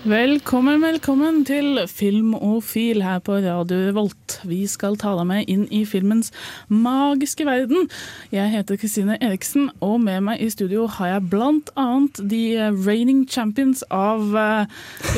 Velkommen, 0.00 0.80
velkommen 0.80 1.42
til 1.44 1.76
Film 1.84 2.30
og 2.32 2.62
fil 2.64 3.02
her 3.04 3.18
på 3.20 3.34
Radio 3.44 3.90
Volt. 3.92 4.38
Vi 4.48 4.62
skal 4.64 4.94
ta 4.96 5.10
deg 5.18 5.26
med 5.28 5.50
inn 5.52 5.66
i 5.68 5.82
filmens 5.84 6.30
magiske 6.72 7.44
verden. 7.44 7.84
Jeg 8.32 8.48
heter 8.48 8.78
Kristine 8.80 9.18
Eriksen, 9.20 9.66
og 9.84 9.98
med 10.00 10.22
meg 10.24 10.40
i 10.40 10.48
studio 10.48 10.86
har 10.88 11.10
jeg 11.10 11.26
blant 11.34 11.68
annet 11.76 12.16
de 12.30 12.40
reigning 12.86 13.26
champions 13.28 13.82
av 13.92 14.24
uh, 14.32 14.64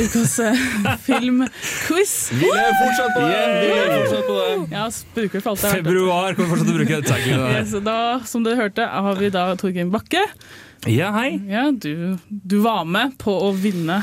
ukas 0.02 0.34
uh, 0.42 0.64
filmquiz. 1.06 2.14
Vi 2.40 2.50
er 2.50 2.74
fortsatt 2.80 3.14
på 3.14 3.22
det! 3.22 3.44
Vi 3.54 3.68
lever 3.70 3.94
fortsatt 4.00 4.26
på 4.26 4.40
det. 4.40 4.56
Ja, 4.74 4.88
bruker 5.14 5.44
for 5.44 5.52
alt 5.52 5.68
er. 5.68 5.76
Februar 5.78 6.34
kommer 6.40 6.56
fortsatt 6.56 6.72
til 6.72 6.74
å 6.74 6.80
bruke 6.80 6.98
det 6.98 7.12
der. 7.12 7.46
Yes, 7.60 7.76
da, 7.86 8.00
som 8.26 8.42
dere 8.42 8.64
hørte, 8.64 8.90
har 9.06 9.22
vi 9.22 9.30
da 9.30 9.46
Torgrim 9.62 9.94
Bakke. 9.94 10.26
Ja, 10.90 11.12
hei. 11.14 11.38
Ja, 11.46 11.68
du, 11.70 12.18
du 12.26 12.58
var 12.66 12.82
med 12.82 13.14
på 13.22 13.36
å 13.46 13.54
vinne 13.54 14.00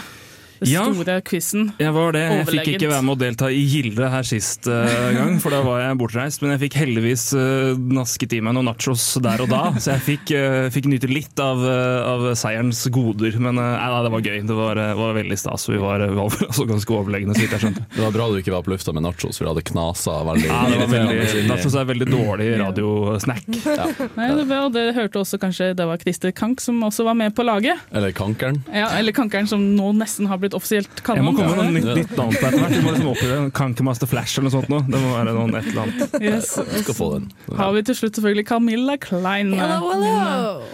den 0.59 0.71
Ja. 0.71 0.83
store 0.91 1.21
quizen. 1.21 1.71
Jeg 1.79 1.93
var 1.95 2.11
det. 2.15 2.23
Jeg 2.29 2.47
fikk 2.49 2.69
ikke 2.73 2.89
være 2.91 3.05
med 3.05 3.13
å 3.15 3.19
delta 3.19 3.49
i 3.51 3.61
Gilde 3.69 4.09
her 4.11 4.23
sist 4.27 4.67
uh, 4.67 4.87
gang, 5.15 5.39
for 5.41 5.53
da 5.53 5.61
var 5.65 5.81
jeg 5.83 5.97
bortreist. 5.99 6.41
Men 6.43 6.55
jeg 6.55 6.63
fikk 6.65 6.77
heldigvis 6.81 7.25
uh, 7.37 7.77
nasket 7.77 8.35
i 8.37 8.41
meg 8.43 8.55
noen 8.57 8.69
nachos 8.69 9.05
der 9.23 9.43
og 9.43 9.49
da, 9.51 9.61
så 9.81 9.95
jeg 9.95 10.05
fikk, 10.07 10.33
uh, 10.35 10.69
fikk 10.73 10.89
nyte 10.91 11.09
litt 11.11 11.39
av, 11.43 11.63
av 11.63 12.27
seierens 12.39 12.81
goder. 12.93 13.37
Men 13.39 13.59
nei, 13.59 13.89
det 14.05 14.13
var 14.15 14.25
gøy. 14.25 14.39
Det 14.49 14.57
var, 14.57 14.81
var 14.99 15.15
veldig 15.17 15.39
stas. 15.39 15.67
Vi 15.69 15.79
var, 15.81 16.05
var 16.15 16.39
altså 16.49 16.67
ganske 16.69 16.95
overlegne, 16.95 17.35
så 17.35 17.45
vidt 17.45 17.55
jeg 17.57 17.65
skjønte. 17.65 17.85
Det 17.95 18.03
var 18.05 18.15
bra 18.15 18.29
du 18.29 18.39
ikke 18.41 18.55
var 18.55 18.65
på 18.65 18.73
lufta 18.73 18.95
med 18.95 19.05
nachos, 19.07 19.39
for 19.39 19.47
det 19.47 19.53
hadde 19.53 19.65
knasa 19.71 20.19
veldig. 20.27 20.49
Ja, 20.49 20.61
det 20.69 20.81
var 20.83 20.93
veldig, 20.95 21.45
nachos 21.49 21.77
er 21.79 21.89
veldig 21.89 22.09
dårlig 22.09 22.49
radiosnack. 22.59 23.47
Nei, 24.17 24.29
det 24.39 24.47
var, 24.49 24.69
det 24.73 24.85
hørte 24.97 25.23
også 25.23 25.39
kanskje 25.41 25.71
det 25.77 25.85
var 25.87 25.99
Christer 26.01 26.33
Kank 26.35 26.61
som 26.63 26.81
også 26.85 27.05
var 27.07 27.17
med 27.17 27.35
på 27.35 27.45
laget. 27.45 27.79
Eller 27.95 28.13
kankeren. 28.15 28.61
Ja, 28.73 28.89
eller 28.97 29.15
Kankeren, 29.15 29.47
som 29.47 29.63
nå 29.75 29.91
nesten 29.97 30.29
har 30.29 30.39
blitt 30.41 30.48
offisielt 30.57 31.01
Jeg 31.05 31.23
må 31.25 31.33
komme 31.37 31.55
med 31.55 31.63
noe 31.63 31.71
nytt, 31.75 31.87
Ja. 31.89 31.95
nytt 31.99 32.13
navn 32.17 32.33
på 32.35 32.47
etter 32.47 32.59
hvert. 32.63 32.75
Vi 32.77 32.83
må 32.85 32.93
liksom 32.95 33.09
opprette 33.13 33.51
Kankemaster 33.59 34.07
Flash 34.09 34.37
eller 34.39 34.49
noe 34.49 34.55
sånt 34.57 34.69
nå. 34.73 34.79
Det 34.89 35.01
må 35.03 35.11
være 35.17 35.33
noen 35.37 35.55
et 35.59 35.67
eller 35.71 35.81
annet. 35.87 36.15
Yes. 36.29 36.53
Skal 36.83 36.95
få 36.97 37.09
den. 37.17 37.27
Har 37.57 37.73
vi 37.75 37.83
til 37.89 37.95
slutt 37.95 38.15
selvfølgelig 38.19 38.47
Camilla 38.49 38.97
Klein. 38.97 39.53
Hello, 39.53 39.91
hello! 39.93 40.67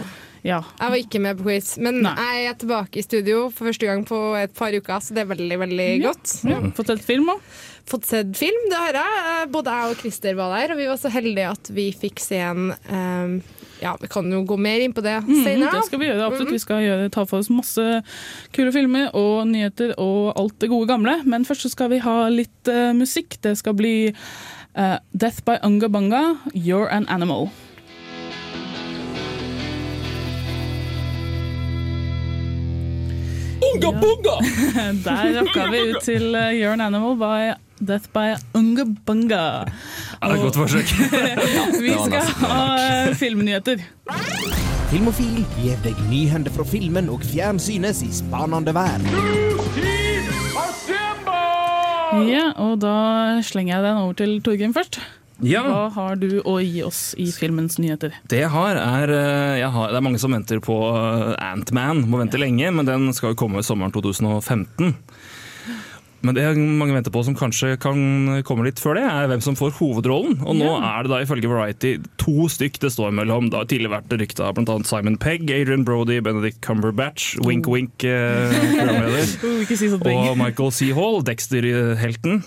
Ja. 0.46 0.60
Jeg 0.78 0.92
var 0.94 1.00
ikke 1.02 1.20
med 1.24 1.40
på 1.40 1.48
quiz, 1.48 1.72
men 1.82 2.04
Nei. 2.06 2.12
jeg 2.22 2.50
er 2.52 2.58
tilbake 2.62 3.00
i 3.02 3.06
studio 3.06 3.48
for 3.50 3.66
første 3.72 3.88
gang 3.90 4.04
på 4.06 4.20
et 4.38 4.54
par 4.54 4.70
uker, 4.78 5.00
så 5.02 5.16
det 5.18 5.24
er 5.24 5.32
veldig 5.32 5.58
veldig 5.64 5.88
godt. 6.04 6.36
ja. 6.46 6.60
Fått 6.78 6.92
sett 6.94 7.02
film 7.08 7.32
òg. 7.34 7.42
Fått 7.90 8.06
sett 8.10 8.32
film, 8.38 8.68
det 8.70 8.78
har 8.78 8.94
jeg. 8.98 9.24
Eh, 9.32 9.46
Både 9.54 9.74
jeg 9.74 9.90
og 9.96 9.98
Christer 10.04 10.38
var 10.38 10.54
der, 10.54 10.74
og 10.74 10.78
vi 10.82 10.86
var 10.90 10.98
så 11.02 11.10
heldige 11.14 11.50
at 11.50 11.70
vi 11.74 11.88
fikk 11.98 12.22
se 12.22 12.38
en 12.46 12.72
eh, 12.74 13.55
Ja, 13.82 13.96
vi 14.02 14.08
kan 14.08 14.30
jo 14.32 14.44
gå 14.48 14.56
mer 14.58 14.80
inn 14.86 14.94
på 14.96 15.02
det 15.04 15.18
Mm, 15.26 15.44
senere. 15.44 15.72
det 15.72 15.86
skal 15.86 16.00
vi 16.00 16.06
gjøre. 16.08 16.26
absolutt. 16.30 16.52
Vi 16.52 16.60
skal 16.64 16.82
gjøre, 16.86 17.10
ta 17.12 17.26
for 17.26 17.40
oss 17.40 17.50
masse 17.50 18.04
kule 18.54 18.72
filmer 18.72 19.10
og 19.14 19.48
nyheter 19.48 19.94
og 20.00 20.34
alt 20.40 20.58
det 20.60 20.70
gode 20.70 20.88
gamle. 20.88 21.18
Men 21.26 21.44
først 21.46 21.62
så 21.68 21.70
skal 21.72 21.90
vi 21.90 22.00
ha 22.00 22.30
litt 22.30 22.68
uh, 22.72 22.94
musikk. 22.94 23.38
Det 23.42 23.58
skal 23.58 23.74
bli 23.74 24.14
uh, 24.78 24.98
Death 25.14 25.44
by 25.46 25.58
Unga 25.64 25.88
Banga, 25.90 26.38
You're 26.54 26.88
an 26.92 27.06
Animal. 27.10 27.50
Unga 33.74 33.92
bunga! 34.02 34.36
Der 35.04 35.34
rakka 35.40 35.68
vi 35.72 35.80
ut 35.92 36.02
til 36.04 36.36
uh, 36.36 36.52
You're 36.54 36.74
an 36.74 36.82
Animal 36.82 37.16
by 37.20 37.54
Death 37.80 38.08
by 38.14 38.36
Unga 38.56 38.86
Bunga. 39.06 39.66
Ja, 40.22 40.30
det 40.30 40.30
er 40.30 40.36
et 40.36 40.44
godt 40.46 40.56
forsøk. 40.56 40.92
Vi 41.84 41.92
skal 42.06 42.30
ha 42.46 42.60
eh, 42.80 43.16
filmnyheter. 43.20 43.84
Filmofil 44.94 45.42
gir 45.58 45.76
deg 45.84 46.00
nyhender 46.08 46.54
fra 46.56 46.64
filmen 46.70 47.10
og 47.12 47.26
fjernsynets 47.28 48.00
i 48.06 48.12
spanende 48.16 48.72
verden. 48.76 49.12
Ja, 52.30 52.48
og 52.64 52.80
da 52.80 52.96
slenger 53.44 53.76
jeg 53.76 53.86
den 53.90 54.02
over 54.06 54.16
til 54.22 54.38
Torgrim 54.46 54.74
først. 54.76 55.02
Ja, 55.44 55.66
Hva 55.68 55.90
har 55.92 56.16
du 56.16 56.38
å 56.48 56.54
gi 56.64 56.80
oss 56.86 57.10
i 57.20 57.26
filmens 57.36 57.76
nyheter? 57.76 58.14
det 58.32 58.38
jeg 58.40 58.52
har 58.54 58.78
er 58.80 59.12
eh, 59.12 59.58
jeg 59.60 59.68
har, 59.74 59.90
Det 59.92 59.98
er 60.00 60.06
mange 60.06 60.22
som 60.22 60.32
venter 60.32 60.62
på 60.64 60.78
Antman. 60.80 61.36
Ant-Man. 61.44 62.06
Må 62.08 62.22
vente 62.22 62.40
lenge, 62.40 62.72
men 62.72 62.88
den 62.88 63.12
skal 63.12 63.34
jo 63.34 63.40
komme 63.44 63.60
sommeren 63.68 63.92
2015. 63.92 64.96
Men 66.26 66.38
det 66.38 66.46
mange 66.58 66.96
venter 66.96 67.14
på 67.14 67.24
som 67.28 67.38
kanskje 67.38 67.76
kan 67.82 68.42
komme 68.48 68.66
litt 68.68 68.82
før 68.82 69.00
det, 69.00 69.06
er 69.06 69.30
hvem 69.32 69.44
som 69.44 69.58
får 69.60 69.76
hovedrollen. 69.80 70.40
Og 70.44 70.58
nå 70.58 70.68
yeah. 70.68 70.90
er 70.92 71.06
det 71.06 71.14
da 71.14 71.22
ifølge 71.26 71.52
Variety 71.52 71.96
to 72.22 72.50
stykk 72.52 72.82
det 72.84 72.92
står 72.96 73.16
mellom. 73.16 73.52
Det 73.52 73.62
har 73.62 73.70
tidligere 73.72 74.00
vært 74.00 74.18
rykta 74.24 74.50
av 74.50 74.58
bl.a. 74.58 74.78
Simon 74.88 75.20
Pegg, 75.22 75.48
Adrian 75.54 75.86
Brody, 75.88 76.20
Benedict 76.26 76.62
Cumberbatch, 76.66 77.36
Wink 77.46 77.70
Wink, 77.72 78.06
eh, 78.08 78.54
si. 79.76 79.90
Og 79.94 80.38
Michael 80.40 80.72
C. 80.76 80.92
Hall, 80.96 81.22
Dexter-helten 81.26 82.44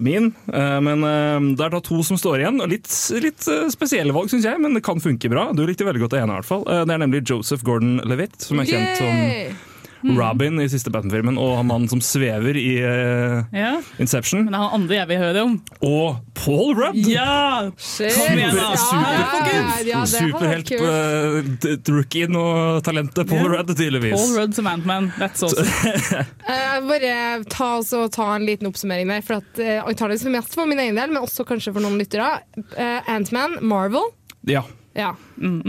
min. 0.00 0.32
Eh, 0.52 0.80
Men 0.80 1.04
eh, 1.04 1.56
det 1.56 1.66
er 1.66 1.74
da 1.74 1.80
to 1.84 2.02
som 2.06 2.18
står 2.20 2.42
igjen. 2.42 2.60
og 2.62 2.70
Litt, 2.72 2.90
litt 3.22 3.48
eh, 3.50 3.68
spesielle 3.72 4.14
valg, 4.16 4.30
syns 4.32 4.48
jeg, 4.48 4.60
men 4.62 4.76
det 4.76 4.84
kan 4.86 5.02
funke 5.02 5.30
bra. 5.32 5.50
Du 5.56 5.64
likte 5.66 5.86
veldig 5.88 6.04
godt 6.04 6.16
det 6.16 6.22
ene, 6.22 6.34
i 6.34 6.40
hvert 6.40 6.50
fall. 6.50 6.66
Det 6.68 6.94
er 6.94 7.02
nemlig 7.04 7.24
Joseph 7.28 7.64
Gordon-Levitt, 7.66 8.40
som 8.44 8.62
er 8.62 8.70
kjent 8.70 9.02
som! 9.02 9.66
Robin 10.02 10.60
i 10.62 10.68
siste 10.70 10.90
Batman-filmen, 10.94 11.38
og 11.40 11.56
han 11.58 11.68
mannen 11.68 11.88
som 11.90 12.00
svever 12.04 12.56
i 12.58 12.78
uh, 12.82 13.42
Ja, 13.54 13.80
Inception. 13.98 14.44
men 14.44 14.52
det 14.54 14.58
er 14.58 14.64
han 14.64 14.76
andre 14.78 14.98
jeg 15.00 15.08
vil 15.10 15.20
høre 15.22 15.44
om. 15.46 15.56
Og 15.88 16.20
Paul 16.38 16.74
Rudd! 16.78 16.98
Ja! 17.08 17.70
Superhelt 20.08 20.72
uh, 20.78 21.42
rookien 21.92 22.38
og 22.38 22.82
talentet 22.86 23.28
Paul. 23.28 23.48
Rudd, 23.54 23.74
tydeligvis. 23.74 24.14
Paul 24.16 24.36
Rudd 24.38 24.56
som 24.58 24.70
Ant-Man. 24.70 25.10
That's 25.18 25.42
awesome. 25.42 25.66
uh, 26.48 26.78
bare 26.88 27.12
ta, 27.50 27.74
altså, 27.80 28.06
ta 28.12 28.30
en 28.36 28.46
liten 28.48 28.70
oppsummering 28.70 29.10
der, 29.10 29.24
for 29.26 29.42
at 29.42 29.62
uh, 29.62 29.88
antakeligvis 29.88 30.28
mest 30.38 30.54
for 30.58 30.70
min 30.70 30.80
egen 30.84 30.98
del, 30.98 31.12
men 31.12 31.22
også 31.22 31.46
kanskje 31.48 31.74
for 31.74 31.84
noen 31.84 31.98
lyttere. 32.00 32.30
Uh, 32.76 33.00
Ant-Man, 33.10 33.58
Marvel. 33.66 34.12
Ja. 34.48 34.64
Ja. 34.98 35.12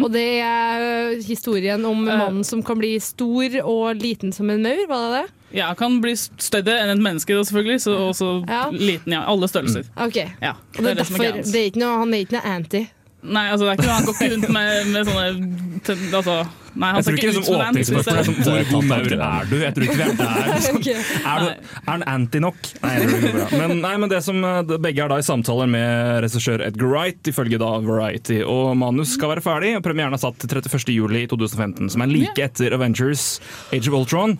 Og 0.02 0.08
det 0.12 0.24
er 0.42 0.84
eh, 1.14 1.20
historien 1.24 1.84
om 1.86 2.08
Eh. 2.08 2.18
mannen 2.18 2.44
som 2.48 2.64
kan 2.66 2.80
bli 2.82 2.96
stor 3.00 3.60
og 3.64 3.96
liten 4.02 4.34
som 4.34 4.50
en 4.50 4.64
maur, 4.66 4.88
var 4.90 5.04
det 5.06 5.20
det? 5.22 5.34
Ja, 5.60 5.68
kan 5.78 6.00
bli 6.02 6.16
større 6.18 6.76
enn 6.84 6.90
et 6.96 7.02
menneske, 7.02 7.34
da, 7.38 7.42
selvfølgelig. 7.46 7.82
Så 7.86 7.94
også 8.10 8.30
Ja. 8.50 8.64
liten, 8.74 9.14
ja. 9.14 9.24
Alle 9.30 9.48
størrelser. 9.50 9.86
Ok. 9.98 10.16
Ja, 10.42 10.52
Og 10.78 10.80
det 10.80 10.80
er 10.80 10.84
det 10.84 10.92
er 10.92 11.04
derfor, 11.04 11.24
er 11.24 11.42
det 11.44 11.56
er 11.56 11.70
ikke 11.72 11.80
noe, 11.86 11.98
han 12.00 12.14
er 12.14 12.26
ikke 12.26 12.38
noe 12.38 12.46
anti. 12.56 12.88
Nei, 13.22 13.48
altså, 13.52 13.66
det 13.66 13.70
er 13.70 13.76
ikke 13.78 13.88
noe, 13.90 13.96
han 14.00 14.06
går 14.06 14.14
ikke 14.14 14.34
rundt 14.34 14.50
med, 14.50 14.88
med 14.94 15.06
sånne 15.06 16.16
altså, 16.16 16.36
Nei, 16.75 16.90
han 16.90 17.00
Jeg 17.00 17.06
tror 17.07 17.18
ikke 17.19 17.30
liksom 17.30 17.47
åpningsspørsmålet 17.56 18.19
er 18.19 18.28
sånn 18.28 18.40
Hvor 18.46 18.68
god 18.69 18.88
maur 18.90 19.13
er 19.16 19.50
du? 19.50 19.56
Jeg 19.63 19.75
tror 19.75 19.85
ikke 19.88 19.97
vi 20.00 20.06
er 20.06 20.13
der. 20.19 20.50
Liksom. 20.53 20.80
Er, 20.80 21.44
du, 21.44 21.72
er 21.80 21.90
han 21.90 22.03
anti 22.13 22.41
nok? 22.44 22.59
Nei, 22.84 22.94
det 23.00 23.07
går 23.24 23.34
bra. 23.35 23.47
Men, 23.62 23.74
nei, 23.84 23.94
men 24.03 24.12
det 24.12 24.19
som, 24.25 24.40
eh, 24.46 24.74
begge 24.85 25.03
er 25.06 25.12
da 25.12 25.18
i 25.22 25.25
samtaler 25.25 25.69
med 25.72 26.19
regissør 26.25 26.63
Edgar 26.68 26.91
Wright, 26.94 27.22
ifølge 27.31 27.59
da 27.62 27.72
Variety. 27.85 28.40
Og 28.46 28.74
manus 28.80 29.16
skal 29.18 29.34
være 29.34 29.44
ferdig, 29.46 29.74
og 29.80 29.84
premieren 29.85 30.16
er 30.16 30.22
satt 30.22 30.38
til 30.41 30.52
31. 30.59 30.94
juli 30.96 31.24
2015, 31.31 31.90
som 31.96 32.06
er 32.06 32.12
like 32.12 32.46
etter 32.46 32.75
Avengers 32.78 33.25
Age 33.74 33.90
of 33.90 33.97
Ultron. 34.01 34.38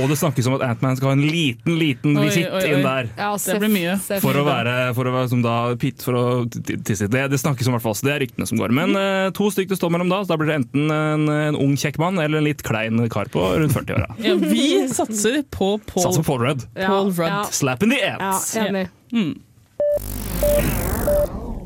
Og 0.00 0.08
det 0.10 0.18
snakkes 0.20 0.48
om 0.50 0.58
at 0.58 0.66
Ant-Man 0.70 0.98
skal 0.98 1.12
ha 1.12 1.16
en 1.18 1.24
liten, 1.26 1.76
liten 1.80 2.18
visitt 2.20 2.50
inn 2.66 2.84
der. 2.86 3.10
Ja, 3.18 3.32
Det 3.36 3.58
blir 3.62 3.72
mye. 3.74 3.96
For 4.22 4.36
å 4.40 4.44
være, 4.46 4.76
for 4.96 5.08
å 5.10 5.14
være 5.14 5.30
som 5.32 5.44
da, 5.44 5.56
pit, 5.80 6.02
for 6.04 6.18
å 6.18 6.24
tisse. 6.50 7.08
Det, 7.10 7.26
det 7.32 7.40
snakkes 7.40 7.68
om 7.68 7.74
i 7.74 7.78
hvert 7.78 7.86
fall, 7.86 7.96
så 7.98 8.08
det 8.08 8.14
er 8.16 8.22
ryktene 8.24 8.48
som 8.48 8.60
går. 8.60 8.74
Men 8.76 8.96
eh, 8.98 9.30
to 9.36 9.50
stykker 9.52 9.74
det 9.74 9.80
står 9.80 9.92
mellom 9.94 10.10
da, 10.10 10.22
så 10.24 10.32
da 10.32 10.38
blir 10.40 10.50
det 10.50 10.58
enten 10.62 10.90
en, 10.90 11.26
en 11.30 11.59
ung 11.60 11.76
kjekk 11.80 11.98
mann 12.02 12.18
eller 12.22 12.40
en 12.40 12.46
litt 12.48 12.62
klein 12.66 13.02
kar 13.12 13.28
på 13.32 13.44
rundt 13.60 13.76
40-åra. 13.76 14.14
Ja, 14.24 14.34
vi 14.40 14.66
satser 14.90 15.42
på 15.52 15.74
Paul, 15.86 16.02
Satser 16.08 16.24
Paul 16.26 16.40
Rudd. 16.44 16.66
Ja, 16.74 16.88
Paul 16.90 17.12
Rudd. 17.12 17.28
Ja, 17.28 17.44
Slap 17.52 17.82
in 17.86 17.94
the 17.94 18.00
ja, 18.02 18.32
enig. 18.64 18.88
Mm. 19.12 19.34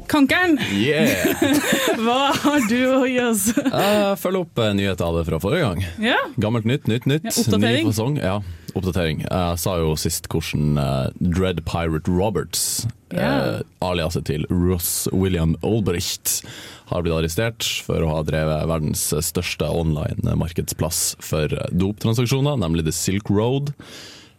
Kankeren, 0.08 0.58
Yeah! 0.72 1.08
hva 2.04 2.28
har 2.36 2.66
du 2.68 2.76
å 2.92 3.00
gi 3.08 3.16
oss? 3.24 3.46
Jeg 3.56 4.18
følger 4.20 4.44
opp 4.44 4.60
eh, 4.62 4.74
nyheter 4.76 5.06
av 5.08 5.16
det 5.18 5.24
fra 5.26 5.38
forrige 5.42 5.64
gang. 5.70 5.80
Ja, 6.04 6.18
Gammelt 6.38 6.68
nytt, 6.68 6.86
nytt 6.90 7.08
nytt. 7.10 7.24
Ja, 7.26 7.32
oppdatering. 7.40 7.88
Ny 7.88 7.90
fasong. 7.90 8.18
Ja, 8.20 8.34
oppdatering. 8.76 9.24
Jeg 9.24 9.58
sa 9.64 9.74
jo 9.80 9.94
sist 9.98 10.28
hvordan 10.30 10.78
eh, 10.78 11.08
Dread 11.18 11.64
Pirate 11.66 12.12
Roberts, 12.12 12.84
Ja. 13.14 13.30
eh, 13.56 13.58
aliaset 13.86 14.28
til 14.28 14.46
Ross 14.52 15.08
William 15.12 15.56
Olbricht, 15.66 16.42
har 16.90 17.04
blitt 17.04 17.14
arrestert 17.16 17.64
for 17.86 18.02
å 18.04 18.10
ha 18.12 18.24
drevet 18.26 18.66
verdens 18.68 19.06
største 19.24 19.68
online 19.72 20.34
markedsplass 20.40 21.14
for 21.24 21.48
eh, 21.52 21.70
doptransaksjoner, 21.72 22.58
nemlig 22.60 22.84
The 22.88 22.92
Silk 22.96 23.30
Road. 23.32 23.72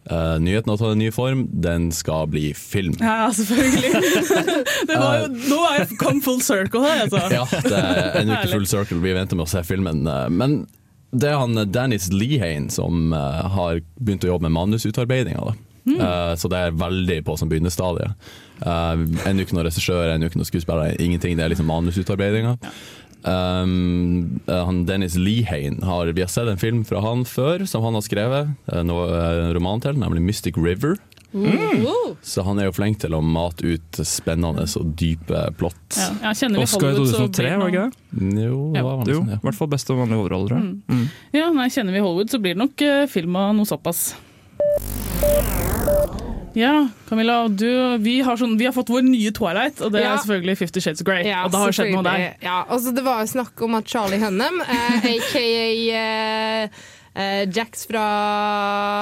Uh, 0.06 0.36
nyheten 0.38 0.70
har 0.70 0.78
tatt 0.78 0.92
en 0.94 1.00
ny 1.02 1.08
form, 1.10 1.40
den 1.50 1.88
skal 1.90 2.28
bli 2.30 2.52
film. 2.54 2.94
ja 3.02 3.26
selvfølgelig. 3.34 3.90
Det 4.86 4.98
var 5.00 5.16
jo, 5.24 5.30
nå 5.50 5.58
er 5.66 5.80
jeg 5.80 5.96
kom 5.98 6.20
full 6.22 6.38
circle 6.46 6.84
her, 6.84 7.00
altså. 7.08 7.24
Ja, 7.34 7.42
det 7.50 7.80
er 7.80 8.20
ennå 8.20 8.36
ikke 8.38 8.52
full 8.54 8.68
circle, 8.70 9.00
vi 9.02 9.16
venter 9.16 9.34
med 9.34 9.48
å 9.48 9.50
se 9.50 9.64
filmen. 9.66 10.04
eh, 10.06 10.28
Men 10.30 10.60
Det 11.10 11.32
er 11.32 11.40
han 11.42 11.58
eh, 11.58 11.66
Dennis 11.66 12.06
Lehane 12.14 12.70
som 12.70 13.10
eh, 13.18 13.42
har 13.56 13.82
begynt 13.98 14.28
å 14.28 14.30
jobbe 14.36 14.46
med 14.46 14.54
manusutarbeidinga. 14.60 15.56
Mm. 15.86 15.98
Uh, 15.98 16.32
så 16.38 16.50
det 16.50 16.58
er 16.68 16.78
veldig 16.78 17.20
på 17.26 17.34
som 17.38 17.50
begynnerstadie. 17.50 18.12
Uh, 18.60 19.06
en 19.28 19.42
uke 19.42 19.56
noen 19.56 19.66
regissør, 19.68 20.12
en 20.12 20.24
uke 20.24 20.38
noen 20.38 20.48
skuespiller, 20.48 20.96
ingenting. 21.02 21.36
Det 21.36 21.44
er 21.44 21.52
liksom 21.52 21.68
manusutarbeiడింga. 21.70 22.56
Um, 23.26 24.40
eh, 24.46 24.64
han 24.64 24.84
Dennis 24.86 25.16
Lehane 25.18 25.82
har, 25.82 26.06
Vi 26.06 26.22
har 26.22 26.28
sett 26.30 26.46
en 26.46 26.60
film 26.60 26.84
fra 26.86 27.00
han 27.02 27.24
før, 27.26 27.66
som 27.66 27.82
han 27.82 27.98
har 27.98 28.04
skrevet. 28.06 28.54
en 28.72 28.90
uh, 28.90 29.52
roman 29.56 29.80
til, 29.80 29.98
nemlig 29.98 30.22
'Mystic 30.22 30.54
River'. 30.56 30.96
Mm. 31.34 31.86
Så 32.22 32.42
han 32.42 32.58
er 32.58 32.68
jo 32.70 32.72
flink 32.72 33.00
til 33.02 33.12
å 33.12 33.20
mate 33.20 33.66
ut 33.66 33.98
spennende 34.06 34.64
og 34.64 34.94
dype 34.96 35.42
plott. 35.58 35.98
Ja, 35.98 36.08
ja, 36.22 36.30
Oscar 36.62 36.94
i 36.94 36.94
Hollywood, 36.94 37.10
så 37.10 37.26
2003, 37.26 37.42
blir 37.42 37.58
var 37.58 37.66
det 37.66 37.66
det 37.66 37.72
ikke 37.72 37.84
det? 37.84 38.46
Jo, 38.46 38.60
det 38.72 38.84
var 38.86 39.10
Jo, 39.10 39.18
sånn, 39.18 39.28
i 39.28 39.36
ja. 39.36 39.40
hvert 39.42 39.58
fall 39.58 39.72
beste 39.74 39.98
vanlige 39.98 40.22
hovedrolle, 40.22 40.48
tror. 40.48 40.64
Mm. 40.86 41.04
Ja, 41.36 41.50
nei, 41.52 41.68
kjenner 41.68 41.92
vi 41.92 42.06
Hollywood, 42.06 42.32
så 42.32 42.40
blir 42.40 42.56
det 42.56 42.62
nok 42.62 42.86
uh, 42.86 43.04
film 43.10 43.36
av 43.42 43.52
noe 43.58 43.68
såpass. 43.68 44.06
Ja, 46.56 46.88
Camilla, 47.10 47.34
du, 47.52 47.66
vi, 48.00 48.14
har 48.24 48.38
sånn, 48.40 48.54
vi 48.56 48.64
har 48.64 48.72
fått 48.72 48.88
vår 48.88 49.02
nye 49.04 49.30
Twilight, 49.36 49.82
og 49.84 49.92
det 49.92 50.00
Ja. 50.06 50.14
er 50.14 50.22
selvfølgelig 50.24 50.56
Fifty 50.62 50.80
Shades 50.80 51.02
of 51.02 51.06
Grey. 51.06 51.26
Ja, 51.28 51.42
og 51.44 51.50
det 51.52 51.60
har 51.60 51.74
skjedd 51.76 51.92
noe 51.92 52.02
der. 52.06 52.22
Ja, 52.40 52.62
altså 52.72 52.94
det 52.96 53.04
var 53.04 53.20
jo 53.20 53.26
snakk 53.34 53.60
om 53.66 53.74
at 53.76 53.84
Charlie 53.92 54.18
Hunnam, 54.22 54.62
eh, 54.64 55.04
aka 55.12 55.42
eh, 56.00 56.68
eh, 57.16 57.44
Jax 57.52 57.84
fra 57.90 58.06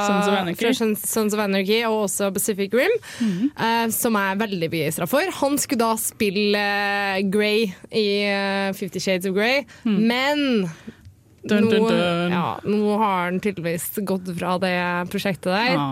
Sons 0.09 0.27
of 0.33 0.35
Anarchy. 0.41 0.73
Sons- 0.75 1.07
Sons 1.07 1.35
of 1.35 1.41
Anarchy 1.45 1.79
og 1.87 2.09
også 2.09 2.33
Pacific 2.35 2.75
Rim, 2.75 2.91
Mhm. 3.21 3.53
eh, 3.57 3.87
som 3.95 4.15
jeg 4.19 4.33
er 4.35 4.43
veldig 4.47 4.71
begeistra 4.75 5.07
for. 5.07 5.23
Han 5.41 5.57
skulle 5.59 5.79
da 5.87 5.95
spille 5.97 6.59
eh, 6.59 7.23
Grey 7.31 7.71
i 7.93 8.07
eh, 8.27 8.73
Fifty 8.75 8.99
Shades 8.99 9.27
of 9.31 9.35
Grey, 9.39 9.63
men 9.85 10.69
Hmm. 11.45 11.51
Dun, 11.51 11.69
dun, 11.69 11.83
nå. 11.85 11.97
Ja, 12.33 12.45
nå 12.65 12.95
har 12.97 13.27
han 13.27 13.41
tydeligvis 13.45 13.91
gått 14.09 14.31
fra 14.39 14.55
det 14.63 14.73
prosjektet 15.13 15.51
der. 15.53 15.75
Ja. 15.75 15.89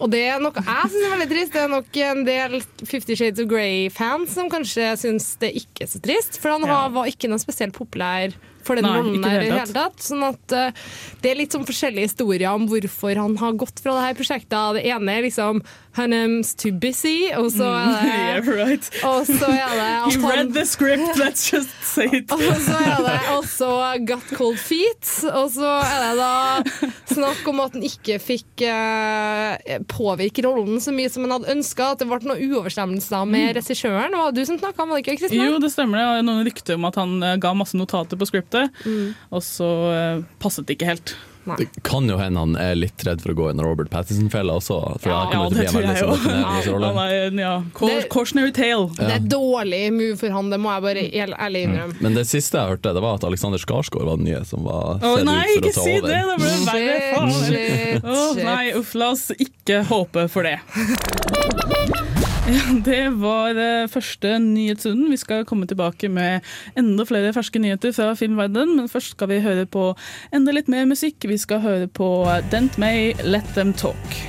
Og 0.00 0.08
det 0.10 0.22
er 0.30 0.40
noe 0.40 0.56
jeg 0.56 0.88
syns 0.92 1.04
er 1.04 1.12
veldig 1.12 1.28
trist. 1.34 1.52
Det 1.52 1.60
er 1.66 1.68
nok 1.68 1.98
en 2.06 2.24
del 2.24 2.56
Fifty 2.88 3.14
Shades 3.18 3.42
of 3.44 3.50
Grey-fans 3.50 4.32
som 4.32 4.48
kanskje 4.52 4.94
syns 4.96 5.34
det 5.42 5.52
ikke 5.60 5.84
er 5.84 5.92
så 5.92 6.00
trist. 6.00 6.40
For 6.40 6.54
han 6.56 6.64
Ja. 6.64 6.88
var 6.88 7.04
ikke 7.12 7.28
noe 7.28 7.38
spesielt 7.42 7.76
populær 7.76 8.32
for 8.66 8.78
den 8.78 8.86
i 8.86 8.92
der 8.92 9.02
det 9.06 9.16
i 9.16 9.30
hele 9.30 9.46
det 9.46 9.60
hele 9.60 9.76
tatt. 9.76 10.02
Sånn 10.02 10.24
at 10.26 10.56
uh, 10.56 10.86
det 11.22 11.32
er 11.32 11.40
litt 11.40 11.56
sånn 11.56 11.66
forskjellige 11.68 12.10
historier 12.10 12.52
om 12.52 12.68
hvorfor 12.70 13.22
han 13.22 13.36
har 13.40 13.58
gått 13.58 13.82
fra 13.82 13.96
det 13.98 14.06
her 14.08 14.20
prosjektet. 14.20 14.78
Det 14.78 14.86
ene 14.90 15.18
er 15.18 15.26
liksom 15.28 15.62
Hunnam's 15.96 16.52
too 16.60 16.74
busy, 16.76 17.30
og 17.32 17.48
så 17.54 17.70
er 17.72 18.42
det 18.44 18.52
right. 18.52 18.90
Og 19.08 19.24
så 19.28 19.48
er 19.48 19.72
det 19.78 19.86
He 19.86 19.94
at 19.96 20.12
He 20.12 20.20
read 20.28 20.52
the 20.52 20.66
script, 20.68 21.16
let's 21.16 21.46
just 21.48 21.72
say 21.86 22.08
it. 22.20 22.32
og 22.36 22.42
så 22.66 22.76
er 22.76 23.00
det 23.06 23.16
også 23.32 23.70
Got 24.08 24.34
Cold 24.36 24.60
Feet. 24.60 25.08
Og 25.32 25.48
så 25.54 25.70
er 25.80 26.04
det 26.04 26.12
da 26.20 26.82
snakk 27.14 27.48
om 27.48 27.64
at 27.64 27.78
han 27.78 27.86
ikke 27.86 28.18
fikk 28.20 28.66
uh, 28.68 29.56
påvirke 29.88 30.44
rollen 30.44 30.82
så 30.84 30.92
mye 30.94 31.12
som 31.12 31.24
han 31.24 31.38
hadde 31.38 31.54
ønska. 31.56 31.92
At 31.94 32.04
det 32.04 32.10
ble 32.10 32.20
noen 32.28 32.44
uoverstemmelser 32.44 33.24
med 33.30 33.56
regissøren. 33.56 34.12
Det 34.12 34.20
var 34.20 34.36
du 34.36 34.42
som 34.48 34.60
snakka 34.60 34.84
om 34.84 34.92
det, 34.92 35.02
ikke 35.04 35.16
Kristina? 35.22 35.48
Jo, 35.48 35.60
det 35.62 35.72
stemmer. 35.72 36.02
det. 36.02 36.20
Det 36.20 36.26
Noen 36.28 36.44
rykter 36.46 36.76
om 36.76 36.88
at 36.88 37.00
han 37.00 37.16
eh, 37.22 37.36
ga 37.40 37.52
masse 37.56 37.78
notater 37.78 38.18
på 38.20 38.28
scriptet, 38.28 38.55
Mm. 38.84 39.14
og 39.30 39.42
så 39.46 39.70
eh, 39.94 40.20
passet 40.42 40.66
det 40.68 40.78
ikke 40.80 40.92
helt. 40.94 41.16
Det 41.46 41.68
kan 41.86 42.08
jo 42.10 42.16
hende 42.18 42.40
han 42.42 42.56
er 42.58 42.72
litt 42.74 42.98
redd 43.06 43.20
for 43.22 43.30
å 43.30 43.36
gå 43.38 43.44
i 43.46 43.50
en 43.52 43.60
Robert 43.62 43.86
Pattinson-fella 43.92 44.56
også. 44.58 44.78
For 44.98 45.12
Ja, 45.12 45.18
ja, 45.30 45.42
det 45.46 45.68
tror 45.70 45.84
jeg 45.84 46.00
jo. 46.02 46.16
en 47.28 47.38
ja, 47.38 47.52
Det- 47.70 48.08
cautionary 48.10 48.50
tale. 48.56 48.88
Det 48.98 49.12
er 49.14 49.28
dårlig 49.30 49.92
move 49.94 50.16
for 50.18 50.34
han, 50.34 50.50
det 50.50 50.58
må 50.58 50.72
jeg 50.74 50.82
bare 50.88 51.04
ærlig 51.46 51.62
innrømme. 51.68 52.00
Men 52.02 52.18
det 52.18 52.26
siste 52.26 52.58
jeg 52.58 52.72
hørte, 52.74 52.90
det 52.98 53.04
var 53.06 53.20
at 53.20 53.28
Alexander 53.30 53.62
Skarsgård 53.62 54.08
var 54.10 54.18
den 54.18 54.26
nye 54.26 54.42
som 54.44 54.66
var 54.66 54.98
sett 54.98 55.24
nei, 55.30 55.38
ut 55.38 55.46
for 55.46 55.62
ikke 55.62 55.70
å 55.70 55.78
ta 55.78 55.86
si 55.86 55.96
over. 56.00 56.10
det! 56.10 56.20
Det 56.26 56.36
ble 56.42 56.50
verre. 56.66 56.98
Faen. 57.14 57.30
Shit. 57.46 58.44
nei, 58.50 58.64
uff, 58.82 58.94
la 58.98 59.12
oss 59.14 59.24
ikke 59.38 59.84
håpe 59.86 60.26
for 60.34 60.50
det. 60.50 60.58
Ja, 62.56 62.62
det 62.84 63.08
var 63.18 63.58
eh, 63.58 63.88
første 63.90 64.36
nyhetsrunden. 64.38 65.10
Vi 65.10 65.16
skal 65.18 65.44
komme 65.44 65.66
tilbake 65.66 66.06
med 66.08 66.44
enda 66.78 67.02
flere 67.02 67.32
ferske 67.34 67.58
nyheter 67.58 67.90
fra 67.96 68.12
filmverdenen, 68.14 68.76
men 68.78 68.90
først 68.90 69.16
skal 69.16 69.32
vi 69.32 69.40
høre 69.42 69.64
på 69.66 69.88
enda 70.30 70.54
litt 70.54 70.70
mer 70.70 70.86
musikk. 70.86 71.26
Vi 71.26 71.40
skal 71.42 71.64
høre 71.64 71.88
på 71.90 72.06
Dent 72.52 72.78
May, 72.78 73.16
Let 73.26 73.50
Them 73.58 73.74
Talk. 73.74 74.20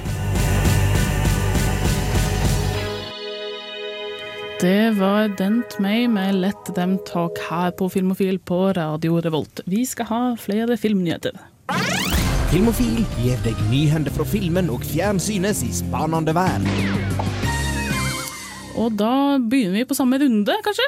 Det 4.57 4.97
var 4.97 5.29
Dent 5.37 5.77
May 5.79 6.07
med 6.09 6.41
Let 6.41 6.73
Them 6.73 6.97
Talk 7.05 7.37
her 7.51 7.69
på 7.77 7.91
Filmofil 7.93 8.39
på 8.39 8.71
Radio 8.73 9.21
Revolt. 9.21 9.61
Vi 9.69 9.85
skal 9.85 10.09
ha 10.09 10.21
flere 10.41 10.77
filmnyheter. 10.81 11.37
Filmofil 12.49 13.03
gir 13.21 13.37
deg 13.45 13.65
nyhender 13.69 14.17
fra 14.17 14.25
filmen 14.25 14.73
og 14.73 14.81
fjernsynets 14.89 15.61
i 15.67 15.73
spanende 15.83 16.33
verden. 16.33 17.26
Og 18.77 18.93
da 18.97 19.37
begynner 19.41 19.81
vi 19.81 19.87
på 19.89 19.97
samme 19.97 20.19
runde, 20.21 20.57
kanskje? 20.65 20.87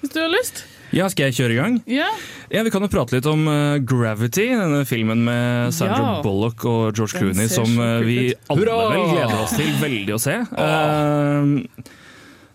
Hvis 0.00 0.12
du 0.14 0.20
har 0.22 0.30
lyst? 0.32 0.62
Ja, 0.96 1.06
skal 1.12 1.28
jeg 1.28 1.36
kjøre 1.36 1.54
i 1.54 1.58
gang? 1.58 1.74
Ja. 1.86 2.08
Ja, 2.50 2.64
Vi 2.66 2.72
kan 2.74 2.82
jo 2.82 2.88
prate 2.90 3.14
litt 3.14 3.26
om 3.30 3.44
uh, 3.46 3.78
Gravity, 3.78 4.48
denne 4.58 4.82
filmen 4.88 5.22
med 5.26 5.74
Sandra 5.76 6.00
Ja. 6.00 6.14
Bullock 6.24 6.64
og 6.66 6.96
George 6.96 7.14
Den 7.14 7.30
Clooney, 7.30 7.50
som 7.52 7.76
eh, 7.78 8.00
vi 8.02 8.16
alle 8.50 8.66
vel 8.66 9.04
gleder 9.12 9.36
oss 9.44 9.54
til 9.54 9.70
veldig 9.78 10.16
å 10.16 10.20
se. 10.22 10.34
Uh, 10.50 11.92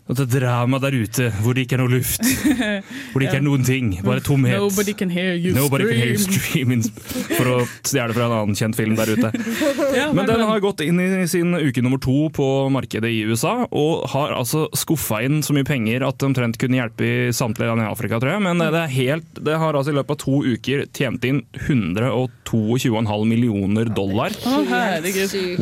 dette 0.06 0.28
dramaet 0.38 0.84
der 0.84 0.96
ute 1.02 1.28
hvor 1.42 1.56
det 1.58 1.64
ikke 1.66 1.80
er 1.80 1.82
noe 1.82 1.96
luft, 1.96 2.22
hvor 3.10 3.22
det 3.22 3.26
ikke 3.26 3.40
er 3.40 3.46
noen 3.46 3.64
ting, 3.66 3.88
bare 4.06 4.22
tomhet. 4.22 4.60
Nobody 4.62 4.94
can 4.94 5.10
hear 5.10 5.34
you 5.34 5.56
Nobody 5.56 5.88
can 5.90 5.98
hear 5.98 6.12
you 6.14 6.20
scream. 6.22 6.76
scream, 6.86 7.32
for 7.32 7.50
å 7.50 7.56
stjele 7.82 8.14
fra 8.14 8.28
en 8.28 8.36
annen 8.38 8.60
kjent 8.60 8.78
film 8.78 8.94
der 9.00 9.10
ute. 9.16 9.32
Men 10.16 10.30
den 10.30 10.44
har 10.46 10.62
gått 10.62 10.84
inn 10.86 11.02
i 11.02 11.26
sin 11.32 11.58
uke 11.58 11.82
nummer 11.82 11.98
to 12.04 12.30
på 12.36 12.50
markedet 12.74 13.10
i 13.10 13.24
USA, 13.26 13.56
og 13.66 14.06
har 14.14 14.36
altså 14.38 14.68
skuffa 14.78 15.24
inn 15.26 15.42
så 15.46 15.56
mye 15.58 15.66
penger 15.66 16.06
at 16.06 16.20
det 16.22 16.30
omtrent 16.30 16.62
kunne 16.62 16.78
hjelpe 16.78 17.10
i 17.10 17.34
samtlige 17.34 17.72
land 17.72 17.82
i 17.88 17.90
Afrika, 17.90 18.22
tror 18.22 18.36
jeg. 18.36 18.46
Men 18.46 18.62
det, 18.62 18.84
er 18.84 18.94
helt, 18.94 19.42
det 19.42 19.58
har 19.58 19.74
altså 19.74 19.96
i 19.96 19.98
løpet 19.98 20.20
av 20.20 20.22
to 20.22 20.44
uker 20.46 20.86
tjent 20.94 21.26
inn 21.26 21.42
122,5 21.66 23.26
millioner 23.26 23.90
dollar. 23.90 24.38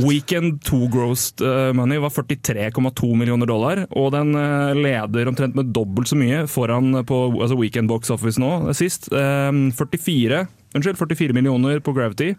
Weekend 0.04 0.60
2 0.68 0.84
grossed 0.92 1.48
eh, 1.48 1.72
money 1.80 2.04
var 2.04 2.12
43,2 2.12 3.14
millioner 3.24 3.48
dollar, 3.48 3.86
og 3.96 4.12
den 4.18 4.33
eh, 4.40 4.74
leder 4.78 5.30
omtrent 5.32 5.56
med 5.58 5.72
dobbelt 5.76 6.10
så 6.10 6.18
mye 6.20 6.44
foran 6.52 7.04
på 7.08 7.20
altså 7.34 7.58
Weekend 7.60 7.92
Box 7.92 8.12
Office 8.14 8.42
nå, 8.42 8.52
eh, 8.68 8.78
sist. 8.78 9.12
Eh, 9.14 9.52
44, 9.78 10.44
unnskyld, 10.74 11.00
44 11.00 11.38
millioner 11.38 11.80
på 11.84 11.96
Gravity. 11.96 12.34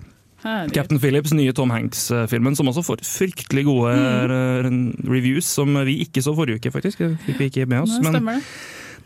Herlig. 0.44 0.74
Captain 0.76 1.00
Phillips, 1.00 1.32
nye 1.32 1.54
Tom 1.56 1.70
Hanks-filmen, 1.72 2.56
som 2.56 2.68
også 2.68 2.82
får 2.84 3.04
fryktelig 3.08 3.64
gode 3.64 3.94
mm. 3.96 4.80
reviews, 5.08 5.48
som 5.48 5.72
vi 5.88 6.02
ikke 6.04 6.20
så 6.20 6.34
forrige 6.36 6.60
uke, 6.60 6.72
faktisk. 6.74 7.00
Fikk 7.24 7.38
vi 7.40 7.48
ikke 7.48 7.64
med 7.70 7.86
oss. 7.86 7.94
Nå, 8.04 8.12
Men 8.12 8.42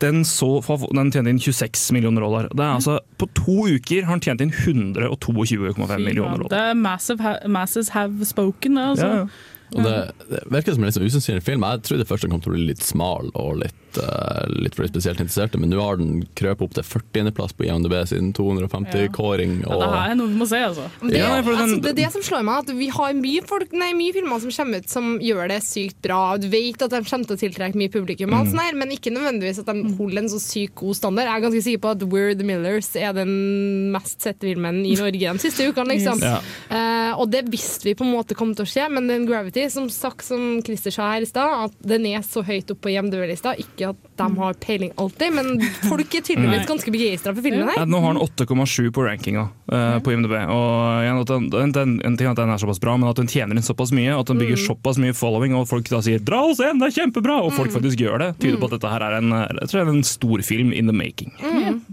den, 0.03 0.25
så, 0.27 0.49
den 0.95 1.13
tjente 1.15 1.31
inn 1.31 1.39
26 1.43 1.93
millioner 1.95 2.23
dollar. 2.27 2.49
Det 2.51 2.65
er 2.65 2.75
altså, 2.77 2.99
På 3.19 3.29
to 3.35 3.69
uker 3.71 4.07
har 4.07 4.13
han 4.15 4.23
tjent 4.23 4.43
inn 4.45 4.53
122,5 4.55 5.95
millioner 6.03 6.45
Det 6.51 6.59
er 6.59 6.75
masses 6.79 7.95
have 7.95 8.27
spoken, 8.27 8.79
altså. 8.79 9.07
Ja, 9.07 9.23
ja. 9.23 9.55
Og 9.75 9.85
det, 9.85 9.97
det 10.31 10.41
virker 10.53 10.75
som 10.75 10.85
en 10.85 10.89
litt 10.89 10.97
sånn 10.97 11.09
usannsynlig 11.09 11.45
film. 11.45 11.67
Jeg 11.67 11.85
trodde 11.89 12.07
først 12.09 12.25
den 12.25 12.33
kom 12.33 12.43
til 12.45 12.53
å 12.53 12.57
bli 12.57 12.69
litt 12.71 12.85
smal 12.85 13.29
og 13.37 13.59
litt, 13.63 13.99
uh, 14.01 14.45
litt 14.55 14.77
for 14.77 14.87
de 14.87 14.93
spesielt 14.93 15.21
interesserte, 15.21 15.61
men 15.61 15.73
nå 15.73 15.81
har 15.83 16.01
den 16.01 16.23
krøpet 16.39 16.65
opp 16.69 16.77
til 16.79 16.87
40.-plass 16.87 17.55
på 17.59 17.67
IMDb 17.69 17.97
siden 18.09 18.31
250-kåring. 18.37 19.59
Ja, 19.65 19.81
det 19.83 19.91
her 19.93 20.15
er 20.15 20.19
noe 20.21 20.33
vi 20.33 20.41
må 20.41 20.49
se, 20.49 20.63
altså. 20.71 20.89
Det, 21.03 21.19
Ja, 21.19 21.35
altså, 21.43 21.81
det 21.85 21.93
er 21.93 21.99
det 22.01 22.09
som 22.15 22.25
slår 22.25 22.47
meg, 22.49 22.65
at 22.65 22.73
vi 22.79 22.89
har 22.95 23.17
mye, 23.19 23.45
folk, 23.49 23.75
nei, 23.77 23.91
mye 23.99 24.17
filmer 24.17 24.43
som 24.45 24.55
kommer 24.55 24.85
ut 24.85 24.93
som 24.93 25.11
gjør 25.25 25.53
det 25.53 25.61
sykt 25.67 26.01
bra. 26.05 26.23
Du 26.41 26.49
vet 26.53 26.87
at 26.87 26.95
de 26.95 27.03
kommer 27.03 27.29
til 27.29 27.39
å 27.39 27.43
tiltrekke 27.45 27.81
mye 27.81 27.93
publikum, 27.93 28.33
mm. 28.33 28.55
her, 28.59 28.79
men 28.79 28.97
ikke 28.97 29.13
nødvendigvis 29.15 29.63
at 29.63 29.69
de 29.69 29.95
holder 29.99 30.25
en 30.25 30.33
så 30.33 30.41
sykt 30.43 30.77
god 30.81 30.97
standard. 30.97 31.29
Jeg 31.29 31.37
er 31.37 31.47
ganske 31.47 31.65
sikker 31.67 31.85
på 31.85 31.95
at 31.97 32.07
We're 32.09 32.37
the 32.39 32.47
Millers 32.47 32.91
er 32.99 33.15
den 33.17 33.93
mest 33.95 34.23
sette 34.25 34.49
filmen 34.49 34.81
i 34.87 34.97
Norge 34.99 35.37
de 35.37 35.45
siste 35.45 35.69
ukene. 35.69 35.99
Liksom. 35.99 36.23
Ja. 36.29 36.41
uh, 36.69 37.21
og 37.23 37.31
det 37.33 37.45
visste 37.49 37.87
vi 37.87 37.95
på 37.97 38.05
en 38.05 38.11
måte 38.13 38.37
kom 38.37 38.51
til 38.57 38.67
å 38.67 38.69
skje, 38.69 38.85
men 38.93 39.07
den 39.09 39.25
Gravity, 39.29 39.58
som 39.73 39.89
sagt 39.93 40.25
som 40.27 40.61
Christer 40.65 40.93
sa 40.95 41.09
her 41.13 41.25
i 41.25 41.29
stad, 41.29 41.69
at 41.69 41.75
den 41.91 42.07
er 42.07 42.23
så 42.27 42.43
høyt 42.47 42.71
oppe 42.71 42.87
på 42.87 42.93
IMDb-lista. 42.93 43.55
Ikke 43.59 43.91
at 43.93 43.99
de 44.21 44.29
har 44.39 44.59
peiling 44.63 44.93
alltid, 45.01 45.35
men 45.35 45.63
folk 45.91 46.15
er 46.15 46.25
tydeligvis 46.27 46.69
ganske 46.69 46.93
begeistra 46.95 47.35
for 47.35 47.45
filmen 47.45 47.67
Ja, 47.67 47.81
her. 47.81 47.91
nå 47.91 48.01
har 48.05 48.15
den 48.17 48.23
8,7 48.23 48.91
på 48.95 49.05
rankinga 49.07 49.47
uh, 49.73 49.99
på 50.05 50.15
IMDb. 50.15 50.37
Og 50.55 51.03
igjen, 51.03 51.23
at 51.25 51.33
den, 51.35 51.73
den, 51.75 51.97
En 52.07 52.17
ting 52.21 52.31
at 52.31 52.39
den 52.39 52.53
er 52.55 52.63
såpass 52.63 52.81
bra, 52.83 52.97
men 53.01 53.11
at 53.11 53.19
den 53.19 53.31
tjener 53.31 53.59
inn 53.59 53.67
såpass 53.67 53.93
mye, 53.97 54.15
at 54.15 54.31
den 54.31 54.39
bygger 54.43 54.61
såpass 54.69 55.01
mye 55.03 55.17
following, 55.17 55.57
og 55.59 55.67
folk 55.71 55.89
da 55.91 56.03
sier 56.05 56.23
'dra 56.23 56.45
og 56.51 56.57
se 56.59 56.69
den, 56.69 56.79
det 56.79 56.91
er 56.93 56.97
kjempebra', 57.03 57.41
og 57.43 57.53
folk 57.57 57.75
faktisk 57.75 57.99
gjør 58.05 58.23
det, 58.23 58.31
tyder 58.43 58.61
på 58.61 58.71
at 58.71 58.79
dette 58.79 58.93
her 58.95 59.03
er 59.09 59.19
en, 59.19 59.33
jeg 59.33 59.69
tror 59.69 59.81
det 59.81 59.87
er 59.87 59.95
en 59.97 60.07
storfilm 60.07 60.73
in 60.73 60.87
the 60.87 60.97
making. 60.97 61.33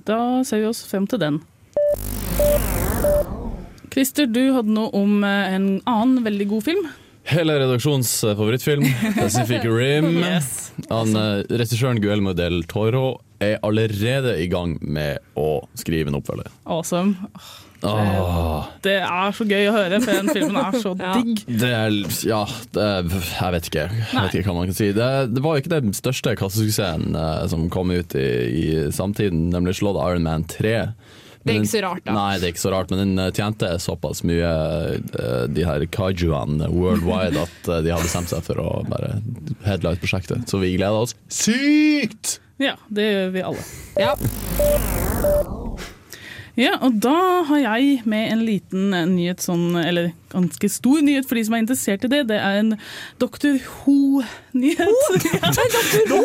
Da 0.05 0.43
ser 0.43 0.61
vi 0.61 0.69
oss 0.69 0.83
frem 0.85 1.07
til 1.07 1.19
den. 1.21 1.41
Christer, 3.95 4.27
du 4.27 4.51
hadde 4.51 4.73
noe 4.75 4.91
om 4.97 5.23
eh, 5.23 5.53
en 5.55 5.67
annen 5.87 6.23
veldig 6.25 6.47
god 6.51 6.65
film. 6.67 6.87
Hele 7.25 7.55
redaksjons 7.59 8.09
eh, 8.23 8.35
favorittfilm, 8.37 8.85
Pacific 9.19 9.63
Rim. 9.65 10.11
Yes. 10.21 10.71
Eh, 10.89 11.43
Regissøren 11.57 12.01
Guelmo 12.03 12.35
del 12.37 12.61
Toro 12.69 13.19
er 13.43 13.57
allerede 13.65 14.35
i 14.41 14.45
gang 14.51 14.77
med 14.81 15.17
å 15.37 15.63
skrive 15.77 16.11
en 16.13 16.19
oppfølger. 16.21 16.51
Awesome. 16.69 17.17
Åh, 17.85 18.65
Det 18.81 18.95
er 19.03 19.33
så 19.35 19.45
gøy 19.45 19.67
å 19.69 19.73
høre, 19.75 19.99
for 20.01 20.15
den 20.17 20.29
filmen 20.33 20.55
er 20.57 20.77
så 20.81 20.93
Ja. 21.01 21.11
digg. 21.19 21.41
det 21.59 21.69
er 21.75 21.97
Ja, 22.25 22.39
det 22.73 22.85
er, 22.85 23.09
jeg 23.11 23.51
vet 23.57 23.67
ikke. 23.69 23.83
Jeg 23.91 24.21
vet 24.23 24.37
ikke 24.39 24.47
hva 24.49 24.55
man 24.57 24.69
kan 24.71 24.77
si. 24.79 24.87
Det, 24.95 25.09
det 25.35 25.43
var 25.43 25.59
ikke 25.59 25.73
den 25.75 25.93
største 25.97 26.33
kassesuksessen 26.39 27.17
uh, 27.17 27.43
som 27.51 27.67
kom 27.73 27.91
ut 27.93 28.15
i, 28.17 28.25
i 28.63 28.65
samtiden. 28.95 29.49
nemlig 29.53 29.75
slått 29.81 29.99
Iron 30.01 30.25
Man 30.25 30.47
3. 30.49 30.77
Det 31.45 31.53
er 31.53 31.59
ikke 31.61 31.69
så 31.75 31.81
rart, 31.85 32.01
da. 32.07 32.13
Nei, 32.15 32.37
det 32.41 32.47
er 32.47 32.53
ikke 32.55 32.63
så 32.63 32.71
rart, 32.73 32.89
men 32.89 33.01
den 33.03 33.21
eh, 33.21 33.31
tjente 33.37 33.67
såpass 33.83 34.23
mye, 34.25 34.49
eh, 34.97 35.43
de 35.53 35.65
her 35.67 35.85
kaijuene 35.93 36.71
worldwide, 36.73 37.43
at 37.45 37.69
eh, 37.69 37.83
de 37.85 37.93
hadde 37.93 38.07
bestemt 38.07 38.31
seg 38.33 38.41
for 38.47 38.61
å 38.63 38.71
bare 38.89 39.19
headlight 39.67 40.01
prosjektet. 40.01 40.47
Så 40.49 40.57
vi 40.63 40.73
gleder 40.73 41.05
oss 41.05 41.13
sykt! 41.29 42.39
Ja, 42.57 42.73
det 42.89 43.05
gjør 43.11 43.31
vi 43.35 43.45
alle. 43.45 43.65
Ja. 43.99 44.15
Ja, 46.55 46.77
og 46.87 46.97
da 47.03 47.17
har 47.51 47.61
jeg 47.61 48.01
med 48.09 48.31
en 48.31 48.45
liten 48.47 48.95
nyhet, 49.13 49.43
sånn, 49.43 49.75
eller 49.83 50.13
ganske 50.35 50.69
stor 50.71 51.01
nyhet 51.05 51.27
for 51.27 51.39
de 51.39 51.45
som 51.47 51.55
er 51.55 51.63
interessert 51.63 52.05
i 52.05 52.11
det. 52.11 52.21
Det 52.29 52.37
er 52.39 52.59
en 52.61 52.73
Dr. 53.21 53.55
Ho-nyhet. 53.81 54.91
Ja, 55.35 55.51
Ho! 55.51 56.21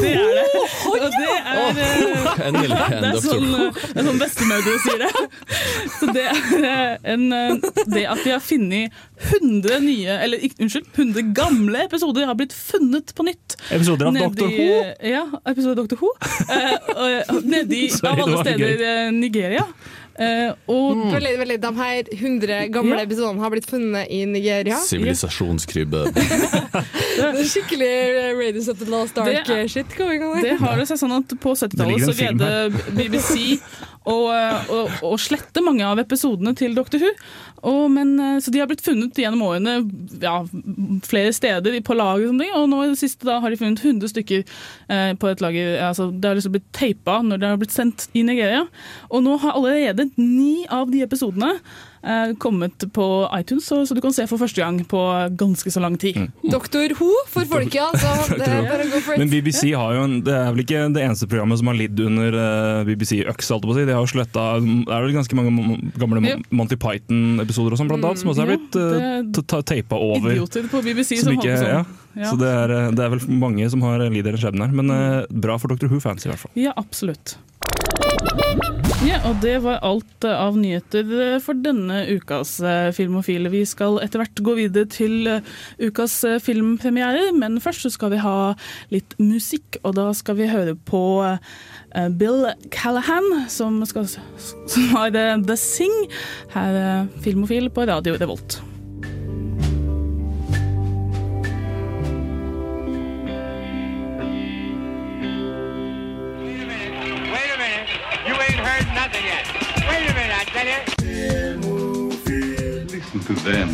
det 0.00 0.10
er 0.14 0.30
det. 0.38 0.44
Og 0.88 0.94
det 1.00 1.28
er 1.36 1.80
eh, 1.84 2.40
en 2.46 2.56
Det 2.58 3.08
er 3.10 3.18
sånn, 3.22 3.48
eh, 3.58 3.80
det 3.92 4.00
er 4.00 4.06
sånn 4.08 4.20
bestemødre 4.20 4.76
sier 4.84 5.02
det. 5.04 5.24
Så 5.98 6.08
det 6.14 6.24
er 6.30 6.38
eh, 6.60 7.12
en, 7.14 7.26
det 7.92 8.04
at 8.08 8.22
de 8.24 8.32
har 8.32 8.42
funnet 8.44 8.94
100 9.40 9.80
nye, 9.84 10.16
eller 10.24 10.46
unnskyld, 10.54 10.88
100 10.94 11.34
gamle 11.36 11.84
episoder 11.86 12.28
har 12.28 12.38
blitt 12.38 12.54
funnet 12.56 13.12
på 13.16 13.26
nytt. 13.28 13.58
Episoder 13.74 14.10
av 14.10 14.16
Dr. 14.18 14.48
Ho? 14.48 14.70
Ja, 15.04 15.26
episoder 15.44 15.84
av 15.84 15.90
Dr. 15.90 16.00
Ho. 16.02 16.14
Eh, 16.48 17.36
Nedi 17.44 17.86
av 18.00 18.24
alle 18.24 18.40
steder 18.44 19.12
Nigeria. 19.14 19.68
Eh, 20.14 20.52
og 20.70 21.00
Veldig, 21.10 21.32
veldig, 21.40 21.56
de 21.64 21.70
her 21.74 22.10
100 22.14 22.68
gamle 22.70 22.98
Ja. 23.00 23.06
episodene 23.06 23.40
har 23.42 23.50
blitt 23.50 23.66
funnet 23.66 24.06
i 24.14 24.20
Nigeria. 24.30 24.76
Sivilisasjonskrybbe. 24.78 26.04
Det 26.14 27.24
er 27.24 27.40
skikkelig 27.50 27.90
Raiders 28.38 28.68
of 28.68 28.78
the 28.78 28.86
Last 28.90 29.14
Det 29.18 29.26
er- 29.26 29.42
Ark-shit. 29.64 29.86
Det, 29.96 30.42
det 30.42 30.56
har 30.60 30.76
det 30.78 30.86
seg 30.90 30.98
sånn 31.02 31.16
at 31.18 31.34
på 31.42 31.54
70-tallet 31.58 32.06
så 32.06 32.14
greide 32.14 32.50
BBC 32.94 33.58
å, 34.04 34.14
og, 34.28 34.90
og, 35.00 35.14
slette 35.22 35.62
mange 35.64 35.84
av 35.86 36.00
episodene 36.02 36.52
til 36.58 36.74
Dr. 36.76 36.98
Who. 37.00 37.12
Og, 37.64 37.86
men, 37.94 38.12
eh, 38.20 38.36
så 38.44 38.52
de 38.52 38.60
har 38.60 38.68
blitt 38.68 38.84
funnet 38.84 39.16
gjennom 39.16 39.46
årene 39.46 39.78
ja, 40.20 40.34
flere 41.06 41.32
steder 41.32 41.78
på 41.86 41.96
lager, 41.96 42.28
og, 42.28 42.42
og 42.60 42.68
nå 42.68 42.82
i 42.84 42.90
det 42.92 43.00
siste 43.00 43.24
da 43.28 43.38
har 43.40 43.52
de 43.52 43.60
funnet 43.60 43.80
100 43.80 44.12
stykker 44.12 44.44
eh, 44.44 45.14
på 45.16 45.30
et 45.30 45.44
lager. 45.44 45.78
Altså, 45.86 46.10
det 46.12 46.28
har 46.28 46.38
liksom 46.38 46.56
blitt 46.58 46.68
teipa 46.76 47.20
når 47.24 47.40
det 47.40 47.52
har 47.54 47.62
blitt 47.62 47.76
sendt 47.76 48.08
i 48.12 48.26
Nigeria. 48.26 48.66
Og 49.08 49.24
nå 49.24 49.38
har 49.40 49.56
allerede 49.56 50.10
ni 50.20 50.66
av 50.68 50.92
de 50.92 51.00
episodene 51.06 51.54
eh, 51.56 51.62
kommet 52.38 52.84
på 52.94 53.04
iTunes, 53.38 53.66
så, 53.70 53.80
så 53.86 53.96
du 53.96 54.00
kan 54.04 54.12
se 54.14 54.26
for 54.30 54.40
første 54.40 54.60
gang 54.60 54.80
på 54.88 55.00
ganske 55.40 55.70
så 55.72 55.80
lang 55.82 55.96
tid. 56.00 56.18
Doktor 56.52 56.92
Ho 56.98 57.10
for 57.32 57.48
folket, 57.48 57.80
altså. 57.80 58.12
Det 58.40 58.48
er 58.48 58.66
bare 58.68 58.88
go 58.92 59.00
for 59.04 59.20
Men. 59.20 59.30
BBC 59.32 59.72
har 59.72 59.94
jo 59.96 60.04
en, 60.04 60.18
det 60.26 60.34
er 60.36 60.50
vel 60.52 60.64
ikke 60.64 60.84
det 60.94 61.04
eneste 61.04 61.28
programmet 61.30 61.60
som 61.60 61.70
har 61.70 61.78
lidd 61.78 62.00
under 62.04 62.38
eh, 62.40 62.84
BBC-øks. 62.90 63.50
holdt 63.54 63.66
på 63.68 63.74
å 63.74 63.78
si. 63.78 63.86
De 63.88 63.96
har 63.96 64.04
jo 64.04 64.10
sletta 64.10 64.46
Det 64.60 64.94
er 64.94 65.06
vel 65.06 65.16
ganske 65.16 65.38
mange 65.38 65.78
gamle 66.00 66.22
Ja. 66.24 66.38
Monty 66.54 66.78
Python-episoder 66.80 67.74
og 67.74 67.80
sånn, 67.80 67.90
blant 67.90 68.06
annet, 68.06 68.22
som 68.22 68.32
også 68.32 68.44
er 68.44 68.52
blitt 68.54 68.78
uh, 68.78 69.20
det- 69.24 69.64
teipa 69.68 69.98
over. 70.00 70.32
Idioter 70.32 70.68
på 70.70 70.82
BBC 70.84 71.18
Som 71.18 71.30
som, 71.30 71.38
ikke, 71.38 71.52
på 71.52 71.68
ja. 71.68 71.82
sånn. 71.84 72.00
Ja. 72.14 72.30
Så 72.30 72.38
det 72.38 72.50
er, 72.50 72.70
eh, 72.70 72.90
det 72.94 73.04
er 73.04 73.10
vel 73.16 73.24
mange 73.42 73.66
som 73.70 73.82
har 73.82 74.04
lider 74.12 74.36
en 74.36 74.40
skjebne 74.40 74.68
her. 74.68 74.76
Men 74.82 74.92
eh, 74.94 75.26
bra 75.30 75.58
for 75.58 75.72
Dr. 75.74 75.90
Who-fans, 75.90 76.26
i 76.26 76.30
hvert 76.30 76.44
fall. 76.44 76.52
Ja, 76.58 76.74
absolutt. 76.78 77.36
Ja, 79.02 79.16
og 79.26 79.40
det 79.42 79.56
var 79.64 79.80
alt 79.82 80.24
av 80.28 80.54
nyheter 80.60 81.08
eh, 81.18 81.36
for 81.42 81.58
denne 81.58 82.04
ukas 82.14 82.54
eh, 82.62 82.92
Filmofile. 82.94 83.50
Vi 83.50 83.64
skal 83.66 83.98
etter 84.04 84.22
hvert 84.22 84.42
gå 84.46 84.54
videre 84.58 84.86
til 84.92 85.26
eh, 85.30 85.48
ukas 85.82 86.20
filmpremiere, 86.44 87.32
men 87.34 87.58
først 87.64 87.88
skal 87.96 88.14
vi 88.14 88.22
ha 88.22 88.36
litt 88.94 89.16
musikk, 89.18 89.80
og 89.82 89.96
da 89.98 90.06
skal 90.14 90.38
vi 90.38 90.50
høre 90.52 90.76
på 90.78 91.02
Bill 92.18 92.46
Callahan, 92.74 93.46
som, 93.50 93.80
skal, 93.88 94.06
som 94.10 94.86
har 94.94 95.14
The 95.14 95.58
Sing, 95.58 95.94
her 96.54 97.10
Filmofil 97.24 97.70
på 97.74 97.88
Radio 97.90 98.16
Revolt. 98.20 98.60
Listen. 113.14 113.68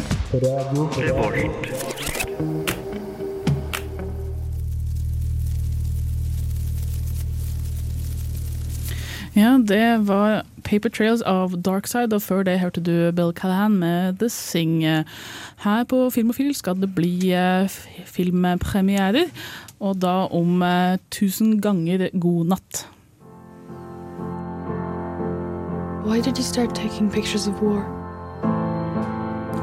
Ja, 9.35 9.59
det 9.69 10.07
var 10.07 10.43
Paper 10.65 10.89
Trails 10.89 11.23
av 11.23 11.57
Darkside, 11.57 12.13
og 12.13 12.23
før 12.23 12.43
det 12.43 12.59
hørte 12.61 12.83
du 12.85 13.11
Bill 13.17 13.33
Callahan 13.33 13.79
med 13.81 14.19
The 14.21 14.29
Sing. 14.29 14.83
Her 15.65 15.85
på 15.89 16.11
Filmofil 16.11 16.55
skal 16.55 16.77
det 16.83 16.91
bli 16.95 17.33
eh, 17.33 17.71
filmpremierer, 18.05 19.33
og 19.81 20.03
da 20.03 20.27
om 20.29 20.61
eh, 20.63 20.99
tusen 21.11 21.63
ganger 21.65 22.11
god 22.13 22.53
natt. 22.53 22.85
Why 26.05 26.21
did 26.21 26.37
you 26.37 26.45
start 26.45 26.75
taking 26.75 27.09
pictures 27.11 27.49
of 27.49 27.63
war? 27.63 28.00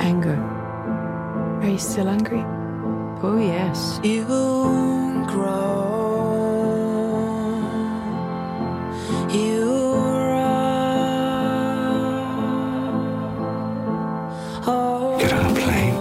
Anger. 0.08 0.40
Are 1.62 1.68
you 1.70 1.78
still 1.78 2.08
angry? 2.08 2.42
Oh, 3.22 3.38
yes. 3.38 4.00
You 4.04 4.24
grow, 5.28 5.84
you 9.30 9.96
run. 10.32 10.48
Get 15.20 15.34
on 15.34 15.46
a 15.46 15.54
plane. 15.60 15.96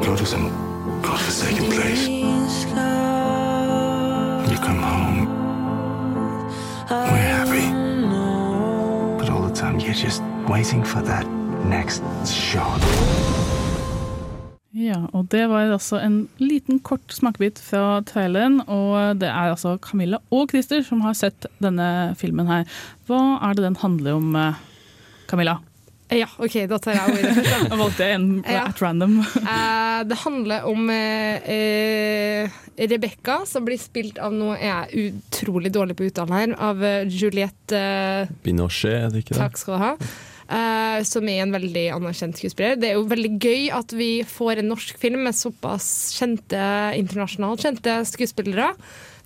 Go 0.00 0.16
to 0.16 0.24
some 0.24 0.48
godforsaken 1.02 1.66
place. 1.76 2.08
You 2.08 2.24
come 4.66 4.80
home. 4.90 5.28
We're 6.88 7.28
happy. 7.36 7.66
But 9.18 9.28
all 9.28 9.42
the 9.42 9.52
time 9.54 9.78
you're 9.78 9.92
just 9.92 10.22
waiting 10.48 10.82
for 10.82 11.02
that 11.02 11.26
next 11.70 12.02
shot. 12.30 12.82
Ja, 14.76 14.98
og 15.16 15.30
det 15.32 15.46
var 15.48 15.70
altså 15.72 15.96
en 16.04 16.26
liten 16.42 16.78
kort 16.84 17.08
smakebit 17.14 17.58
fra 17.64 18.02
traileren, 18.06 18.58
og 18.68 19.16
det 19.22 19.30
er 19.30 19.54
altså 19.54 19.78
Camilla 19.80 20.18
og 20.34 20.50
Christer 20.52 20.82
som 20.84 21.00
har 21.06 21.16
sett 21.16 21.48
denne 21.64 22.12
filmen 22.20 22.48
her. 22.50 22.66
Hva 23.08 23.22
er 23.48 23.56
det 23.56 23.64
den 23.70 23.78
handler 23.80 24.18
om, 24.18 24.36
eh, 24.36 24.58
Camilla? 25.30 25.56
Ja, 26.12 26.28
OK, 26.38 26.54
da 26.70 26.76
tar 26.78 26.92
jeg 26.94 27.16
ordet 27.16 27.32
først. 27.34 27.48
da. 27.50 27.56
Jeg 27.72 27.78
valgte 27.80 28.04
en 28.14 28.26
Ja. 28.46 28.66
at 28.68 28.82
random. 28.84 29.16
Eh, 29.56 30.02
det 30.06 30.18
handler 30.22 30.68
om 30.68 30.90
eh, 30.92 31.48
eh, 31.50 32.60
Rebekka, 32.78 33.40
som 33.48 33.64
blir 33.66 33.80
spilt 33.80 34.18
av 34.22 34.30
noe 34.36 34.58
jeg 34.60 34.70
er 34.76 35.08
utrolig 35.08 35.72
dårlig 35.72 35.96
på 35.96 36.04
uttalen 36.10 36.36
her. 36.36 36.52
Av 36.62 36.84
eh, 36.84 37.08
Juliette 37.08 37.80
eh, 37.80 38.28
Binochet, 38.44 39.06
er 39.06 39.10
det 39.10 39.24
ikke 39.24 39.34
det? 39.34 39.40
Takk 39.40 39.56
skal 39.58 39.74
du 39.80 39.82
ha. 39.86 39.94
Eh, 40.46 41.00
som 41.02 41.26
er 41.26 41.42
en 41.42 41.54
veldig 41.54 41.88
anerkjent 41.96 42.38
skuespiller. 42.38 42.78
Det 42.78 42.92
er 42.92 43.00
jo 43.00 43.08
veldig 43.10 43.32
gøy 43.42 43.64
at 43.74 43.90
vi 43.96 44.10
får 44.30 44.62
en 44.62 44.70
norsk 44.70 45.00
film 45.02 45.24
med 45.26 45.34
såpass 45.34 45.88
kjente, 46.14 46.60
internasjonalt 47.00 47.64
kjente 47.66 47.98
skuespillere. 48.06 48.70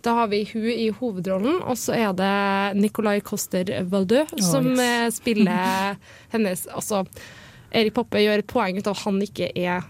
Da 0.00 0.14
har 0.16 0.30
vi 0.32 0.46
hun 0.54 0.70
i 0.72 0.88
hovedrollen, 0.96 1.60
og 1.60 1.76
så 1.76 1.92
er 1.98 2.16
det 2.16 2.80
Nicolai 2.80 3.18
Coster 3.20 3.68
Valdø 3.92 4.24
som 4.40 4.72
yes. 4.72 4.80
eh, 4.86 5.06
spiller 5.12 6.00
hennes 6.32 6.64
Altså, 6.72 7.04
Erik 7.70 7.92
Poppe 7.98 8.24
gjør 8.24 8.40
et 8.40 8.48
poeng 8.48 8.80
ut 8.80 8.88
av 8.88 8.96
at 8.96 9.04
han 9.04 9.20
ikke 9.20 9.52
er 9.52 9.84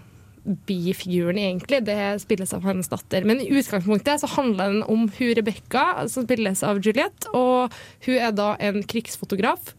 bifiguren, 0.67 1.37
egentlig. 1.37 1.83
Det 1.87 1.97
spilles 2.25 2.51
av 2.57 2.65
hennes 2.65 2.91
datter. 2.91 3.23
Men 3.29 3.39
i 3.39 3.49
utgangspunktet 3.53 4.23
så 4.23 4.29
handler 4.35 4.73
den 4.73 4.83
om 4.83 5.07
hun 5.07 5.35
Rebekka, 5.37 5.85
som 6.11 6.25
spilles 6.25 6.63
av 6.65 6.81
Juliette. 6.83 7.29
Og 7.37 7.71
hun 8.07 8.17
er 8.17 8.33
da 8.35 8.55
en 8.59 8.81
krigsfotograf. 8.83 9.75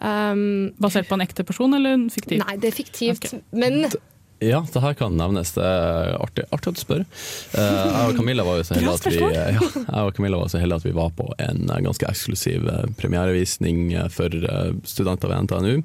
Um, 0.00 0.70
Basert 0.80 1.10
på 1.10 1.18
en 1.18 1.24
ekte 1.26 1.44
person 1.44 1.74
eller 1.76 1.98
en 1.98 2.06
fiktiv? 2.12 2.40
Nei, 2.40 2.56
det 2.60 2.72
er 2.72 2.78
fiktivt. 2.78 3.26
Okay. 3.26 3.42
Men 3.52 3.84
Ja, 4.40 4.62
det 4.72 4.80
her 4.80 4.94
kan 4.96 5.18
nevnes. 5.20 5.52
Det 5.52 5.64
er 5.64 6.14
artig, 6.16 6.46
artig 6.48 6.70
at 6.72 6.78
du 6.78 6.80
spør. 6.80 7.02
Eh, 7.04 7.80
jeg 7.84 8.08
og 8.08 8.16
Camilla 8.16 8.46
var 8.46 8.56
jo 8.56 8.64
så 8.64 8.78
heldige 8.78 8.94
at 8.96 9.08
vi, 9.10 9.18
ja, 9.20 10.76
at 10.78 10.86
vi 10.86 10.94
var 10.96 11.10
på 11.18 11.26
en 11.36 11.66
eh, 11.68 11.82
ganske 11.84 12.08
eksklusiv 12.08 12.64
eh, 12.72 12.86
premierevisning 12.96 13.92
for 14.14 14.32
studenter 14.88 15.28
ved 15.28 15.44
NTNU. 15.44 15.82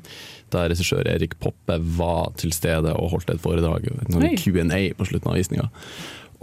Der 0.56 0.72
regissør 0.72 1.04
Erik 1.12 1.36
Poppe 1.44 1.82
var 2.00 2.32
til 2.40 2.56
stede 2.56 2.96
og 2.96 3.12
holdt 3.12 3.36
et 3.36 3.44
foredrag, 3.44 3.90
en 3.92 4.38
Q&A 4.40 4.86
på 4.96 5.10
slutten 5.10 5.34
av 5.34 5.36
visninga. 5.36 5.68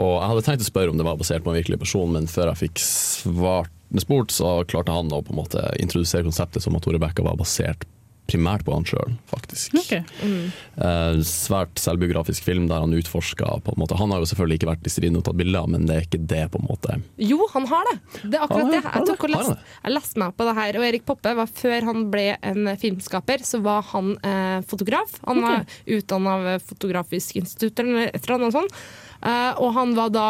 Og 0.02 0.18
jeg 0.18 0.28
hadde 0.30 0.44
tenkt 0.44 0.64
å 0.64 0.68
spørre 0.68 0.92
om 0.92 1.00
det 1.00 1.06
var 1.06 1.16
basert 1.20 1.44
på 1.44 1.52
en 1.52 1.58
virkelig 1.62 1.80
person, 1.80 2.12
men 2.12 2.28
før 2.28 2.52
jeg 2.52 2.66
fikk 2.66 2.84
svart, 2.84 3.72
spurt, 4.00 4.30
så 4.32 4.62
klarte 4.64 4.94
han 4.94 5.12
å 5.12 5.20
på 5.20 5.34
en 5.34 5.42
måte 5.42 5.66
introdusere 5.82 6.24
konseptet 6.24 6.64
som 6.64 6.76
at 6.78 6.86
Rebekka 6.88 7.26
var 7.26 7.36
basert 7.36 7.84
primært 8.30 8.64
på 8.64 8.72
han 8.74 8.84
sjøl, 8.86 9.16
faktisk. 9.28 9.74
Eh, 9.92 11.20
svært 11.26 11.80
selvbiografisk 11.80 12.46
film 12.46 12.68
der 12.70 12.84
han 12.84 12.94
utforska 12.96 13.58
på 13.66 13.74
en 13.74 13.80
måte 13.82 13.98
Han 13.98 14.14
har 14.14 14.22
jo 14.22 14.28
selvfølgelig 14.30 14.60
ikke 14.60 14.70
vært 14.70 14.88
i 14.88 14.92
striden 14.94 15.18
og 15.18 15.26
tatt 15.26 15.38
bilder, 15.40 15.68
men 15.70 15.84
det 15.88 15.96
er 15.96 16.06
ikke 16.06 16.22
det, 16.30 16.44
på 16.54 16.62
en 16.62 16.68
måte. 16.70 16.98
Jo, 17.20 17.40
han 17.52 17.68
har 17.70 17.90
det. 17.90 17.96
Det 18.22 18.38
er 18.38 18.46
akkurat 18.46 18.62
Har 18.62 18.72
det. 18.72 18.82
Jeg, 18.86 19.08
tok 19.10 19.26
og 19.26 19.34
lest, 19.34 19.70
jeg 19.82 19.96
leste 19.96 20.22
meg 20.22 20.36
på 20.38 20.48
det 20.48 20.56
her. 20.60 20.80
Og 20.80 20.88
Erik 20.88 21.06
Poppe 21.08 21.36
var 21.42 21.54
før 21.60 21.88
han 21.90 22.08
ble 22.14 22.26
en 22.52 22.72
filmskaper, 22.80 23.46
så 23.46 23.62
var 23.64 23.86
han 23.92 24.14
eh, 24.22 24.58
fotograf. 24.70 25.18
Han 25.26 25.42
var 25.44 25.66
utdanna 25.98 26.38
ved 26.46 26.68
Fotografisk 26.72 27.42
institutt 27.42 27.82
eller 27.82 28.08
et 28.08 28.22
eller 28.22 28.38
annet 28.38 28.60
sånt. 28.60 28.84
Eh, 29.22 29.52
og 29.62 29.70
han 29.76 29.94
var 29.94 30.10
da 30.10 30.28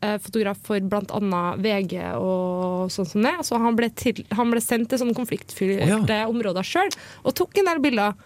eh, 0.00 0.16
fotograf 0.24 0.62
for 0.64 0.80
bl.a. 0.80 1.42
VG 1.60 1.98
og 2.16 2.88
sånn 2.92 3.10
som 3.10 3.26
det. 3.26 3.36
Så 3.44 3.60
han 3.60 3.76
ble, 3.76 3.90
til, 3.92 4.24
han 4.36 4.52
ble 4.52 4.62
sendt 4.64 4.90
til 4.92 5.02
sånne 5.02 5.16
konfliktfylte 5.18 6.24
områder 6.24 6.66
sjøl 6.66 6.90
og 7.24 7.36
tok 7.36 7.60
en 7.60 7.72
del 7.72 7.84
bilder. 7.84 8.18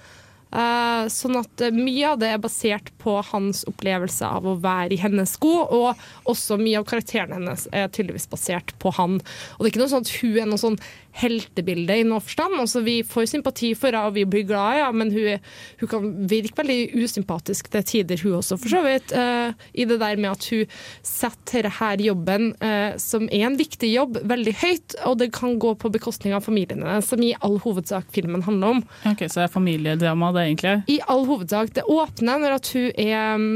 Uh, 0.51 1.07
sånn 1.07 1.37
at 1.39 1.63
mye 1.71 2.09
av 2.09 2.17
det 2.19 2.33
er 2.35 2.41
basert 2.43 2.89
på 2.99 3.13
hans 3.29 3.61
opplevelse 3.71 4.27
av 4.27 4.49
å 4.51 4.57
være 4.59 4.97
i 4.97 4.99
hennes 4.99 5.37
sko, 5.37 5.53
og 5.63 6.01
også 6.27 6.59
mye 6.59 6.81
av 6.81 6.89
karakteren 6.91 7.37
hennes 7.37 7.69
er 7.71 7.87
tydeligvis 7.87 8.27
basert 8.33 8.75
på 8.83 8.91
han. 8.97 9.21
Og 9.21 9.63
det 9.63 9.69
er 9.69 9.71
ikke 9.71 9.83
noe 9.85 9.93
sånn 9.93 10.09
at 10.09 10.15
hun 10.19 10.41
er 10.43 10.51
noe 10.51 10.59
sånn 10.59 10.81
heltebilde 11.17 11.97
i 12.01 12.05
noen 12.07 12.23
forstand. 12.23 12.57
Altså, 12.61 12.83
vi 12.87 13.01
får 13.07 13.29
sympati 13.33 13.73
for 13.79 13.91
henne, 13.91 14.11
og 14.11 14.17
vi 14.17 14.27
blir 14.29 14.47
glad 14.49 14.79
i 14.79 14.83
henne, 14.85 15.01
men 15.01 15.13
hun, 15.15 15.49
hun 15.83 15.91
kan 15.91 16.11
virke 16.31 16.61
veldig 16.61 16.79
usympatisk 17.03 17.71
til 17.73 17.87
tider, 17.87 18.23
hun 18.25 18.39
også, 18.41 18.59
for 18.61 18.73
så 18.73 18.83
vidt. 18.87 19.15
Uh, 19.15 19.55
I 19.75 19.87
det 19.91 20.01
der 20.03 20.21
med 20.21 20.31
at 20.33 20.47
hun 20.53 20.79
setter 21.07 21.69
denne 21.69 22.07
jobben, 22.07 22.51
uh, 22.63 22.95
som 23.01 23.27
er 23.31 23.49
en 23.49 23.59
viktig 23.61 23.93
jobb, 23.93 24.21
veldig 24.31 24.57
høyt, 24.63 24.99
og 25.09 25.19
det 25.23 25.33
kan 25.37 25.59
gå 25.61 25.75
på 25.81 25.93
bekostning 25.93 26.37
av 26.37 26.47
familien 26.47 26.85
hennes, 26.85 27.11
som 27.11 27.23
i 27.25 27.35
all 27.41 27.59
hovedsak 27.63 28.09
filmen 28.15 28.45
handler 28.47 28.77
om. 28.77 28.87
Ok, 29.09 29.27
Så 29.27 29.43
det 29.43 29.49
er 29.49 29.53
familiedrama 29.55 30.33
det 30.37 30.47
egentlig? 30.49 30.77
I 30.89 31.01
all 31.11 31.27
hovedsak. 31.29 31.75
Det 31.75 31.87
åpner 31.91 32.41
når 32.41 32.59
at 32.61 32.73
hun 32.75 32.89
er 32.95 33.37
mm, 33.41 33.53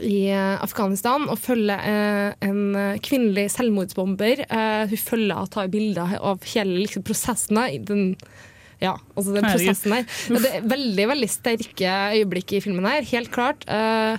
i 0.00 0.30
eh, 0.32 0.62
Afghanistan 0.64 1.26
og 1.28 1.40
følger 1.42 1.82
eh, 1.84 2.46
en 2.46 2.60
eh, 2.78 3.00
kvinnelig 3.04 3.50
selvmordsbomber. 3.56 4.44
Eh, 4.46 4.84
hun 4.92 5.00
følger 5.00 5.36
og 5.36 5.50
tar 5.52 5.72
bilder 5.72 6.16
av 6.20 6.46
hele 6.54 6.82
liksom, 6.84 7.04
prosessen. 7.06 7.60
Den, 7.88 8.14
ja, 8.80 8.94
altså 9.14 9.34
den 9.34 9.44
Herregud. 9.44 9.66
prosessen 9.68 9.96
her. 9.98 10.06
Det 10.32 10.52
er 10.52 10.70
veldig 10.72 11.08
veldig 11.12 11.30
sterke 11.30 11.96
øyeblikk 12.16 12.56
i 12.56 12.62
filmen 12.64 12.88
her, 12.88 13.04
helt 13.12 13.32
klart. 13.34 13.66
Eh, 13.68 14.16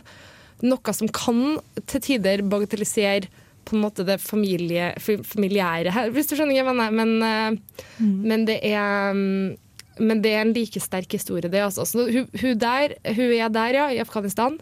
noe 0.64 0.96
som 0.96 1.10
kan 1.12 1.58
til 1.90 2.06
tider 2.06 2.46
bagatellisere 2.48 3.32
på 3.64 3.78
en 3.78 3.84
måte 3.86 4.04
det 4.08 4.20
familie, 4.20 4.92
familiære 5.00 5.92
her, 5.96 6.10
hvis 6.12 6.28
du 6.30 6.36
skjønner 6.36 6.60
hva 6.60 6.62
jeg 6.62 6.70
mener. 6.70 6.96
Men, 7.00 7.14
eh, 7.28 8.02
men 8.04 8.48
det 8.50 8.60
er 8.68 9.16
mm, 9.16 9.60
men 10.02 10.24
det 10.24 10.32
er 10.34 10.42
en 10.42 10.54
like 10.56 10.82
sterk 10.82 11.12
historie, 11.14 11.50
det. 11.50 11.62
Altså. 11.62 11.86
Så 11.86 12.08
hun, 12.10 12.30
hun, 12.42 12.54
der, 12.58 12.96
hun 13.14 13.34
er 13.36 13.52
der, 13.54 13.78
ja, 13.78 13.90
i 13.94 14.02
Afghanistan. 14.02 14.58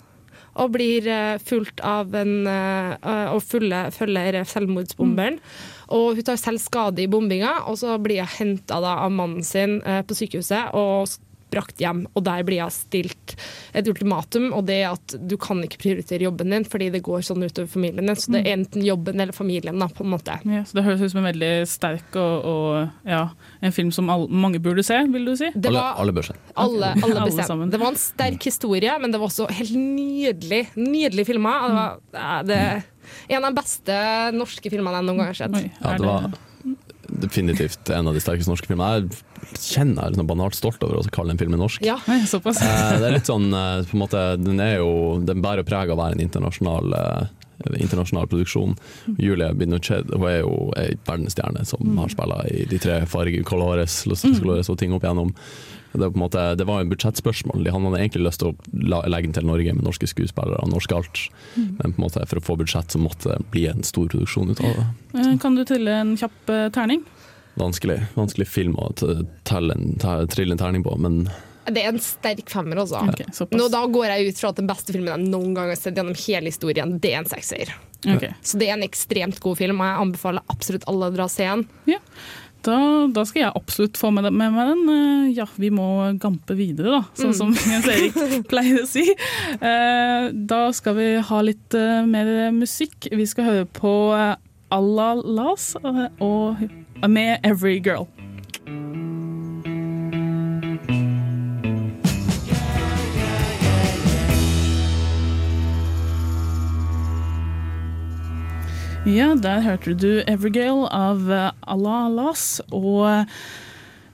Og 0.62 0.74
blir 0.75 1.08
eh, 1.10 1.41
fulgt 1.41 1.82
av 1.86 2.13
en 2.18 2.48
eh, 2.50 3.27
Og 3.34 3.41
følger, 3.46 3.91
følger 3.96 4.41
selvmordsbomberen. 4.48 5.39
Og 5.91 6.15
hun 6.15 6.27
tar 6.27 6.39
selv 6.39 6.62
skade 6.63 7.03
i 7.03 7.10
bombinga, 7.12 7.65
og 7.68 7.80
så 7.82 7.98
blir 8.00 8.24
hun 8.24 8.36
henta 8.38 8.80
av 8.80 9.12
mannen 9.12 9.44
sin 9.44 9.82
eh, 9.84 10.00
på 10.08 10.15
sykehuset 10.15 10.72
og 10.77 11.10
brakt 11.51 11.82
hjem. 11.84 12.06
Og 12.15 12.24
der 12.25 12.46
blir 12.48 12.63
hun 12.63 12.74
stilt 12.74 13.36
et 13.75 13.88
ultimatum, 13.91 14.50
og 14.56 14.65
det 14.70 14.77
er 14.82 14.94
at 14.94 15.15
du 15.20 15.36
kan 15.41 15.62
ikke 15.65 15.82
prioritere 15.84 16.25
jobben 16.27 16.53
din 16.53 16.68
fordi 16.68 16.89
det 16.94 17.03
går 17.06 17.25
sånn 17.27 17.44
utover 17.44 17.70
familien 17.72 18.08
din. 18.08 18.20
Så 18.20 18.34
det 18.34 18.44
er 18.46 18.56
enten 18.56 18.86
jobben 18.86 19.20
eller 19.20 19.36
familien, 19.36 19.80
da, 19.82 19.89
på 19.91 20.06
en 20.06 20.13
måte. 20.13 20.39
Ja, 20.48 20.63
så 20.68 20.80
Det 20.80 20.86
høres 20.88 21.03
ut 21.03 21.13
som 21.13 21.24
en 21.24 21.32
veldig 21.32 21.51
sterk 21.70 22.15
og, 22.20 22.48
og 22.53 23.10
ja, 23.10 23.25
en 23.62 23.74
film 23.75 23.91
som 23.94 24.10
alle, 24.10 24.27
mange 24.34 24.60
burde 24.63 24.84
se, 24.86 24.98
vil 25.13 25.25
du 25.30 25.36
si? 25.38 25.50
Alle, 25.53 25.74
var- 25.77 26.00
alle 26.01 26.13
bør 26.18 26.30
se. 26.32 26.36
Alle, 26.60 26.94
alle 26.98 27.20
Alle 27.25 27.46
sammen. 27.46 27.70
Det 27.74 27.80
var 27.82 27.94
en 27.94 28.00
sterk 28.01 28.47
historie, 28.50 28.93
men 29.02 29.13
det 29.13 29.21
var 29.21 29.30
også 29.30 29.50
helt 29.54 29.76
nydelig. 29.78 30.63
Nydelig 30.80 31.28
filma. 31.30 31.58
Det 31.67 31.76
var 31.78 32.00
ja, 32.17 32.38
det, 32.47 32.62
en 33.30 33.43
av 33.43 33.52
de 33.52 33.60
beste 33.62 34.00
norske 34.38 34.74
filmene 34.74 34.97
jeg 35.02 35.10
noen 35.10 35.21
gang 35.21 35.30
har 35.34 35.41
sett. 35.43 35.60
Ja, 35.82 35.97
det 35.97 36.10
var 36.10 36.32
definitivt 37.21 37.89
en 37.89 38.08
av 38.08 38.15
de 38.15 38.21
sterkeste 38.24 38.52
norske 38.52 38.69
filmene. 38.69 39.02
Jeg 39.02 39.58
kjenner 39.60 40.06
jeg 40.08 40.13
er 40.13 40.19
sånn 40.21 40.30
banalt 40.30 40.56
stolt 40.58 40.84
over 40.86 41.02
å 41.02 41.04
kalle 41.13 41.34
den 41.34 41.41
filmen 41.41 41.60
norsk. 41.62 41.84
Ja. 41.86 41.97
Såpass. 42.30 42.62
Eh, 42.63 42.95
det 43.02 43.10
er 43.10 43.15
litt 43.17 43.30
sånn 43.30 43.50
eh, 43.52 43.84
på 43.89 43.97
en 43.97 44.04
måte, 44.04 44.21
Den 44.41 44.62
er 44.63 44.78
jo 44.80 45.19
Den 45.26 45.41
bærer 45.43 45.65
preg 45.67 45.91
av 45.91 45.97
å 45.97 46.02
være 46.02 46.17
en 46.17 46.24
internasjonal 46.24 46.95
eh, 46.97 47.30
internasjonal 47.78 48.30
produksjon. 48.32 48.76
Julie 49.17 49.52
Binochet 49.58 50.10
hun 50.13 50.28
er 50.30 50.41
jo 50.41 50.71
ei 50.80 50.95
verdensstjerne 51.08 51.65
som 51.67 51.97
har 52.02 52.12
spilt 52.13 52.50
i 52.52 52.65
de 52.69 52.80
tre 52.82 53.02
farger 53.10 53.43
Colores, 53.47 54.04
Los 54.10 54.26
Colores 54.26 54.69
og 54.71 54.80
ting 54.82 54.93
opp 54.95 55.06
igjennom. 55.06 55.34
Det, 55.91 56.08
på 56.08 56.15
en 56.15 56.21
måte, 56.24 56.43
det 56.56 56.63
var 56.67 56.82
et 56.86 56.91
budsjettspørsmål. 56.91 57.65
Han 57.67 57.84
hadde 57.89 58.00
egentlig 58.00 58.24
lyst 58.30 58.39
til 58.39 58.54
å 58.54 59.02
legge 59.12 59.28
den 59.28 59.36
til 59.36 59.47
Norge 59.50 59.74
med 59.76 59.84
norske 59.84 60.08
skuespillere 60.08 60.62
og 60.63 60.71
norsk 60.71 60.93
alt, 60.95 61.24
men 61.58 61.91
på 61.91 61.97
en 61.97 62.06
måte 62.06 62.24
for 62.32 62.39
å 62.39 62.45
få 62.45 62.56
budsjett 62.62 62.95
så 62.95 63.02
måtte 63.02 63.34
det 63.34 63.50
bli 63.52 63.65
en 63.67 63.84
stor 63.84 64.08
produksjon 64.13 64.54
ut 64.54 64.62
av 64.63 64.78
det. 64.78 64.86
Eh, 65.19 65.34
Kan 65.43 65.60
du 65.60 65.65
trille 65.67 65.97
en 66.06 66.15
kjapp 66.15 66.54
eh, 66.54 66.69
terning? 66.71 67.04
Vanskelig, 67.60 68.00
vanskelig 68.15 68.47
film 68.47 68.78
å 68.80 68.88
en, 69.04 69.28
trille 69.43 70.54
en 70.56 70.62
terning 70.62 70.86
på, 70.88 70.95
men 70.95 71.26
Det 71.73 71.84
er 71.86 71.93
en 71.93 72.01
sterk 72.03 72.49
femmer, 72.51 72.81
altså. 72.84 73.01
Okay. 73.12 73.25
Nå, 73.57 73.67
da 73.73 73.81
går 73.88 74.10
jeg 74.12 74.29
ut 74.34 74.41
fra 74.43 74.51
at 74.53 74.60
den 74.62 74.69
beste 74.69 74.93
filmen 74.95 75.12
jeg 75.13 75.31
noen 75.31 75.55
gang 75.57 75.71
har 75.71 75.79
sett 75.79 75.97
gjennom 75.97 76.17
hele 76.25 76.51
historien, 76.51 76.97
det 77.01 77.13
er 77.15 77.23
en 77.23 77.29
sekser. 77.31 77.71
Okay. 78.01 78.31
Så 78.41 78.57
det 78.62 78.69
er 78.69 78.77
en 78.79 78.86
ekstremt 78.88 79.39
god 79.43 79.60
film, 79.60 79.81
og 79.81 79.88
jeg 79.91 80.01
anbefaler 80.05 80.47
absolutt 80.53 80.88
alle 80.89 81.12
å 81.12 81.15
dra 81.17 81.27
og 81.29 81.34
se 81.34 81.45
den. 81.49 81.67
Ja. 81.91 81.99
Da, 82.62 82.75
da 83.10 83.23
skal 83.25 83.41
jeg 83.41 83.53
absolutt 83.57 83.97
få 83.97 84.12
med, 84.13 84.27
med 84.38 84.53
meg 84.53 84.67
den. 84.69 84.84
Eh, 84.93 85.29
Ja, 85.34 85.47
vi 85.57 85.69
må 85.73 85.88
gampe 86.21 86.53
videre, 86.60 86.99
da, 86.99 87.01
sånn 87.17 87.34
som 87.34 87.53
Jens 87.71 87.88
Erik 87.89 88.45
pleier 88.51 88.84
å 88.84 88.88
si. 88.89 89.07
Eh, 89.57 90.27
Da 90.51 90.62
skal 90.75 90.97
vi 90.99 91.10
ha 91.25 91.41
litt 91.41 91.73
eh, 91.77 92.03
mer 92.05 92.51
musikk. 92.53 93.10
Vi 93.10 93.25
skal 93.29 93.47
høre 93.49 93.65
på 93.65 93.93
Allah 94.71 95.23
Las 95.25 95.71
og 95.81 96.62
med 97.10 97.39
Every 97.43 97.79
Girl. 97.81 98.05
Ja, 109.02 109.32
der 109.34 109.64
hørte 109.66 109.96
du 109.98 110.22
'Evergale' 110.30 110.88
av 110.94 111.32
eh, 111.32 111.50
Allah 111.66 112.04
Las. 112.14 112.62
Og 112.70 113.08
eh, 113.10 113.26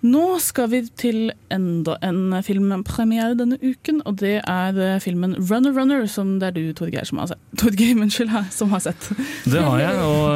nå 0.08 0.40
skal 0.40 0.70
vi 0.72 0.80
til 0.96 1.34
enda 1.52 1.98
en 2.02 2.32
filmpremiere 2.40 3.36
denne 3.36 3.58
uken, 3.60 4.00
og 4.08 4.22
det 4.22 4.38
er 4.48 4.80
eh, 4.80 5.02
filmen 5.04 5.36
Runner 5.36 5.76
Runner, 5.76 6.08
som 6.08 6.40
det 6.40 6.48
er 6.48 6.56
du, 6.56 6.72
Torgeir, 6.72 7.04
som 7.04 7.20
har 7.20 7.34
sett. 7.34 7.44
Torgeir, 7.60 8.00
unnskyld, 8.00 8.32
som 8.56 8.72
har 8.72 8.80
sett. 8.88 9.12
Det 9.44 9.60
har 9.60 9.84
jeg, 9.84 10.00
og 10.08 10.32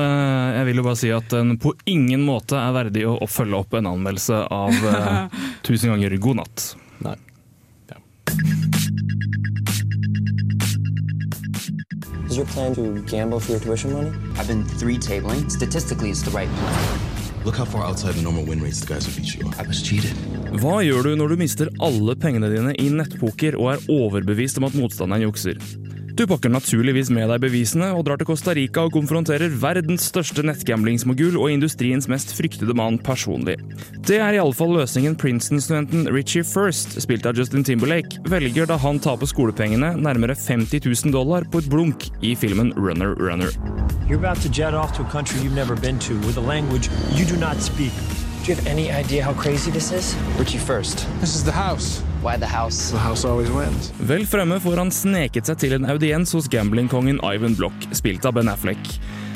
jeg 0.57 0.67
vil 0.67 0.83
jo 0.83 0.87
bare 0.89 0.99
si 0.99 1.15
at 1.15 1.31
den 1.31 1.55
på 1.55 1.71
ingen 1.87 2.27
måte 2.27 2.59
er 2.59 2.75
verdig 2.75 3.07
å, 3.07 3.15
følge 3.31 3.63
opp 3.63 3.79
en 3.79 3.87
anmeldelse 3.87 4.43
av 4.51 4.75
'Tusen 5.63 5.95
ganger 5.95 6.19
god 6.19 6.43
natt'. 6.43 6.71
nei. 7.07 7.15
Is 12.31 12.37
your 12.37 12.45
plan 12.45 12.73
to 12.75 13.01
gamble 13.11 13.41
for 13.41 13.51
your 13.51 13.59
tuition 13.59 13.91
money? 13.91 14.09
I've 14.37 14.47
been 14.47 14.63
three 14.63 14.97
tabling. 14.97 15.51
Statistically, 15.51 16.11
it's 16.11 16.21
the 16.21 16.31
right 16.31 16.47
plan. 16.47 17.43
Look 17.43 17.57
how 17.57 17.65
far 17.65 17.83
outside 17.83 18.13
the 18.13 18.21
normal 18.21 18.45
win 18.45 18.61
rates 18.61 18.79
the 18.79 18.87
guys 18.93 19.05
will 19.05 19.19
beat 19.19 19.35
you. 19.35 19.51
I 19.59 19.67
was 19.67 19.81
cheated. 19.83 20.15
Hva 20.63 20.77
gjør 20.79 21.09
du 21.09 21.17
når 21.19 21.33
du 21.33 21.41
mister 21.41 21.67
alle 21.83 22.15
pengene 22.15 22.47
dine 22.53 22.71
i 22.79 22.87
nettpoker 22.87 23.57
og 23.59 23.73
er 23.73 23.83
overbevist 23.91 24.61
om 24.61 24.69
at 24.69 24.77
motstanderen 24.79 25.25
jukser? 25.25 25.59
Du 26.15 26.25
pakker 26.27 26.51
naturligvis 26.51 27.09
med 27.13 27.29
deg 27.31 27.39
bevisene 27.43 27.91
og 27.95 28.03
drar 28.07 28.19
til 28.19 28.27
Costa 28.27 28.53
Rica 28.57 28.83
og 28.87 28.93
konfronterer 28.95 29.53
verdens 29.61 30.09
største 30.11 30.43
nettgamblingsmogul 30.43 31.37
og 31.39 31.53
industriens 31.53 32.09
mest 32.11 32.33
fryktede 32.35 32.75
mann 32.77 32.99
personlig. 33.01 33.55
Det 34.07 34.19
er 34.19 34.35
iallfall 34.35 34.75
løsningen 34.75 35.15
Princeton-studenten 35.15 36.09
Richie 36.11 36.43
First, 36.43 36.97
spilt 37.01 37.25
av 37.29 37.39
Justin 37.39 37.63
Timberlake, 37.63 38.19
velger 38.27 38.67
da 38.67 38.79
han 38.81 38.99
taper 38.99 39.29
skolepengene, 39.29 39.93
nærmere 40.03 40.35
50 40.35 40.83
000 40.83 41.15
dollar, 41.15 41.47
på 41.47 41.63
et 41.63 41.71
blunk 41.71 42.09
i 42.21 42.35
filmen 42.35 42.73
Runner 42.75 43.15
Runner. 43.15 43.55
You're 44.09 44.19
about 44.19 44.43
to 44.43 44.49
jet 44.49 44.73
off 44.73 44.91
to 44.97 45.03
a 45.03 45.09
country 45.09 45.39
you've 45.39 45.55
never 45.55 45.75
been 45.75 45.99
to 45.99 46.13
with 46.27 46.37
a 46.37 46.45
language 46.45 46.89
you 47.15 47.25
do 47.25 47.39
not 47.39 47.61
speak. 47.61 47.95
Do 48.43 48.51
you 48.51 48.55
have 48.55 48.67
any 48.67 48.91
idea 48.91 49.23
how 49.23 49.33
crazy 49.33 49.71
this 49.71 49.91
is? 49.91 50.15
Richie 50.37 50.57
first. 50.57 51.07
This 51.21 51.35
is 51.35 51.43
the 51.43 51.53
house. 51.53 52.03
Why 52.23 52.37
the 52.37 52.45
house? 52.45 52.91
The 52.91 52.99
house 52.99 53.27
always 53.27 53.49
wins. 53.49 53.93
Vel 53.99 54.27
fremme 54.29 54.59
får 54.61 54.77
han 54.77 54.91
sneket 54.93 55.49
seg 55.49 55.57
til 55.57 55.73
en 55.73 55.87
audiens 55.89 56.29
hos 56.37 56.45
gamblingkongen 56.53 57.17
Ivan 57.25 57.55
Block, 57.57 57.87
spilt 57.97 58.27
av 58.29 58.35
Ben 58.37 58.51
Affleck. 58.51 58.77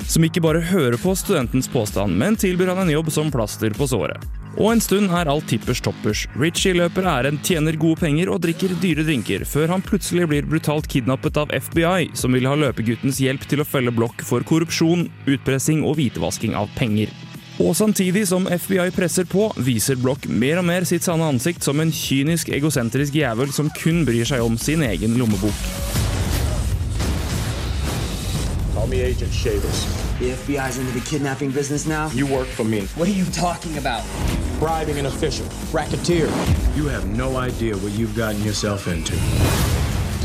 Som 0.05 0.27
ikke 0.27 0.43
bare 0.45 0.61
hører 0.61 0.99
på 1.01 1.15
studentens 1.17 1.65
påstand, 1.71 2.13
men 2.13 2.37
tilbyr 2.37 2.75
han 2.75 2.83
en 2.83 2.93
jobb 2.93 3.09
som 3.09 3.33
plaster 3.33 3.73
på 3.73 3.89
såret. 3.89 4.21
Og 4.61 4.69
en 4.75 4.83
stund 4.85 5.09
er 5.09 5.27
alt 5.27 5.49
tippers 5.49 5.81
toppers. 5.81 6.27
Richie 6.37 6.77
løper 6.77 7.09
æren, 7.09 7.41
tjener 7.43 7.75
gode 7.75 8.03
penger 8.05 8.29
og 8.31 8.43
drikker 8.45 8.77
dyre 8.79 9.03
drinker, 9.03 9.49
før 9.49 9.73
han 9.73 9.83
plutselig 9.83 10.29
blir 10.29 10.45
brutalt 10.47 10.85
kidnappet 10.87 11.41
av 11.41 11.49
FBI, 11.57 12.11
som 12.13 12.37
vil 12.37 12.45
ha 12.45 12.53
løpeguttens 12.53 13.17
hjelp 13.19 13.49
til 13.49 13.65
å 13.65 13.67
følge 13.67 13.97
blokk 13.97 14.21
for 14.29 14.45
korrupsjon, 14.45 15.09
utpressing 15.25 15.81
og 15.81 15.97
hvitevasking 15.97 16.53
av 16.53 16.69
penger. 16.77 17.09
Og 17.59 17.75
samtidig 17.75 18.27
som 18.27 18.47
FBI 18.51 18.89
presser 18.91 19.23
på, 19.23 19.47
viser 19.63 19.95
Block 19.95 20.27
mer 20.27 20.59
og 20.59 20.65
mer 20.67 20.83
sitt 20.87 21.05
sanne 21.07 21.23
ansikt 21.31 21.63
som 21.63 21.79
en 21.79 21.91
kynisk, 21.93 22.49
egosentrisk 22.51 23.15
jævel 23.15 23.53
som 23.55 23.69
kun 23.79 24.03
bryr 24.07 24.27
seg 24.27 24.43
om 24.43 24.57
sin 24.59 24.83
egen 24.83 25.15
lommebok. 25.15 25.61
Call 28.75 28.87
me 28.91 28.99
Agent 29.01 29.33
Shavers. 29.33 29.85
The 30.19 30.31
FBI's 30.31 30.77
into 30.79 30.91
the 30.91 31.05
kidnapping 31.09 31.51
business 31.51 31.85
now? 31.85 32.09
You 32.11 32.27
work 32.27 32.47
for 32.47 32.65
me. 32.65 32.81
What 32.95 33.07
are 33.07 33.17
you 33.17 33.25
talking 33.31 33.77
about? 33.77 34.03
Bribing 34.59 34.99
an 34.99 35.05
official. 35.05 35.45
Racketeer. 35.73 36.27
You 36.75 36.87
have 36.87 37.05
no 37.07 37.37
idea 37.37 37.75
what 37.75 37.93
you've 37.93 38.15
gotten 38.15 38.43
yourself 38.43 38.87
into. 38.87 39.15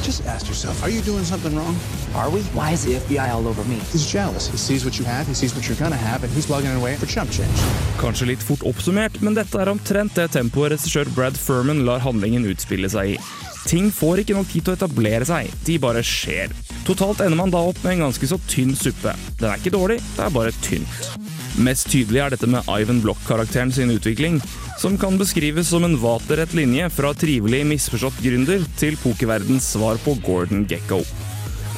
Just 0.02 0.24
ask 0.26 0.48
yourself, 0.48 0.82
are 0.82 0.88
you 0.88 1.02
doing 1.02 1.24
something 1.24 1.54
wrong? 1.54 1.76
Are 2.14 2.30
we? 2.30 2.42
Why 2.54 2.72
is 2.72 2.84
the 2.84 2.94
FBI 2.94 3.28
all 3.34 3.46
over 3.46 3.62
me? 3.64 3.76
He's 3.92 4.06
jealous. 4.06 4.48
He 4.48 4.56
sees 4.56 4.84
what 4.84 4.98
you 4.98 5.04
have, 5.04 5.26
he 5.26 5.34
sees 5.34 5.54
what 5.54 5.68
you're 5.68 5.78
gonna 5.78 5.96
have, 5.96 6.24
and 6.24 6.32
he's 6.32 6.46
plugging 6.46 6.70
it 6.70 6.76
away 6.76 6.96
for 6.96 7.06
chump 7.06 7.30
change. 7.30 7.60
Kanskje 8.00 8.30
litt 8.32 8.42
fort 8.42 8.64
oppsummert, 8.64 9.20
men 9.20 9.36
dette 9.36 9.60
er 9.60 9.68
omtrent 9.68 10.16
det 10.16 10.30
tempoet 10.32 10.72
regissør 10.72 11.12
Brad 11.14 11.36
Furman 11.36 11.84
lar 11.84 12.00
handlingen 12.00 12.48
utspille 12.48 12.88
seg 12.90 13.14
i. 13.14 13.20
Ting 13.68 13.90
får 13.92 14.22
ikke 14.22 14.38
nok 14.38 14.48
tid 14.48 14.64
til 14.64 14.72
å 14.72 14.78
etablere 14.78 15.26
seg, 15.28 15.52
de 15.68 15.76
bare 15.82 16.00
skjer. 16.06 16.54
Totalt 16.88 17.20
ender 17.20 17.36
man 17.36 17.52
da 17.52 17.60
opp 17.60 17.82
med 17.84 17.98
en 17.98 18.06
ganske 18.08 18.30
så 18.30 18.40
tynn 18.48 18.72
suppe. 18.72 19.12
Den 19.36 19.50
er 19.52 19.60
ikke 19.60 19.76
dårlig, 19.76 20.00
det 20.16 20.24
er 20.24 20.32
bare 20.32 20.56
tynt. 20.64 21.19
Mest 21.58 21.88
tydelig 21.90 22.20
er 22.22 22.34
dette 22.34 22.46
med 22.50 22.68
Ivan 22.70 23.00
Block-karakteren 23.02 23.72
sin 23.74 23.90
utvikling, 23.90 24.38
som 24.78 24.96
kan 25.00 25.18
beskrives 25.18 25.72
som 25.72 25.84
en 25.84 25.98
vaterrett 25.98 26.54
linje 26.54 26.86
fra 26.94 27.10
trivelig, 27.18 27.64
misforstått 27.66 28.22
gründer 28.22 28.62
til 28.78 28.96
pokerverdens 29.02 29.72
svar 29.74 29.98
på 30.04 30.14
Gordon 30.24 30.62
Gekko. 30.70 31.02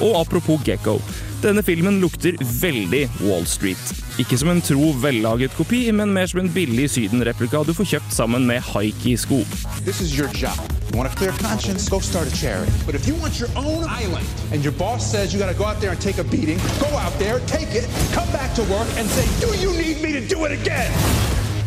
Og 0.05 0.17
apropos 0.21 0.61
Gekko. 0.67 0.99
Denne 1.43 1.63
filmen 1.67 1.97
lukter 1.99 2.37
veldig 2.39 3.09
Wall 3.27 3.47
Street. 3.51 3.81
Ikke 4.23 4.37
som 4.39 4.53
en 4.53 4.61
tro, 4.63 4.93
vellaget 5.03 5.57
kopi, 5.59 5.81
men 5.91 6.13
mer 6.15 6.29
som 6.31 6.39
en 6.39 6.51
billig 6.55 6.85
Syden-replika 6.95 7.65
du 7.67 7.73
får 7.75 7.89
kjøpt 7.97 8.15
sammen 8.15 8.47
med 8.47 8.63
Haiki-sko. 8.69 9.41
This 9.83 9.99
is 10.05 10.13
your 10.15 10.31
job. 10.39 10.55
You 10.93 11.01
want 11.01 11.11
a 11.11 11.17
clear 11.19 11.35
conscience? 11.43 11.89
Go 11.91 11.99
start 11.99 12.31
a 12.31 12.37
charity. 12.37 12.71
But 12.87 12.95
if 12.95 13.09
you 13.09 13.17
want 13.19 13.41
your 13.41 13.51
own 13.59 13.83
island 13.91 14.27
and 14.53 14.63
your 14.63 14.75
boss 14.79 15.03
says 15.03 15.35
you 15.35 15.41
gotta 15.43 15.59
go 15.59 15.67
out 15.67 15.81
there 15.81 15.91
and 15.91 16.01
take 16.01 16.23
a 16.23 16.25
beating, 16.25 16.63
go 16.79 16.91
out 16.95 17.19
there, 17.19 17.41
take 17.51 17.75
it, 17.75 17.91
come 18.15 18.31
back 18.31 18.55
to 18.55 18.63
work 18.71 18.87
and 18.95 19.11
say, 19.11 19.27
Do 19.43 19.51
you 19.59 19.75
need 19.75 19.99
me 19.99 20.13
to 20.15 20.23
do 20.23 20.45
it 20.47 20.53
again? 20.55 20.95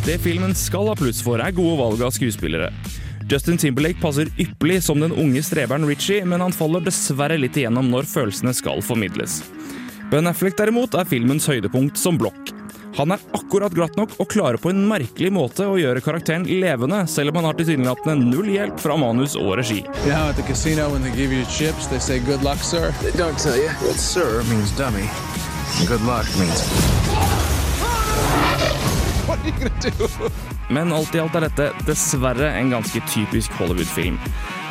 Det 0.06 0.22
filmen 0.24 0.56
skal 0.56 0.88
ha 0.88 0.96
pluss 0.96 1.20
for, 1.26 1.44
er 1.44 1.52
gode 1.52 1.76
valg 1.82 2.06
av 2.06 2.16
skuespillere. 2.16 2.72
Justin 3.28 3.58
Timberlake 3.58 4.00
passer 4.00 4.32
ypperlig 4.40 4.84
som 4.86 5.02
den 5.02 5.12
unge 5.12 5.44
streberen 5.44 5.84
Richie, 5.90 6.24
men 6.24 6.46
han 6.46 6.54
faller 6.56 6.86
dessverre 6.86 7.42
litt 7.42 7.58
igjennom 7.58 7.90
når 7.92 8.08
følelsene 8.08 8.54
skal 8.56 8.86
formidles. 8.86 9.42
Ben 10.12 10.28
Affleck 10.30 10.58
derimot 10.58 10.94
er 11.00 11.08
filmens 11.10 11.48
høydepunkt 11.50 11.98
som 11.98 12.20
blokk. 12.22 12.52
Han 12.96 13.12
er 13.12 13.24
akkurat 13.36 13.74
glatt 13.76 13.98
nok 14.00 14.14
og 14.24 14.30
klarer 14.32 14.60
på 14.62 14.70
en 14.72 14.86
merkelig 14.88 15.32
måte 15.36 15.66
å 15.68 15.76
gjøre 15.80 16.04
karakteren 16.06 16.46
levende, 16.48 17.02
selv 17.12 17.34
om 17.34 17.42
han 17.42 17.50
har 17.50 17.58
tilsynelatende 17.60 18.30
null 18.30 18.54
hjelp 18.54 18.80
fra 18.80 18.96
manus 19.02 19.36
og 19.36 19.58
regi. 19.60 19.82
You 20.06 20.14
know, 20.14 20.30
at 20.30 20.38
the 20.40 20.46
casino, 20.48 20.88
when 20.94 21.04
they 21.04 21.12
give 21.12 21.34
you 21.34 21.44
chips, 21.46 21.88
they 21.88 22.00
say, 22.00 22.20
Good 22.20 22.44
luck, 22.44 22.64
sir. 22.64 22.94
They 23.02 23.12
don't 23.12 23.38
tell 23.38 23.58
you 23.58 23.70
sir 24.00 24.44
means 24.48 24.72
dummy. 24.78 25.10
Good 25.90 26.06
luck 26.08 26.30
means. 26.40 27.45
Men 30.76 30.94
alt 30.94 31.16
i 31.16 31.22
alt 31.22 31.36
er 31.38 31.46
dette 31.48 31.68
dessverre 31.88 32.52
en 32.58 32.72
ganske 32.74 33.02
typisk 33.12 33.54
Hollywood-film. 33.60 34.18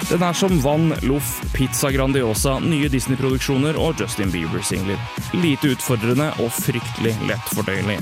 Den 0.08 0.24
er 0.26 0.36
som 0.36 0.56
Vann, 0.64 0.92
Loff, 1.06 1.36
Pizza 1.54 1.90
Grandiosa, 1.94 2.58
nye 2.60 2.90
Disney-produksjoner 2.92 3.78
og 3.80 4.00
Justin 4.00 4.32
Bieber-singler. 4.34 5.00
Lite 5.38 5.74
utfordrende 5.76 6.32
og 6.42 6.52
fryktelig 6.56 7.14
lettfordøyelig. 7.30 8.00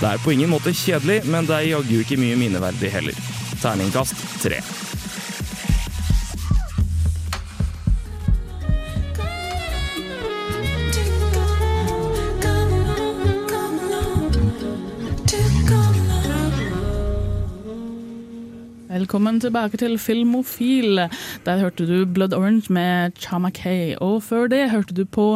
Det 0.00 0.08
er 0.12 0.22
på 0.22 0.34
ingen 0.36 0.52
måte 0.52 0.74
kjedelig, 0.76 1.22
men 1.30 1.48
det 1.48 1.56
er 1.56 1.70
jaggu 1.72 1.98
ikke 2.02 2.20
mye 2.20 2.36
minneverdig 2.40 2.92
heller. 2.92 3.24
Terningkast 3.62 4.20
tre. 4.42 4.60
Velkommen 19.06 19.36
tilbake 19.38 19.78
til 19.78 19.92
Filmofil. 20.02 20.98
Der 21.46 21.60
hørte 21.62 21.84
du 21.86 22.00
Blood 22.10 22.32
Orange 22.34 22.72
med 22.74 23.14
Chama 23.22 23.52
Kay. 23.54 23.92
Og 24.02 24.16
før 24.26 24.48
det 24.50 24.64
hørte 24.72 24.96
du 24.98 25.04
på 25.06 25.26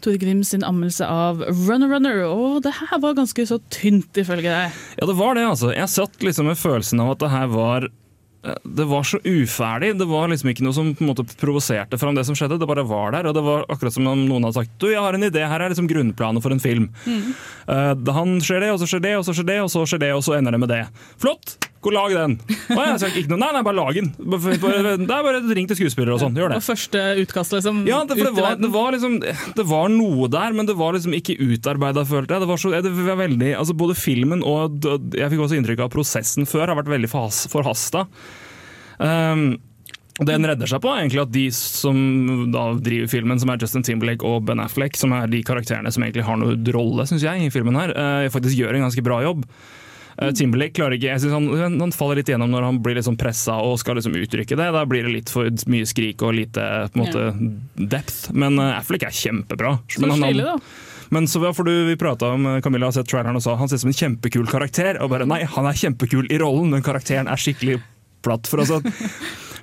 Tore 0.00 0.16
Grim 0.16 0.40
sin 0.40 0.64
anmeldelse 0.64 1.04
av 1.04 1.42
Runner 1.44 1.90
Runner. 1.92 2.22
Og 2.24 2.62
det 2.64 2.72
her 2.78 3.02
var 3.02 3.18
ganske 3.18 3.44
så 3.44 3.58
tynt, 3.68 4.16
ifølge 4.16 4.48
deg. 4.48 4.78
Ja, 4.96 5.04
det 5.04 5.18
var 5.18 5.36
det, 5.36 5.44
altså. 5.50 5.68
Jeg 5.76 5.92
satt 5.92 6.24
liksom 6.24 6.48
med 6.48 6.56
følelsen 6.56 7.04
av 7.04 7.12
at 7.12 7.20
det 7.20 7.30
her 7.34 7.52
var 7.52 7.90
eh, 7.90 8.56
det 8.64 8.88
var 8.88 9.04
så 9.04 9.20
uferdig. 9.20 9.92
Det 10.00 10.08
var 10.08 10.32
liksom 10.32 10.54
ikke 10.54 10.64
noe 10.64 10.78
som 10.80 10.94
på 10.96 11.04
en 11.04 11.12
måte 11.12 11.28
provoserte 11.44 12.00
fram 12.00 12.16
det 12.16 12.24
som 12.24 12.38
skjedde. 12.38 12.56
Det 12.56 12.72
bare 12.72 12.88
var 12.88 13.12
der. 13.18 13.28
Og 13.28 13.36
det 13.36 13.44
var 13.44 13.68
akkurat 13.68 13.98
som 13.98 14.08
om 14.08 14.24
noen 14.30 14.48
hadde 14.48 14.62
sagt 14.62 14.78
du, 14.80 14.88
jeg 14.94 15.04
har 15.04 15.12
en 15.18 15.28
idé, 15.28 15.44
her 15.44 15.60
er 15.60 15.74
liksom 15.74 15.92
grunnplanet 15.92 16.40
for 16.40 16.56
en 16.56 16.64
film. 16.64 16.88
Mm. 17.04 17.34
Uh, 17.68 18.14
han 18.16 18.38
skjer 18.40 18.64
det, 18.64 18.72
og 18.72 18.80
så 18.80 18.88
skjer 18.94 19.04
det, 19.10 19.18
og 19.20 19.28
så 19.28 19.36
skjer 19.36 19.52
det, 19.52 19.64
og 19.66 19.74
så 19.76 19.84
skjer 19.84 20.08
det, 20.08 20.14
og 20.16 20.24
så 20.24 20.40
ender 20.40 20.56
det 20.56 20.62
med 20.64 20.72
det. 20.72 20.86
Flott! 21.20 21.60
Gå 21.80 21.90
lag 21.94 22.12
den! 22.12 22.34
Å, 22.74 22.80
jeg 22.84 22.96
sa 23.00 23.08
ikke 23.08 23.30
noe. 23.32 23.38
Nei, 23.40 23.50
nei, 23.56 23.62
bare 23.64 23.78
lag 23.78 23.96
den. 23.96 24.10
Det 24.20 25.14
er 25.16 25.24
bare 25.24 25.38
ring 25.56 25.68
til 25.70 25.78
skuespillere 25.78 26.12
og 26.12 26.20
sånn. 26.20 26.34
Gjør 26.36 26.52
det. 26.52 26.58
Og 26.60 26.66
første 26.66 27.04
utkast, 27.22 27.54
liksom. 27.56 27.78
Ja, 27.88 28.02
det, 28.04 28.18
det, 28.20 28.34
var, 28.36 28.58
det, 28.60 28.68
var 28.74 28.92
liksom, 28.92 29.16
det 29.56 29.64
var 29.70 29.88
noe 29.94 30.28
der, 30.28 30.52
men 30.58 30.68
det 30.68 30.76
var 30.76 30.92
liksom 30.98 31.16
ikke 31.16 31.38
utarbeida, 31.40 32.04
følte 32.04 32.36
jeg. 32.36 32.44
Det 32.44 32.50
var 32.52 32.60
så, 32.60 32.74
det 32.84 32.92
var 32.98 33.16
veldig, 33.22 33.54
altså 33.62 33.76
Både 33.80 33.96
filmen 33.96 34.44
og 34.44 34.84
jeg 35.16 35.32
fikk 35.32 35.40
også 35.46 35.56
inntrykk 35.56 35.86
av 35.86 35.90
prosessen 35.94 36.44
før 36.48 36.68
har 36.68 36.76
vært 36.82 36.92
veldig 36.92 37.08
forhas- 37.14 37.46
forhasta. 37.48 38.04
Um, 39.00 39.54
den 40.20 40.44
redder 40.44 40.68
seg 40.68 40.82
på 40.84 40.90
egentlig 40.92 41.22
at 41.22 41.32
de 41.32 41.46
som 41.56 41.96
da 42.52 42.66
driver 42.76 43.08
filmen, 43.08 43.40
som 43.40 43.48
er 43.54 43.62
Justin 43.62 43.86
Timberlake 43.86 44.26
og 44.28 44.44
Ben 44.50 44.60
Affleck, 44.60 44.98
som 45.00 45.14
er 45.16 45.30
de 45.32 45.40
karakterene 45.48 45.88
som 45.94 46.04
egentlig 46.04 46.26
har 46.28 46.36
noe 46.42 46.58
rolle, 46.76 47.06
syns 47.08 47.24
jeg, 47.24 47.46
i 47.46 47.52
filmen 47.54 47.78
her, 47.80 47.94
eh, 47.96 48.28
faktisk 48.34 48.58
gjør 48.60 48.76
en 48.76 48.84
ganske 48.90 49.04
bra 49.06 49.22
jobb. 49.24 49.46
Eh, 50.20 50.32
Timberlake 50.36 50.76
klarer 50.76 50.98
ikke, 50.98 51.08
jeg 51.14 51.22
synes 51.22 51.36
han, 51.38 51.80
han 51.80 51.94
faller 51.96 52.20
litt 52.20 52.28
gjennom 52.28 52.52
når 52.52 52.66
han 52.66 52.78
blir 52.84 52.98
liksom 52.98 53.16
pressa 53.20 53.56
og 53.64 53.78
skal 53.80 53.96
liksom 53.96 54.16
uttrykke 54.20 54.58
det. 54.58 54.68
Da 54.76 54.84
blir 54.88 55.06
det 55.06 55.14
litt 55.14 55.32
for 55.32 55.48
mye 55.72 55.88
skrik 55.88 56.20
og 56.26 56.36
lite 56.36 56.66
på 56.92 57.00
en 57.00 57.04
måte, 57.06 57.26
depth. 57.80 58.28
Men 58.36 58.60
uh, 58.60 58.76
Affleck 58.76 59.06
er 59.08 59.16
kjempebra. 59.16 59.78
Så 59.88 60.04
Men 60.04 60.16
han- 60.18 60.42
da. 60.44 60.58
men 61.08 61.26
så 61.26 61.40
ja, 61.42 61.54
for 61.56 61.64
du, 61.64 61.72
vi 61.88 61.96
prata 61.96 62.34
om 62.36 62.46
eh, 62.46 62.60
Camilla 62.60 62.90
har 62.90 62.98
sett 62.98 63.08
traileren 63.08 63.40
og 63.40 63.42
sa 63.42 63.56
han 63.56 63.68
ser 63.70 63.80
ut 63.80 63.86
som 63.86 63.94
en 63.94 64.00
kjempekul 64.02 64.50
karakter. 64.50 65.00
Og 65.00 65.08
bare 65.10 65.28
nei, 65.28 65.40
han 65.48 65.66
er 65.70 65.80
kjempekul 65.80 66.28
i 66.28 66.38
rollen, 66.38 66.70
men 66.74 66.84
karakteren 66.84 67.30
er 67.30 67.40
skikkelig 67.40 67.80
platt. 68.22 68.50
For 68.50 68.60
altså 68.60 68.82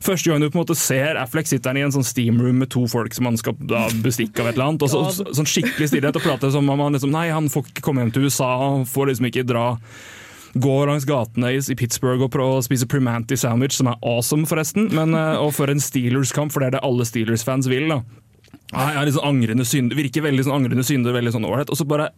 Første 0.08 0.30
gang 0.30 0.41
du 0.41 0.50
på 0.50 0.60
en 0.60 0.62
måte 0.62 0.76
ser 0.78 1.17
Affleck 1.17 1.48
sitter 1.50 1.72
han 1.72 1.80
i 1.80 1.86
en 1.86 1.93
sånn 1.93 2.06
steamroom 2.06 2.60
med 2.62 2.70
to 2.70 2.84
folk 2.89 3.15
som 3.17 3.26
han 3.30 3.38
skal 3.39 3.56
da 3.70 3.88
bestikke 4.04 4.43
av 4.43 4.52
et 4.52 4.58
eller 4.58 4.67
annet. 4.72 4.86
Og 4.86 4.91
så, 4.93 5.02
så, 5.13 5.26
sånn 5.39 5.50
skikkelig 5.50 5.89
stillhet 5.89 6.20
og 6.20 6.26
prater 6.26 6.54
som 6.54 6.70
om 6.70 6.84
han 6.86 6.93
liksom 6.98 7.13
Nei, 7.13 7.28
han 7.34 7.50
får 7.50 7.72
ikke 7.72 7.86
komme 7.88 8.06
hjem 8.06 8.13
til 8.13 8.28
USA, 8.30 8.52
han 8.62 8.86
får 8.89 9.10
liksom 9.12 9.30
ikke 9.32 9.46
dra 9.50 9.65
Gå 10.53 10.75
langs 10.88 11.05
gatene 11.05 11.51
i 11.57 11.75
Pittsburgh 11.75 12.23
og 12.23 12.38
å 12.39 12.62
spise 12.65 12.88
Primanti 12.89 13.38
sandwich, 13.38 13.75
som 13.75 13.91
er 13.91 13.99
awesome, 14.01 14.47
forresten. 14.47 14.91
Men, 14.93 15.13
eh, 15.13 15.36
og 15.41 15.53
for 15.57 15.69
en 15.69 15.83
Steelers-kamp, 15.83 16.51
for 16.53 16.62
det 16.62 16.67
er 16.67 16.77
det 16.77 16.86
alle 16.88 17.05
Steelers-fans 17.05 17.67
vil. 17.67 17.89
da 17.89 18.01
jeg 18.67 18.97
er 18.99 19.05
litt 19.07 19.15
sånn 19.15 19.29
angrende 19.29 19.65
synder, 19.67 19.95
Virker 19.95 20.25
veldig 20.25 20.43
sånn 20.43 20.57
angrende 20.60 20.83
synder, 20.83 21.15
veldig 21.15 21.31
sånn 21.36 21.47
ålreit. 21.47 21.69
Og 21.71 21.79
så 21.79 21.88
bare 21.88 22.12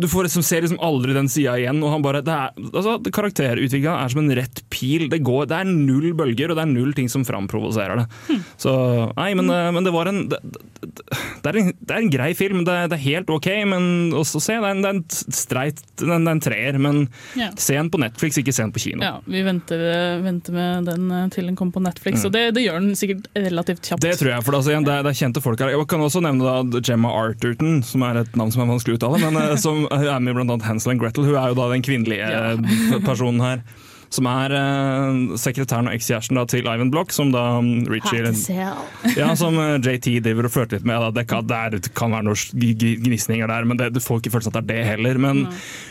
du 0.00 0.06
får 0.10 0.26
liksom, 0.28 0.42
ser 0.44 0.62
liksom 0.64 0.80
aldri 0.84 1.14
den 1.16 1.28
sida 1.32 1.54
igjen. 1.60 1.82
og 1.84 1.90
han 1.94 2.02
bare, 2.04 2.20
det 2.26 2.32
er, 2.34 2.50
altså, 2.72 2.96
Karakterutviklinga 3.12 3.94
er 4.04 4.12
som 4.12 4.20
en 4.22 4.34
rett 4.36 4.62
pil. 4.72 5.06
Det, 5.12 5.22
går, 5.24 5.46
det 5.50 5.56
er 5.62 5.70
null 5.70 6.12
bølger, 6.18 6.52
og 6.52 6.58
det 6.58 6.64
er 6.66 6.72
null 6.72 6.92
ting 6.96 7.08
som 7.12 7.24
framprovoserer 7.26 8.02
det. 8.02 8.38
Så, 8.60 8.72
nei, 9.16 9.30
men, 9.38 9.48
eh, 9.52 9.70
men 9.76 9.86
det 9.86 9.92
var 9.94 10.10
en 10.10 10.24
det, 10.28 10.40
det, 10.46 11.48
er 11.50 11.58
en 11.60 11.70
det 11.80 11.94
er 11.94 12.00
en 12.02 12.10
grei 12.12 12.30
film. 12.38 12.64
Det, 12.66 12.76
det 12.92 12.98
er 12.98 13.04
helt 13.06 13.30
ok, 13.32 13.48
men 13.68 13.88
også 14.16 14.40
se, 14.42 14.58
det 14.60 14.68
er 14.70 14.76
en, 14.76 14.82
det 14.84 14.90
er 14.92 14.98
en 15.00 15.34
streit 15.40 15.82
det 15.96 16.08
er 16.08 16.14
en, 16.18 16.28
er 16.30 16.42
treer. 16.44 16.78
Men 16.82 17.02
Ja. 17.36 17.50
se 17.56 17.74
den 17.76 17.90
på 17.92 17.98
Netflix, 18.00 18.36
ikke 18.40 18.52
se 18.54 18.62
den 18.64 18.72
på 18.74 18.82
kino. 18.82 19.02
Ja, 19.04 19.16
Vi 19.26 19.42
venter, 19.46 19.82
venter 20.24 20.52
med 20.56 20.86
den 20.90 21.10
eh, 21.12 21.26
til 21.34 21.46
den 21.48 21.56
kommer 21.58 21.78
på 21.78 21.84
Netflix, 21.84 22.20
Mm. 22.22 22.26
og 22.26 22.32
det, 22.32 22.42
det 22.56 22.62
gjør 22.64 22.80
den 22.80 22.94
sikkert 22.96 23.26
relativt 23.36 23.82
kjapt. 23.84 24.02
Det 24.02 24.14
tror 24.18 24.30
jeg, 24.32 24.44
for 24.46 24.56
altså, 24.58 24.70
igjen, 24.72 24.84
det, 24.86 24.94
er, 24.94 25.06
er 25.10 25.16
kjente 25.16 25.42
folk 25.44 25.60
her. 25.60 25.72
Jeg 25.74 25.86
kan 25.90 26.00
også 26.04 26.22
nevne 26.24 26.44
da 26.72 26.80
Gemma 26.86 27.10
Arterton, 27.12 27.82
som 27.86 28.02
er 28.06 28.22
et 28.22 28.36
navn 28.38 28.52
som 28.54 28.62
er 28.64 28.70
vanskelig 28.70 28.96
å 28.96 29.00
uttale, 29.00 29.20
men 29.24 29.36
eh, 29.42 29.56
som 29.60 29.85
er 29.90 30.18
med 30.20 30.34
i 30.34 30.40
annet 30.44 30.66
Hansel 30.66 30.94
and 30.94 31.00
Gretel. 31.02 31.24
Hun 31.28 31.34
er 31.34 31.52
jo 31.52 31.58
da 31.58 31.68
den 31.72 31.84
kvinnelige 31.86 32.30
ja. 32.30 32.56
personen 33.04 33.40
her. 33.44 33.62
som 34.12 34.28
er 34.30 34.54
uh, 34.54 35.36
sekretæren 35.40 35.90
og 35.90 35.96
ekskjæresten 35.96 36.38
til 36.50 36.66
Ivan 36.66 36.92
Block, 36.94 37.12
som 37.14 37.32
da 37.34 37.58
um, 37.58 37.84
Richie 37.90 38.22
ja, 39.20 39.30
som 39.38 39.58
uh, 39.58 39.76
JT 39.80 40.20
driver 40.24 40.48
og 40.48 40.54
flørter 40.54 40.78
litt 40.78 40.88
med. 40.88 41.00
Da. 41.02 41.10
Det, 41.20 41.26
kan, 41.30 41.46
det 41.46 41.82
kan 41.96 42.14
være 42.14 42.28
noen 42.28 43.02
gnisninger 43.06 43.50
der, 43.50 43.68
men 43.68 43.80
det, 43.80 43.92
du 43.96 44.02
får 44.02 44.22
ikke 44.22 44.36
følelsen 44.36 44.54
at 44.54 44.60
det 44.60 44.64
er 44.64 44.82
det 44.82 44.90
heller. 44.92 45.20
Men 45.22 45.44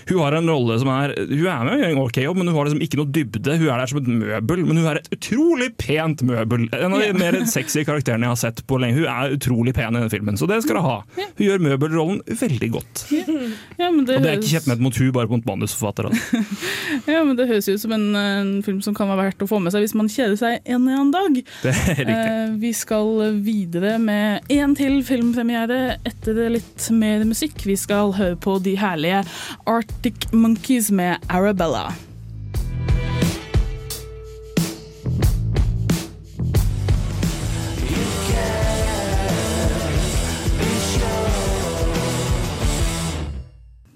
hun 0.10 0.22
har 0.22 0.38
en 0.38 0.50
rolle 0.52 0.78
som 0.82 0.92
er 0.94 1.16
Hun 1.18 1.48
er 1.50 1.64
med 1.66 1.74
og 1.76 1.82
gjør 1.82 1.94
en 1.94 2.02
ok 2.04 2.20
jobb, 2.24 2.40
men 2.40 2.50
hun 2.50 2.58
har 2.58 2.70
liksom 2.70 2.84
ikke 2.86 3.00
noe 3.02 3.12
dybde. 3.16 3.58
Hun 3.60 3.68
er 3.68 3.82
der 3.82 3.92
som 3.92 4.02
et 4.02 4.12
møbel, 4.24 4.66
men 4.66 4.82
hun 4.82 4.90
er 4.92 5.02
et 5.02 5.12
utrolig 5.16 5.70
pent 5.82 6.24
møbel. 6.26 6.68
En 6.72 6.96
av 6.96 7.02
de 7.02 7.10
yeah. 7.10 7.20
mer 7.20 7.40
sexy 7.50 7.86
karakterene 7.88 8.28
jeg 8.28 8.36
har 8.36 8.42
sett 8.42 8.64
på 8.70 8.80
lenge. 8.82 9.00
Hun 9.00 9.10
er 9.12 9.36
utrolig 9.36 9.76
pen 9.78 9.98
i 9.98 10.04
den 10.04 10.14
filmen, 10.14 10.40
så 10.40 10.50
det 10.50 10.62
skal 10.66 10.80
hun 10.80 10.88
ha. 10.88 10.98
Hun 11.18 11.46
gjør 11.48 11.66
møbelrollen 11.66 12.22
veldig 12.42 12.72
godt. 12.76 13.06
Ja, 13.12 13.90
men 13.92 14.06
det, 14.06 14.18
Og 14.18 14.24
det 14.24 14.32
er 14.32 14.40
ikke 14.40 14.54
kjempet 14.56 14.84
mot 14.84 15.00
hun, 15.00 15.12
bare 15.16 15.32
mot 15.32 15.48
manusforfatteren. 15.48 16.16
ja, 17.14 17.24
men 17.26 17.36
det 17.38 17.48
høres 17.50 17.70
ut 17.70 17.82
som 17.82 17.96
en, 17.96 18.05
en 18.16 18.52
film 18.66 18.82
som 18.86 18.96
kan 18.98 19.10
være 19.10 19.30
verdt 19.30 19.46
å 19.46 19.50
få 19.50 19.60
med 19.64 19.74
seg 19.74 19.86
hvis 19.86 19.96
man 19.98 20.12
kjeder 20.12 20.38
seg 20.40 20.60
en 20.62 20.82
eller 20.86 21.00
annen 21.00 21.14
dag. 21.16 21.40
Det 21.64 21.74
er 21.74 22.02
riktig. 22.02 22.16
Eh, 22.16 22.56
vi 22.62 22.74
skal 22.78 23.40
videre 23.46 23.96
med 24.02 24.52
én 24.54 24.76
til 24.78 25.00
filmpremiere 25.08 25.98
etter 26.08 26.46
litt 26.54 26.90
mer 26.96 27.26
musikk. 27.28 27.66
Vi 27.66 27.78
skal 27.80 28.14
høre 28.18 28.40
på 28.40 28.60
de 28.66 28.76
herlige 28.80 29.24
Arctic 29.70 30.30
Monkeys 30.36 30.92
med 30.94 31.24
Arabella. 31.30 31.90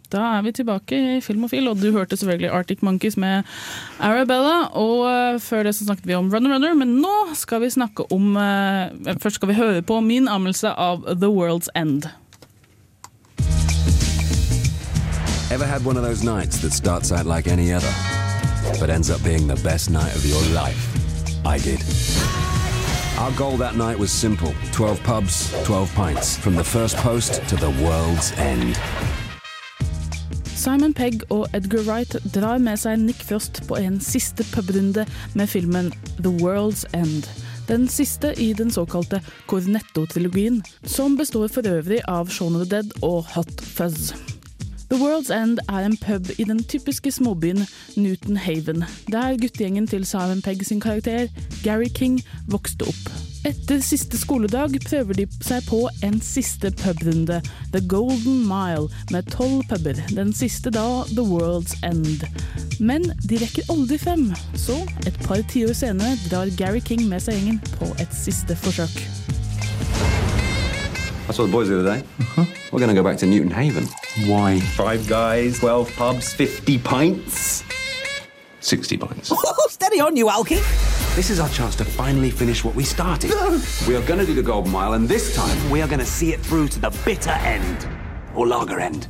Da 0.10 0.22
er 0.38 0.42
vi 0.42 0.52
tilbake 0.58 0.98
i 1.18 1.22
Filmofil, 1.22 1.68
og 1.70 1.80
og 1.80 1.84
du 1.86 1.92
hørte 1.92 2.18
selvfølgelig 2.18 2.50
Arctic 2.50 2.82
Monkeys 2.82 3.18
med 3.18 3.44
Arabella. 4.00 4.68
Og 4.74 5.06
eh, 5.12 5.40
før 5.40 5.64
det 5.64 5.76
så 5.76 5.86
snakket 5.86 6.08
vi 6.08 6.14
om 6.14 6.34
Runner 6.34 6.54
Runner, 6.54 6.74
men 6.74 6.96
nå 7.02 7.34
skal 7.34 7.62
vi 7.62 7.70
snakke 7.70 8.12
om 8.12 8.38
eh, 8.38 9.16
Først 9.22 9.36
skal 9.36 9.48
vi 9.48 9.54
høre 9.54 9.82
på 9.82 10.00
min 10.02 10.28
anmeldelse 10.28 10.70
av 10.70 11.06
The 11.06 11.30
World's 11.30 11.70
End. 11.76 12.10
Ever 15.52 15.66
had 15.66 15.86
one 15.86 15.98
of 15.98 16.04
those 16.04 16.24
nights 16.24 16.62
that 16.62 16.72
starts 16.72 17.12
out 17.12 17.26
like 17.26 17.48
any 17.48 17.74
other, 17.74 17.94
but 18.80 18.90
ends 18.90 19.10
up 19.10 19.24
being 19.24 19.48
the 19.48 19.62
best 19.64 19.90
night 19.90 20.16
of 20.16 20.26
your 20.26 20.42
life? 20.54 20.82
I 21.46 21.58
did. 21.58 21.82
Our 23.20 23.32
goal 23.38 23.58
that 23.58 23.76
night 23.76 24.00
was 24.00 24.12
simple 24.12 24.54
12 24.72 25.04
pubs, 25.04 25.52
12 25.66 25.94
pints, 25.96 26.38
from 26.38 26.56
the 26.56 26.64
first 26.64 26.98
post 26.98 27.42
to 27.50 27.56
the 27.56 27.70
world's 27.84 28.32
end. 28.38 28.80
Simon 30.60 30.92
Pegg 30.94 31.22
og 31.32 31.48
Edgar 31.56 31.86
Wright 31.88 32.18
drar 32.36 32.58
med 32.60 32.76
seg 32.82 32.98
Nick 33.00 33.22
Frost 33.24 33.62
på 33.70 33.78
en 33.80 33.96
siste 34.04 34.44
pubrunde 34.52 35.06
med 35.40 35.48
filmen 35.48 35.88
The 36.18 36.34
World's 36.42 36.84
End. 36.92 37.30
Den 37.70 37.88
siste 37.88 38.34
i 38.36 38.50
den 38.54 38.68
såkalte 38.72 39.22
Cornetto-trilogien, 39.48 40.60
som 40.84 41.16
består 41.18 41.48
for 41.48 41.64
øvrig 41.64 42.02
av 42.12 42.28
Shaun 42.28 42.60
of 42.60 42.68
the 42.68 42.76
Dead 42.76 42.92
og 43.02 43.24
Hot 43.38 43.62
Fuzz. 43.62 44.12
The 44.92 45.00
World's 45.00 45.32
End 45.32 45.64
er 45.70 45.88
en 45.88 45.98
pub 45.98 46.28
i 46.36 46.44
den 46.44 46.60
typiske 46.64 47.12
småbyen 47.12 47.64
Newton 47.96 48.38
Haven, 48.38 48.84
der 49.08 49.40
guttegjengen 49.40 49.88
til 49.88 50.06
Simon 50.06 50.42
Pegg 50.42 50.66
sin 50.66 50.84
karakter, 50.84 51.32
Gary 51.64 51.88
King, 51.96 52.20
vokste 52.52 52.84
opp. 52.84 53.29
Etter 53.48 53.80
siste 53.80 54.18
skoledag 54.20 54.74
prøver 54.84 55.16
de 55.16 55.26
seg 55.40 55.64
på 55.70 55.86
en 56.04 56.18
siste 56.20 56.74
pubrunde, 56.82 57.38
The 57.72 57.80
Golden 57.88 58.42
Mile, 58.44 58.90
med 59.14 59.30
tolv 59.32 59.64
puber, 59.70 59.96
den 60.12 60.34
siste 60.36 60.74
da 60.76 61.06
The 61.08 61.24
World's 61.24 61.78
End. 61.88 62.26
Men 62.84 63.08
de 63.24 63.40
rekker 63.40 63.72
aldri 63.72 63.96
frem, 64.02 64.28
så 64.60 64.76
et 65.08 65.16
par 65.24 65.40
tiår 65.54 65.72
senere 65.72 66.20
drar 66.28 66.52
Gary 66.60 66.84
King 66.84 67.08
med 67.08 67.24
seg 67.24 67.40
gjengen 67.40 67.64
på 67.78 67.88
et 68.04 68.12
siste 68.12 68.60
forsøk. 68.60 69.00
I 71.30 71.32
saw 71.32 71.46
the 71.46 71.52
boys 71.52 71.70
the 71.70 71.80
other 71.80 71.96
day. 71.96 72.04
We're 72.74 72.80
going 72.80 72.90
to 72.90 72.96
go 72.96 73.04
back 73.04 73.20
to 73.20 73.26
Newton 73.26 73.52
Haven. 73.52 73.88
Why? 74.28 74.60
Five 74.76 75.08
guys, 75.08 75.60
12 75.60 75.96
pubs, 75.96 76.34
50 76.34 76.78
pints. 76.80 77.64
60 78.62 78.98
points. 78.98 79.34
Steady 79.70 80.00
on, 80.00 80.16
you 80.16 80.28
alky. 80.28 80.60
This 81.16 81.30
is 81.30 81.40
our 81.40 81.50
chance 81.50 81.76
to 81.78 81.86
finally 81.86 82.30
finish 82.30 82.64
what 82.64 82.76
we 82.76 82.84
started. 82.84 83.32
We 83.88 83.96
are 83.96 84.06
going 84.06 84.20
to 84.20 84.26
do 84.26 84.34
the 84.34 84.44
Golden 84.44 84.72
Mile, 84.72 84.94
and 84.94 85.08
this 85.08 85.36
time 85.36 85.58
We 85.70 85.82
are 85.82 85.88
going 85.88 86.00
to 86.00 86.06
see 86.06 86.34
it 86.34 86.40
through 86.42 86.68
to 86.70 86.80
the 86.80 86.90
bitter 87.06 87.38
end. 87.44 87.88
Or 88.36 88.48
lager 88.48 88.80
end. 88.80 89.08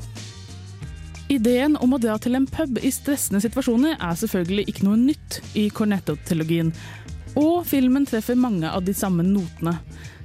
Ideen 1.30 1.76
om 1.78 1.94
å 1.94 2.00
dra 2.02 2.16
til 2.18 2.34
en 2.40 2.48
pub 2.50 2.80
i 2.82 2.90
stressende 2.90 3.38
situasjoner 3.44 4.00
er 4.02 4.16
selvfølgelig 4.18 4.64
ikke 4.72 4.86
noe 4.88 4.98
nytt 4.98 5.36
i 5.54 5.68
Cornetto-trilogien, 5.70 6.72
og 7.38 7.68
filmen 7.70 8.08
treffer 8.10 8.40
mange 8.40 8.66
av 8.66 8.82
de 8.88 8.96
samme 8.98 9.22
notene. 9.28 9.76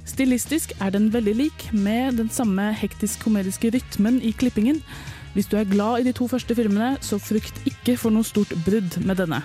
Stilistisk 0.09 0.73
er 0.81 0.95
den 0.95 1.11
veldig 1.13 1.35
lik, 1.37 1.67
med 1.73 2.17
den 2.17 2.31
samme 2.33 2.71
hektisk-komediske 2.77 3.75
rytmen 3.75 4.17
i 4.17 4.33
klippingen. 4.33 4.81
Hvis 5.35 5.49
du 5.51 5.57
er 5.59 5.67
glad 5.67 5.99
i 5.99 6.07
de 6.07 6.15
to 6.15 6.29
første 6.31 6.55
filmene, 6.55 6.95
så 7.03 7.19
frykt 7.19 7.59
ikke 7.67 7.97
for 7.99 8.15
noe 8.15 8.23
stort 8.23 8.53
brudd 8.65 8.97
med 9.03 9.19
denne. 9.19 9.41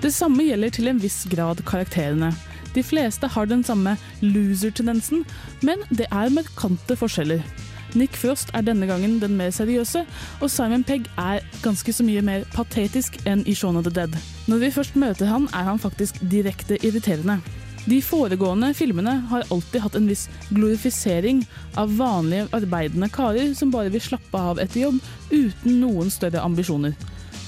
Det 0.00 0.12
samme 0.12 0.44
gjelder 0.48 0.72
til 0.72 0.88
en 0.88 1.00
viss 1.00 1.22
grad 1.28 1.60
karakterene. 1.68 2.32
De 2.76 2.82
fleste 2.84 3.28
har 3.32 3.48
den 3.48 3.62
samme 3.64 3.94
loser-tendensen, 4.24 5.24
men 5.64 5.84
det 5.92 6.08
er 6.12 6.32
markante 6.32 6.96
forskjeller. 6.96 7.44
Nick 7.96 8.16
Frost 8.16 8.50
er 8.56 8.64
denne 8.66 8.88
gangen 8.88 9.20
den 9.22 9.36
mer 9.38 9.52
seriøse, 9.54 10.02
og 10.40 10.50
Simon 10.52 10.84
Pegg 10.84 11.06
er 11.20 11.44
ganske 11.64 11.92
så 11.96 12.04
mye 12.04 12.24
mer 12.24 12.44
patetisk 12.52 13.16
enn 13.28 13.44
i 13.48 13.54
Shaun 13.56 13.78
of 13.80 13.86
the 13.86 13.94
Dead. 13.94 14.16
Når 14.48 14.64
vi 14.64 14.74
først 14.74 14.98
møter 15.00 15.30
han, 15.30 15.48
er 15.52 15.70
han 15.70 15.80
faktisk 15.80 16.20
direkte 16.32 16.76
irriterende. 16.84 17.38
De 17.86 18.00
foregående 18.02 18.72
filmene 18.74 19.12
har 19.30 19.44
alltid 19.54 19.80
hatt 19.84 19.94
en 19.94 20.08
viss 20.10 20.24
glorifisering 20.48 21.44
av 21.78 21.92
vanlige 21.96 22.48
arbeidende 22.56 23.06
karer 23.14 23.52
som 23.54 23.70
bare 23.70 23.92
vil 23.94 24.02
slappe 24.02 24.40
av 24.50 24.58
etter 24.58 24.88
jobb 24.88 24.98
uten 25.30 25.78
noen 25.84 26.10
større 26.10 26.42
ambisjoner. 26.42 26.96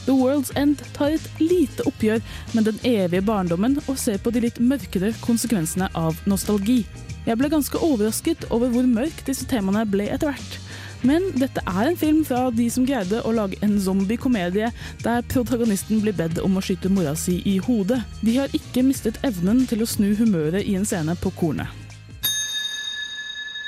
The 0.07 0.14
World's 0.14 0.53
End 0.57 0.79
tar 0.94 1.16
et 1.16 1.27
lite 1.42 1.83
oppgjør 1.90 2.22
med 2.55 2.70
den 2.70 2.79
evige 2.87 3.27
barndommen 3.27 3.81
og 3.88 3.98
ser 3.98 4.22
på 4.22 4.31
de 4.31 4.44
litt 4.46 4.62
mørkere 4.62 5.11
konsekvensene 5.27 5.90
av 5.98 6.22
nostalgi. 6.31 6.85
Jeg 7.27 7.37
ble 7.37 7.51
ganske 7.53 7.83
overrasket 7.83 8.46
over 8.55 8.70
hvor 8.72 8.87
mørk 8.87 9.27
disse 9.27 9.44
temaene 9.51 9.83
ble 9.90 10.07
etter 10.07 10.31
hvert. 10.31 10.67
Men 11.06 11.30
dette 11.38 11.62
er 11.62 11.88
en 11.88 11.98
film 11.98 12.22
fra 12.26 12.48
de 12.54 12.68
som 12.72 12.87
greide 12.88 13.22
å 13.22 13.34
lage 13.34 13.58
en 13.62 13.76
zombie-komedie 13.80 14.70
der 15.04 15.26
protagonisten 15.30 16.02
blir 16.02 16.16
bedt 16.18 16.40
om 16.42 16.58
å 16.58 16.64
skyte 16.64 16.90
mora 16.92 17.14
si 17.18 17.38
i 17.46 17.58
hodet. 17.62 18.00
De 18.22 18.38
har 18.40 18.54
ikke 18.56 18.87
mistet 18.87 19.20
evnen 19.26 19.66
til 19.70 19.84
å 19.84 19.90
snu 19.90 20.14
humøret 20.18 20.66
i 20.66 20.74
en 20.78 20.88
scene 20.88 21.14
på 21.22 21.34
kornet. 21.38 21.88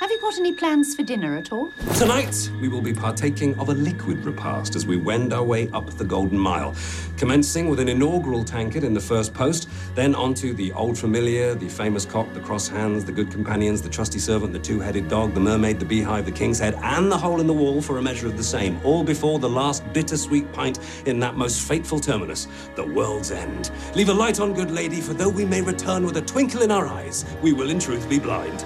Have 0.01 0.11
you 0.11 0.19
got 0.19 0.39
any 0.39 0.55
plans 0.55 0.95
for 0.95 1.03
dinner 1.03 1.37
at 1.37 1.53
all? 1.53 1.75
Tonight, 1.97 2.51
we 2.59 2.69
will 2.69 2.81
be 2.81 2.95
partaking 2.95 3.55
of 3.61 3.69
a 3.69 3.75
liquid 3.75 4.25
repast 4.25 4.75
as 4.75 4.87
we 4.87 4.97
wend 4.97 5.35
our 5.35 5.43
way 5.43 5.69
up 5.75 5.91
the 5.91 6.05
Golden 6.07 6.39
Mile, 6.39 6.75
commencing 7.19 7.69
with 7.69 7.81
an 7.81 7.89
inaugural 7.91 8.43
tankard 8.43 8.83
in 8.83 8.95
the 8.95 9.01
first 9.01 9.35
post, 9.35 9.69
then 9.95 10.15
onto 10.15 10.55
the 10.55 10.73
old 10.73 10.97
familiar, 10.97 11.55
the 11.55 11.69
famous 11.69 12.07
cock, 12.07 12.33
the 12.33 12.41
cross 12.41 12.67
hands, 12.67 13.05
the 13.05 13.13
good 13.13 13.31
companions, 13.31 13.83
the 13.83 13.91
trusty 13.91 14.19
servant, 14.19 14.55
the 14.55 14.59
two-headed 14.59 15.07
dog, 15.07 15.35
the 15.35 15.41
mermaid, 15.41 15.79
the 15.79 15.85
beehive, 15.85 16.25
the 16.25 16.33
king's 16.33 16.59
head, 16.59 16.79
and 16.83 17.13
the 17.13 17.19
hole 17.19 17.39
in 17.39 17.47
the 17.47 17.53
wall 17.53 17.83
for 17.83 17.99
a 17.99 18.03
measure 18.03 18.27
of 18.27 18.39
the 18.39 18.43
same, 18.43 18.81
all 18.83 19.05
before 19.05 19.39
the 19.39 19.51
last 19.51 19.85
bittersweet 19.93 20.51
pint 20.55 20.79
in 21.05 21.21
that 21.21 21.37
most 21.37 21.61
fateful 21.61 22.01
terminus, 22.01 22.49
the 22.75 22.87
world's 22.87 23.31
end. 23.31 23.71
Leave 23.95 24.09
a 24.09 24.15
light 24.15 24.41
on, 24.41 24.55
good 24.55 24.71
lady, 24.71 25.03
for 25.03 25.13
though 25.13 25.29
we 25.29 25.45
may 25.45 25.61
return 25.61 26.07
with 26.07 26.17
a 26.17 26.23
twinkle 26.23 26.63
in 26.63 26.71
our 26.71 26.87
eyes, 26.87 27.27
we 27.43 27.53
will 27.53 27.69
in 27.69 27.79
truth 27.79 28.09
be 28.09 28.19
blind. 28.19 28.65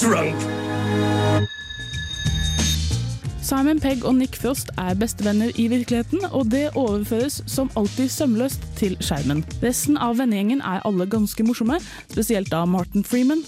Drunk. 0.00 0.36
Simon 3.42 3.80
Pegg 3.80 4.04
og 4.04 4.14
Nick 4.14 4.36
Frost 4.40 4.70
er 4.78 4.94
bestevenner 4.96 5.50
i 5.60 5.66
virkeligheten, 5.68 6.22
og 6.30 6.50
det 6.50 6.70
overføres 6.78 7.42
som 7.46 7.70
alltid 7.76 8.08
sømløst 8.08 8.64
til 8.78 8.96
skjermen. 9.04 9.42
Resten 9.62 9.98
av 10.00 10.16
vennegjengen 10.22 10.62
er 10.64 10.80
alle 10.88 11.06
ganske 11.10 11.44
morsomme, 11.44 11.76
spesielt 12.08 12.52
da 12.54 12.64
Martin 12.64 13.04
Freeman. 13.04 13.44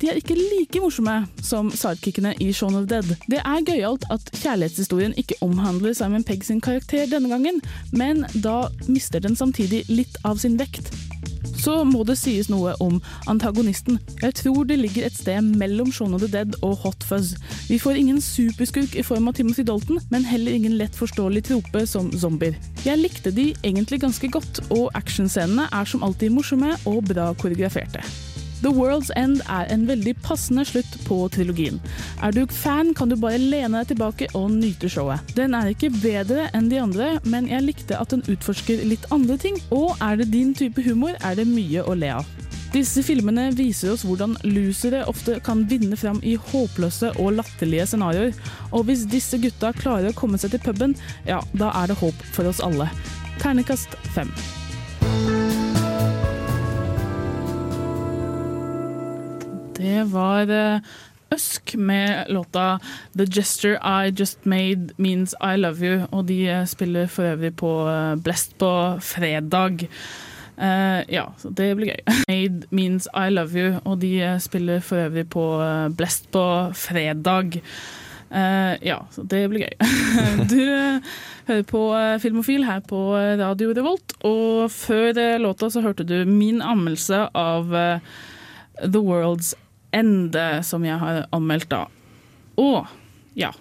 De 0.00 0.10
er 0.10 0.20
ikke 0.20 0.36
like 0.36 0.82
morsomme 0.82 1.16
som 1.42 1.70
sidekickene 1.74 2.34
i 2.42 2.52
Shaun 2.52 2.76
of 2.78 2.86
Dead. 2.90 3.08
Det 3.30 3.40
er 3.40 3.64
gøyalt 3.66 4.04
at 4.14 4.28
kjærlighetshistorien 4.42 5.16
ikke 5.16 5.40
omhandler 5.42 5.96
Simon 5.96 6.26
Pegg 6.26 6.44
sin 6.44 6.60
karakter 6.60 7.08
denne 7.10 7.32
gangen, 7.32 7.62
men 7.92 8.26
da 8.44 8.66
mister 8.86 9.22
den 9.22 9.38
samtidig 9.38 9.86
litt 9.88 10.20
av 10.28 10.38
sin 10.42 10.58
vekt. 10.60 10.92
Så 11.58 11.74
må 11.84 12.04
det 12.06 12.18
sies 12.20 12.48
noe 12.52 12.74
om 12.84 13.00
antagonisten. 13.30 13.98
Jeg 14.22 14.36
tror 14.40 14.68
det 14.68 14.78
ligger 14.80 15.08
et 15.08 15.16
sted 15.16 15.42
mellom 15.58 15.90
Shaun 15.92 16.14
of 16.14 16.22
the 16.22 16.30
Dead 16.30 16.54
og 16.62 16.78
Hot 16.84 17.06
Fuzz. 17.06 17.34
Vi 17.68 17.80
får 17.82 17.98
ingen 17.98 18.20
superskurk 18.22 18.94
i 18.98 19.04
form 19.06 19.28
av 19.28 19.38
Timothy 19.38 19.66
Dalton, 19.66 20.00
men 20.12 20.26
heller 20.28 20.54
ingen 20.54 20.78
lett 20.78 20.96
forståelig 20.98 21.44
trope 21.50 21.84
som 21.90 22.12
zombier. 22.14 22.56
Jeg 22.86 23.02
likte 23.02 23.34
de 23.34 23.50
egentlig 23.62 24.02
ganske 24.04 24.30
godt, 24.32 24.62
og 24.70 24.88
actionscenene 24.98 25.68
er 25.72 25.88
som 25.88 26.06
alltid 26.06 26.34
morsomme 26.34 26.76
og 26.86 27.04
bra 27.10 27.32
koreograferte. 27.38 28.04
The 28.58 28.72
World's 28.74 29.10
End 29.14 29.38
er 29.46 29.68
en 29.70 29.84
veldig 29.86 30.16
passende 30.24 30.64
slutt 30.66 30.96
på 31.06 31.20
trilogien. 31.34 31.78
Er 32.22 32.34
du 32.34 32.42
fan, 32.50 32.90
kan 32.94 33.10
du 33.10 33.14
bare 33.20 33.38
lene 33.38 33.78
deg 33.78 33.92
tilbake 33.92 34.30
og 34.34 34.50
nyte 34.56 34.90
showet. 34.90 35.22
Den 35.38 35.54
er 35.54 35.70
ikke 35.70 35.92
bedre 35.94 36.48
enn 36.56 36.66
de 36.72 36.80
andre, 36.82 37.12
men 37.28 37.46
jeg 37.50 37.66
likte 37.68 38.00
at 38.00 38.10
den 38.14 38.26
utforsker 38.26 38.82
litt 38.88 39.06
andre 39.14 39.38
ting, 39.38 39.60
og 39.70 39.94
er 40.02 40.18
det 40.18 40.32
din 40.34 40.50
type 40.58 40.82
humor, 40.82 41.14
er 41.22 41.38
det 41.38 41.46
mye 41.46 41.86
å 41.86 41.94
le 41.98 42.16
av. 42.18 42.36
Disse 42.74 43.00
filmene 43.06 43.46
viser 43.56 43.94
oss 43.94 44.04
hvordan 44.04 44.34
losere 44.44 45.06
ofte 45.08 45.38
kan 45.44 45.62
vinne 45.70 45.96
fram 45.96 46.18
i 46.20 46.34
håpløse 46.50 47.14
og 47.16 47.38
latterlige 47.38 47.86
scenarioer. 47.94 48.36
Og 48.74 48.84
hvis 48.90 49.06
disse 49.08 49.40
gutta 49.40 49.72
klarer 49.78 50.10
å 50.10 50.18
komme 50.18 50.40
seg 50.40 50.52
til 50.52 50.66
puben, 50.66 50.98
ja, 51.30 51.40
da 51.56 51.72
er 51.80 51.88
det 51.88 52.00
håp 52.02 52.28
for 52.34 52.50
oss 52.50 52.60
alle. 52.64 52.90
Ternekast 53.40 53.96
fem. 54.12 54.34
Det 59.78 60.02
var 60.12 60.50
eh, 60.50 60.80
Øsk 61.34 61.74
med 61.76 62.24
låta 62.28 62.80
'The 63.14 63.26
Gesture 63.26 63.78
I 64.04 64.10
Just 64.18 64.44
Made 64.44 64.88
Means 64.96 65.34
I 65.40 65.56
Love 65.56 65.76
You'. 65.76 66.06
Og 66.10 66.28
de 66.28 66.48
eh, 66.48 66.66
spiller 66.66 67.06
for 67.06 67.22
øvrig 67.22 67.56
på 67.56 67.88
eh, 67.88 68.16
Blest 68.16 68.58
på 68.58 68.98
fredag. 69.00 69.88
Uh, 70.58 71.04
ja, 71.14 71.24
så 71.38 71.52
det 71.54 71.76
blir 71.76 71.86
gøy. 71.86 72.00
'Made 72.28 72.66
Means 72.70 73.08
I 73.14 73.30
Love 73.30 73.54
You', 73.54 73.80
og 73.84 74.00
de 74.00 74.40
spiller 74.40 74.80
for 74.80 74.96
øvrig 74.96 75.30
på 75.30 75.44
Blest 75.96 76.30
på 76.30 76.72
fredag. 76.74 77.62
Uh, 78.30 78.74
ja, 78.82 78.96
så 79.10 79.22
det 79.22 79.50
blir 79.50 79.60
gøy. 79.60 79.76
du 80.52 80.64
hører 81.46 81.62
på 81.62 81.94
Filmofil 82.18 82.64
her 82.64 82.80
på 82.80 83.14
Radio 83.14 83.70
Revolt, 83.76 84.12
og 84.24 84.70
før 84.70 85.38
låta 85.38 85.70
så 85.70 85.80
hørte 85.80 86.04
du 86.04 86.24
min 86.24 86.62
anmeldelse 86.62 87.28
av 87.34 87.70
The 88.82 88.98
World's 88.98 89.54
End, 89.94 90.34
eh, 90.36 90.60
som 90.66 90.84
jeg 90.84 90.98
har 91.00 91.26
anmeldt 91.32 91.70
da. 91.72 91.86
Og 92.58 92.86
ja. 93.38 93.52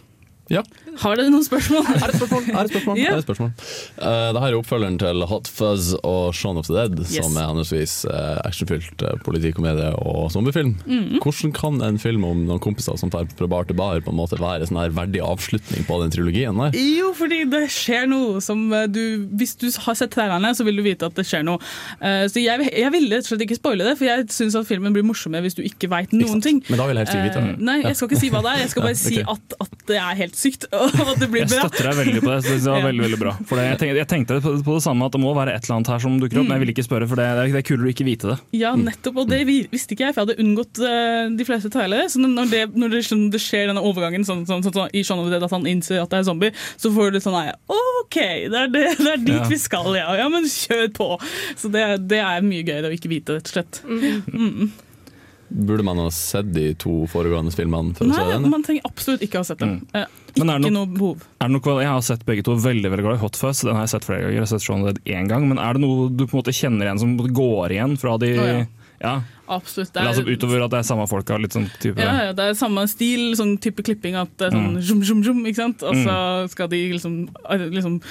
Ja. 0.51 0.63
Har 1.01 1.15
dere 1.19 1.31
noen 1.33 1.45
spørsmål? 1.45 1.85
Det 1.87 1.97
et 2.07 2.15
spørsmål? 2.17 2.45
Det 2.47 2.57
et 2.61 2.71
spørsmål? 2.73 2.97
Er 2.97 3.11
det 3.11 3.21
et 3.21 3.27
spørsmål? 3.27 3.51
Eh, 3.97 4.27
det 4.35 4.41
her 4.43 4.47
er 4.53 4.57
oppfølgeren 4.59 4.97
til 5.01 5.23
Hot 5.29 5.47
Fuzz 5.51 5.91
og 6.01 6.33
Shaun 6.37 6.57
of 6.61 6.67
the 6.69 6.75
Dead, 6.77 6.97
Yes. 7.07 7.17
som 7.21 7.35
er 7.37 7.47
henholdsvis 7.51 7.93
uh, 8.09 8.39
actionfylt 8.47 9.03
uh, 9.05 9.13
politikomedie 9.25 9.91
og 10.01 10.31
zombiefilm. 10.33 10.75
Mhm. 10.85 11.19
Hvordan 11.23 11.53
kan 11.55 11.81
en 11.85 11.99
film 12.01 12.23
om 12.27 12.43
noen 12.47 12.61
kompiser 12.63 12.97
som 12.99 13.11
tar 13.13 13.27
fra 13.37 13.47
bar 13.51 13.67
til 13.69 13.77
bar 13.79 14.01
på 14.03 14.11
en 14.13 14.17
måte 14.19 14.39
være 14.41 14.67
sånn 14.69 14.79
her 14.81 14.93
verdig 14.95 15.21
avslutning 15.23 15.85
på 15.87 15.99
den 16.03 16.13
trilogien 16.13 16.57
der? 16.63 16.75
Jo, 16.77 17.11
fordi 17.17 17.43
det 17.51 17.63
skjer 17.73 18.07
noe 18.11 18.41
som 18.43 18.67
du 18.91 19.03
Hvis 19.37 19.55
du 19.59 19.67
har 19.85 19.95
sett 19.97 20.11
trailerne, 20.15 20.53
så 20.57 20.65
vil 20.67 20.77
du 20.79 20.83
vite 20.85 21.05
at 21.07 21.15
det 21.17 21.25
skjer 21.27 21.43
noe. 21.47 21.59
Eh, 22.01 22.25
Så 22.31 22.41
jeg, 22.43 22.69
jeg 22.73 22.91
ville 22.93 23.15
rett 23.15 23.25
og 23.27 23.31
slett 23.31 23.43
ikke 23.47 23.57
spoile 23.59 23.85
det, 23.87 23.95
for 23.99 24.05
jeg 24.09 24.25
syns 24.33 24.55
at 24.57 24.67
filmen 24.67 24.93
blir 24.95 25.05
morsommere 25.05 25.41
hvis 25.45 25.55
du 25.57 25.61
ikke 25.65 25.89
veit 25.91 26.11
noen 26.15 26.41
ting. 26.43 26.61
Men 26.69 26.79
da 26.81 26.87
vil 26.89 26.97
jeg 26.99 27.05
helst 27.05 27.15
ikke 27.17 27.27
vite 27.29 27.43
det. 27.47 27.65
Nei, 27.67 27.77
jeg 27.83 27.95
skal 27.99 28.09
ikke 28.09 28.19
si 28.21 28.29
hva 28.33 28.41
det 28.45 28.51
er. 28.53 28.59
Jeg 28.63 28.71
skal 28.73 28.85
bare 28.87 28.95
Ja, 28.97 29.01
si 29.03 29.21
at, 29.21 29.57
at 29.63 29.75
det 29.87 29.97
er 30.01 30.15
helt 30.21 30.35
sykt, 30.39 30.65
og 30.73 30.86
at 31.13 31.19
det 31.21 31.27
blir 31.31 31.43
Jeg 31.45 31.51
støtter 31.53 31.89
deg 31.89 31.97
veldig 32.01 32.21
på 32.23 32.31
det. 32.33 32.39
så 32.45 32.53
Det 32.57 32.71
var 32.71 32.77
Ja. 32.81 32.85
veldig, 32.87 33.03
veldig 33.07 33.19
bra. 33.21 33.33
For 33.49 33.59
det, 33.59 33.65
jeg, 33.67 33.79
tenkte, 33.81 33.97
jeg 34.01 34.09
tenkte 34.11 34.39
på, 34.43 34.53
på 34.67 34.75
det 34.77 34.83
samme, 34.85 35.05
at 35.09 35.15
det 35.17 35.21
må 35.23 35.33
være 35.37 35.53
et 35.57 35.63
eller 35.67 35.75
annet 35.77 35.91
her 35.93 36.03
som 36.03 36.17
dukker 36.21 36.39
opp, 36.41 36.47
men 36.47 36.55
jeg 36.57 36.63
ville 36.65 36.73
ikke 36.75 36.85
spørre, 36.87 37.07
for 37.09 37.19
det, 37.21 37.27
det 37.37 37.43
er- 37.47 37.53
det 37.57 37.61
er 37.63 37.67
kulere 37.67 37.89
å 37.89 37.93
ikke 37.93 38.07
vite 38.07 38.31
det. 38.31 38.37
Ja, 38.59 38.71
nettopp, 38.77 39.17
og 39.23 39.29
det 39.31 39.41
visste 39.47 39.95
ikke 39.95 40.07
jeg, 40.07 40.15
for 40.15 40.21
jeg 40.23 40.27
hadde 40.29 40.43
unngått 40.45 40.81
eh, 40.85 41.29
de 41.39 41.47
fleste 41.47 41.71
trailere. 41.73 42.07
Så 42.13 42.21
når 42.23 42.51
det, 42.51 42.61
når 42.75 42.93
det, 42.93 43.01
liksom, 43.01 43.25
det 43.33 43.41
skjer 43.43 43.67
denne 43.71 43.83
overgangen 43.83 44.25
sånn, 44.27 44.45
sånn, 44.49 44.63
sånn, 44.65 44.75
sånn, 44.77 44.91
i 44.93 45.03
Shaun 45.07 45.19
of 45.23 45.27
the 45.29 45.35
Dead, 45.37 45.43
at 45.47 45.55
han 45.55 45.65
innser 45.69 46.01
at 46.03 46.09
det 46.13 46.19
er 46.21 46.27
zombie, 46.29 46.51
så 46.77 46.91
får 46.93 47.11
du 47.11 47.17
litt 47.19 47.25
sånn 47.27 47.37
nei, 47.37 47.51
OK, 47.73 48.17
det 48.51 48.61
er, 48.63 48.67
det, 48.73 48.83
det 49.01 49.11
er 49.13 49.23
dit 49.25 49.35
Ja. 49.37 49.47
vi 49.51 49.57
skal, 49.61 49.89
ja. 49.97 50.09
Ja, 50.21 50.27
men 50.31 50.45
kjør 50.49 50.87
på. 50.95 51.09
Så 51.59 51.69
det, 51.73 51.83
det 52.07 52.19
er 52.23 52.45
mye 52.45 52.63
gøyere 52.67 52.89
å 52.91 52.95
ikke 52.95 53.09
vite, 53.11 53.37
rett 53.37 53.49
og 53.49 53.55
slett. 53.57 53.81
Mm. 53.87 54.71
Burde 55.49 55.83
man 55.87 55.97
ha 55.97 56.09
sett 56.11 56.49
de 56.53 56.73
to 56.75 57.05
foregående 57.07 57.53
filmene 57.55 57.95
for 57.95 58.03
å 58.05 58.11
se 58.13 58.19
Nei, 58.19 58.33
den? 58.33 58.49
man 58.51 58.63
trenger 58.63 58.81
absolutt 58.89 59.21
ikke 59.23 59.39
ha 59.39 59.43
sett 59.47 59.59
dem. 59.59 59.77
Eh, 59.93 60.05
Men 60.37 60.49
er 60.49 60.59
det 60.59 60.67
ikke 60.67 60.73
noe- 60.75 60.85
noe 60.87 60.97
behov. 60.97 61.21
Er 61.39 61.47
det 61.47 61.53
noe, 61.55 61.77
jeg 61.81 61.87
har 61.87 62.01
sett 62.01 62.25
begge 62.25 62.43
to 62.43 62.55
veldig 62.55 62.89
veldig 62.91 63.05
glad 63.05 63.15
i 63.15 63.21
Hot 63.23 63.37
Fuzz. 63.39 63.61
Den 63.63 63.75
har 63.75 63.85
jeg 63.87 63.89
sett 63.95 64.05
flere 64.05 64.21
ganger. 64.21 64.33
Jeg 64.35 64.43
har 64.43 64.51
sett 64.51 64.61
Shaun 64.67 64.81
of 64.83 64.87
the 64.93 64.93
Dead 64.99 65.15
én 65.15 65.27
gang. 65.29 65.47
Men 65.47 65.57
er 65.57 65.73
det 65.73 65.81
noe 65.81 66.09
du 66.09 66.25
på 66.27 66.35
en 66.35 66.43
måte 66.43 66.53
kjenner 66.53 66.85
igjen 66.85 66.99
som 66.99 67.17
går 67.17 67.71
igjen 67.71 67.97
fra 67.97 68.17
de 68.19 68.33
oh, 68.37 68.45
ja. 68.45 68.65
ja. 69.01 69.21
Absolutt. 69.47 69.93
Det 69.93 70.01
er, 70.01 70.07
altså 70.11 70.23
utover 70.27 70.65
at 70.65 70.71
det 70.73 70.79
er 70.79 70.87
samme 70.89 71.07
folka? 71.07 71.37
Litt 71.39 71.53
sånn 71.55 71.69
type 71.79 72.01
ja, 72.03 72.13
ja, 72.29 72.33
det 72.35 72.49
er 72.51 72.57
samme 72.59 72.83
stil, 72.91 73.29
sånn 73.39 73.57
type 73.63 73.83
klipping 73.87 74.15
at 74.19 74.29
det 74.37 74.49
er 74.49 74.57
sånn 74.57 74.73
Mm. 74.77 74.81
zoom, 74.83 75.03
zoom, 75.07 75.23
zoom, 75.23 75.45
ikke 75.47 75.61
sant? 75.63 75.83
Og 75.87 75.95
så 76.03 76.17
skal 76.51 76.67
de 76.67 76.81
liksom, 76.97 77.29
liksom 77.71 78.01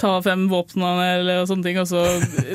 ta 0.00 0.14
frem 0.24 0.46
våpnene 0.48 1.06
eller 1.18 1.42
sånne 1.44 1.62
ting, 1.66 1.76
og 1.76 1.84
så, 1.86 2.00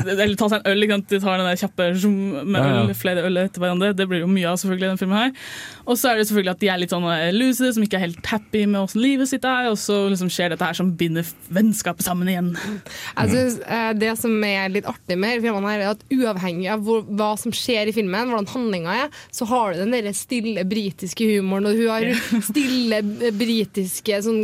eller 0.01 0.33
ta 0.35 0.47
seg 0.49 0.63
en 0.65 0.71
øl, 0.71 0.81
ikke 0.81 0.95
sant? 0.97 1.07
De 1.11 1.19
tar 1.21 1.37
den 1.37 1.45
der 1.45 1.59
kjappe 1.61 1.85
zoom 2.01 2.15
med 2.49 2.57
Ja, 2.57 2.71
ja. 2.73 2.79
øl, 2.87 2.93
flere 2.97 3.23
øl 3.27 3.37
etter 3.37 3.61
hverandre. 3.61 3.91
Det 3.95 4.07
blir 4.09 4.23
jo 4.23 4.29
mye 4.31 4.47
av 4.49 4.57
selvfølgelig 4.57 4.87
i 4.87 4.91
den 4.95 4.97
filmen 5.03 5.19
her. 5.19 5.31
Og 5.85 5.99
så 6.01 6.09
er 6.09 6.17
det 6.17 6.25
selvfølgelig 6.25 6.53
at 6.55 6.63
de 6.63 6.69
er 6.73 6.79
litt 6.81 6.89
sånn 6.95 7.05
losere, 7.37 7.73
som 7.77 7.85
ikke 7.85 7.99
er 7.99 8.05
helt 8.07 8.25
happy 8.33 8.63
med 8.65 8.79
hvordan 8.81 9.03
livet 9.05 9.29
sitt 9.29 9.45
er, 9.45 9.69
og 9.69 9.77
så 9.77 9.99
liksom 10.09 10.31
skjer 10.33 10.55
dette 10.55 10.65
her 10.65 10.73
som 10.73 10.89
binder 10.97 11.29
vennskapet 11.53 12.01
sammen 12.07 12.27
igjen. 12.33 12.49
Jeg 12.57 13.29
synes, 13.35 13.59
eh, 13.69 13.93
Det 13.93 14.17
som 14.17 14.43
er 14.43 14.69
litt 14.73 14.85
artig 14.89 15.15
med 15.21 15.41
filmene 15.45 15.69
her, 15.69 15.79
er 15.85 15.93
at 15.93 16.01
uavhengig 16.11 16.71
av 16.73 16.81
hvor, 16.81 17.03
hva 17.05 17.37
som 17.37 17.53
skjer 17.53 17.93
i 17.93 17.93
filmen, 17.93 18.24
hvordan 18.31 18.49
handlinga 18.53 18.95
er, 19.05 19.19
så 19.33 19.47
har 19.49 19.73
du 19.73 19.83
den 19.83 19.93
der 19.95 20.11
stille 20.15 20.65
britiske 20.67 21.27
humoren, 21.35 21.69
og 21.69 21.77
hun 21.77 21.91
har 21.91 22.41
stille 22.49 23.01
eh, 23.01 23.35
britiske 23.35 24.21
sånn 24.25 24.43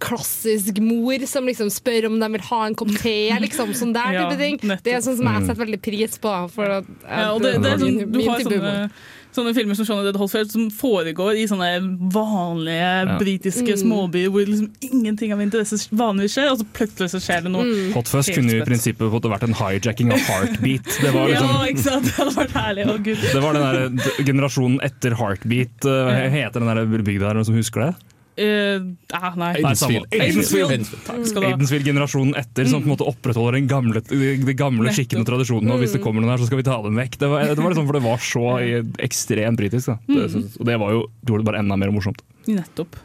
klassisk 0.00 0.78
mor 0.80 1.26
som 1.28 1.44
liksom 1.46 1.68
spør 1.70 2.06
om 2.08 2.18
de 2.22 2.28
vil 2.32 2.40
ha 2.48 2.60
en 2.66 2.74
kopp 2.74 2.88
te, 3.02 3.14
liksom 3.44 3.74
sånn 3.76 3.92
der 3.94 4.12
Ja, 4.16 4.26
type 4.30 4.38
ting. 4.40 4.58
nettopp. 4.62 4.82
Det 4.82 4.94
er 4.96 5.00
sånn 5.04 5.16
som 5.20 5.26
jeg 5.26 5.40
Mm. 5.42 5.46
setter 5.46 5.64
veldig 5.66 5.82
pris 5.82 6.18
på. 6.18 6.50
For 6.50 6.64
at, 6.80 6.84
Ja, 7.08 7.32
og 7.34 7.42
det, 7.42 7.62
det 7.62 7.72
er 7.72 7.78
sånn, 7.78 8.12
du 8.12 8.20
har 8.28 8.40
sånne, 8.40 8.90
sånne 9.32 9.54
filmer 9.54 9.76
som 9.76 9.84
Shaun 9.86 9.98
of 10.00 10.04
Dead 10.08 10.16
Holfeld 10.16 10.50
som 10.50 10.70
foregår 10.70 11.36
i 11.38 11.44
sånne 11.46 11.68
vanlige 12.10 13.06
Ja. 13.06 13.18
britiske 13.18 13.76
Mm. 13.76 13.82
småbyer 13.84 14.28
hvor 14.30 14.44
liksom 14.46 14.70
ingenting 14.80 15.32
av 15.32 15.38
interesse 15.40 15.88
vanligvis 15.92 16.34
skjer, 16.34 16.50
og 16.50 16.58
så 16.58 16.66
plutselig 16.72 17.10
så 17.14 17.20
skjer 17.20 17.42
det 17.44 17.50
noe. 17.52 17.62
Mm. 17.64 17.92
Hot 17.92 18.08
Fuzz 18.08 18.28
kunne 18.34 18.50
i 18.56 18.64
prinsippet 18.64 19.10
fått 19.12 19.22
vært 19.30 19.42
en 19.44 19.54
hijacking 19.54 20.12
av 20.12 20.18
Heartbeat. 20.18 20.84
Det 21.00 21.12
var 21.12 21.28
liksom 21.30 21.48
Ja, 21.48 21.64
ikke 21.68 21.84
sant? 21.84 22.04
Det 22.04 22.14
hadde 22.14 22.34
vært 22.34 22.56
herlig. 22.56 22.86
Å, 22.86 23.02
gud. 23.04 23.18
Det 23.20 23.42
var 23.42 23.52
den 23.52 23.96
der 23.96 24.24
generasjonen 24.24 24.80
etter 24.82 25.14
Heartbeat. 25.14 25.84
uh, 25.84 26.10
Hva 26.10 26.30
heter 26.30 26.60
den 26.60 26.66
der 26.74 27.02
bygda 27.04 27.26
her, 27.28 27.34
noen 27.34 27.44
som 27.46 27.54
husker 27.54 27.80
det? 27.86 27.94
Eh, 28.38 28.78
ah, 29.16 29.34
nei. 29.36 29.56
Aidensfield-generasjonen 29.60 32.34
etter, 32.38 32.64
som 32.70 32.80
på 32.80 32.86
en 32.88 32.94
måte 32.94 33.08
opprettholder 33.10 33.52
den 33.58 33.68
gamle, 33.70 34.00
de 34.06 34.54
gamle 34.56 34.92
skikkene 34.94 35.22
og 35.24 35.28
tradisjonene. 35.32 35.72
Og 35.74 35.78
hvis 35.82 35.94
det 35.96 36.02
kommer 36.04 36.20
noen 36.24 36.32
her, 36.34 36.42
så 36.42 36.48
skal 36.48 36.60
vi 36.62 36.68
ta 36.68 36.76
dem 36.84 36.94
vekk. 37.00 37.14
Det 37.20 37.28
var, 37.32 37.38
det 37.50 37.60
var 37.60 37.70
liksom, 37.74 37.88
for 37.90 37.96
det 37.98 38.06
var 38.06 38.18
så 38.24 38.44
ekstremt 39.08 39.58
britisk. 39.60 39.84
Da. 39.92 39.96
Det, 40.08 40.24
og 40.56 40.64
det 40.70 40.76
var 40.84 40.88
jo, 40.96 41.00
gjorde 41.26 41.40
det 41.42 41.48
bare 41.50 41.62
enda 41.64 41.74
mer 41.80 41.90
morsomt. 41.94 42.20
Nettopp. 42.48 42.96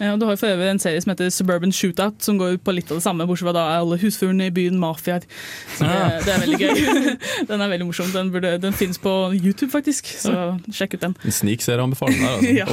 Og 0.00 0.16
du 0.18 0.24
har 0.24 0.36
for 0.40 0.48
øvrig 0.48 0.70
en 0.70 0.78
serie 0.80 1.00
som 1.04 1.10
heter 1.12 1.28
Suburban 1.28 1.72
Shootout, 1.76 2.22
som 2.24 2.38
går 2.40 2.54
ut 2.56 2.62
på 2.64 2.72
litt 2.72 2.88
av 2.88 2.96
det 2.96 3.04
samme, 3.04 3.26
bortsett 3.28 3.44
fra 3.50 3.52
da 3.52 3.64
er 3.74 3.82
alle 3.82 3.98
husfuglene 4.00 4.46
i 4.48 4.52
byen 4.54 4.78
mafiaer. 4.80 5.26
Så 5.76 5.84
det, 5.84 5.98
Ah. 5.98 6.14
det 6.24 6.32
er 6.32 6.40
veldig 6.40 6.60
gøy. 6.62 6.78
Den 7.50 7.60
er 7.60 7.68
veldig 7.74 7.86
morsom. 7.90 8.08
Den, 8.14 8.30
burde, 8.32 8.54
den 8.62 8.72
finnes 8.72 8.96
på 8.98 9.12
YouTube, 9.36 9.68
faktisk, 9.74 10.08
så 10.24 10.56
sjekk 10.72 10.96
ut 10.96 11.04
den. 11.04 11.16
En 11.22 11.36
snikserieanbefaling 11.36 12.16
der, 12.24 12.38
altså. 12.38 12.54
Ja. 12.62 12.66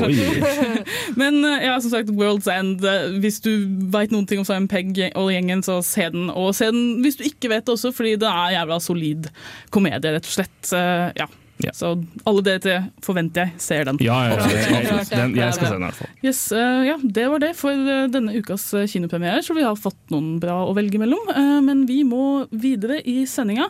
Men 1.21 1.41
eh, 1.43 1.65
ja, 1.67 1.75
som 1.84 1.91
sagt, 1.91 2.10
World's 2.15 2.47
End. 2.51 2.86
eh, 2.88 3.12
Hvis 3.19 3.41
du 3.43 3.51
veit 3.91 4.15
noen 4.15 4.25
ting 4.30 4.39
om 4.39 4.47
Simon 4.47 4.69
Pegg 4.71 4.95
og 5.19 5.34
gjengen, 5.36 5.65
så 5.67 5.82
se 5.84 6.08
den. 6.15 6.30
Og 6.32 6.56
se 6.56 6.71
den 6.71 7.01
hvis 7.04 7.19
du 7.19 7.25
ikke 7.28 7.51
vet 7.51 7.67
det 7.67 7.75
også, 7.75 7.91
fordi 7.95 8.15
det 8.23 8.32
er 8.32 8.56
jævla 8.56 8.80
solid 8.80 9.28
komedie, 9.75 10.15
rett 10.15 10.32
og 10.32 10.38
slett. 10.39 10.62
Eh, 10.71 11.12
Ja. 11.19 11.28
Ja. 11.63 11.72
Så 11.74 11.94
alle 12.28 12.41
dere 12.44 12.60
tre 12.60 12.76
forventer 13.04 13.46
jeg 13.46 13.62
ser 13.63 13.86
den. 13.88 14.00
Ja, 14.04 14.18
ja, 14.28 14.36
ja, 14.36 15.04
den, 15.08 15.38
jeg 15.38 15.56
skal 15.56 15.70
se 15.70 15.76
den 15.78 15.86
i 15.86 15.88
hvert 15.88 16.00
fall. 16.02 16.12
Yes, 16.26 16.41
uh, 16.52 16.82
ja, 16.84 16.98
Det 17.00 17.28
var 17.32 17.44
det 17.44 17.54
for 17.56 17.72
eh, 17.72 18.08
denne 18.12 18.36
ukas 18.36 18.68
kinopremiere, 18.91 19.39
så 19.46 19.56
vi 19.56 19.63
har 19.63 19.80
fått 19.80 20.00
noen 20.12 20.36
bra 20.44 20.58
å 20.68 20.76
velge 20.76 21.00
mellom. 21.00 21.32
Uh, 21.32 21.62
men 21.63 21.86
vi 21.88 22.02
må 22.08 22.46
videre 22.52 23.00
i 23.08 23.24
sendinga. 23.30 23.70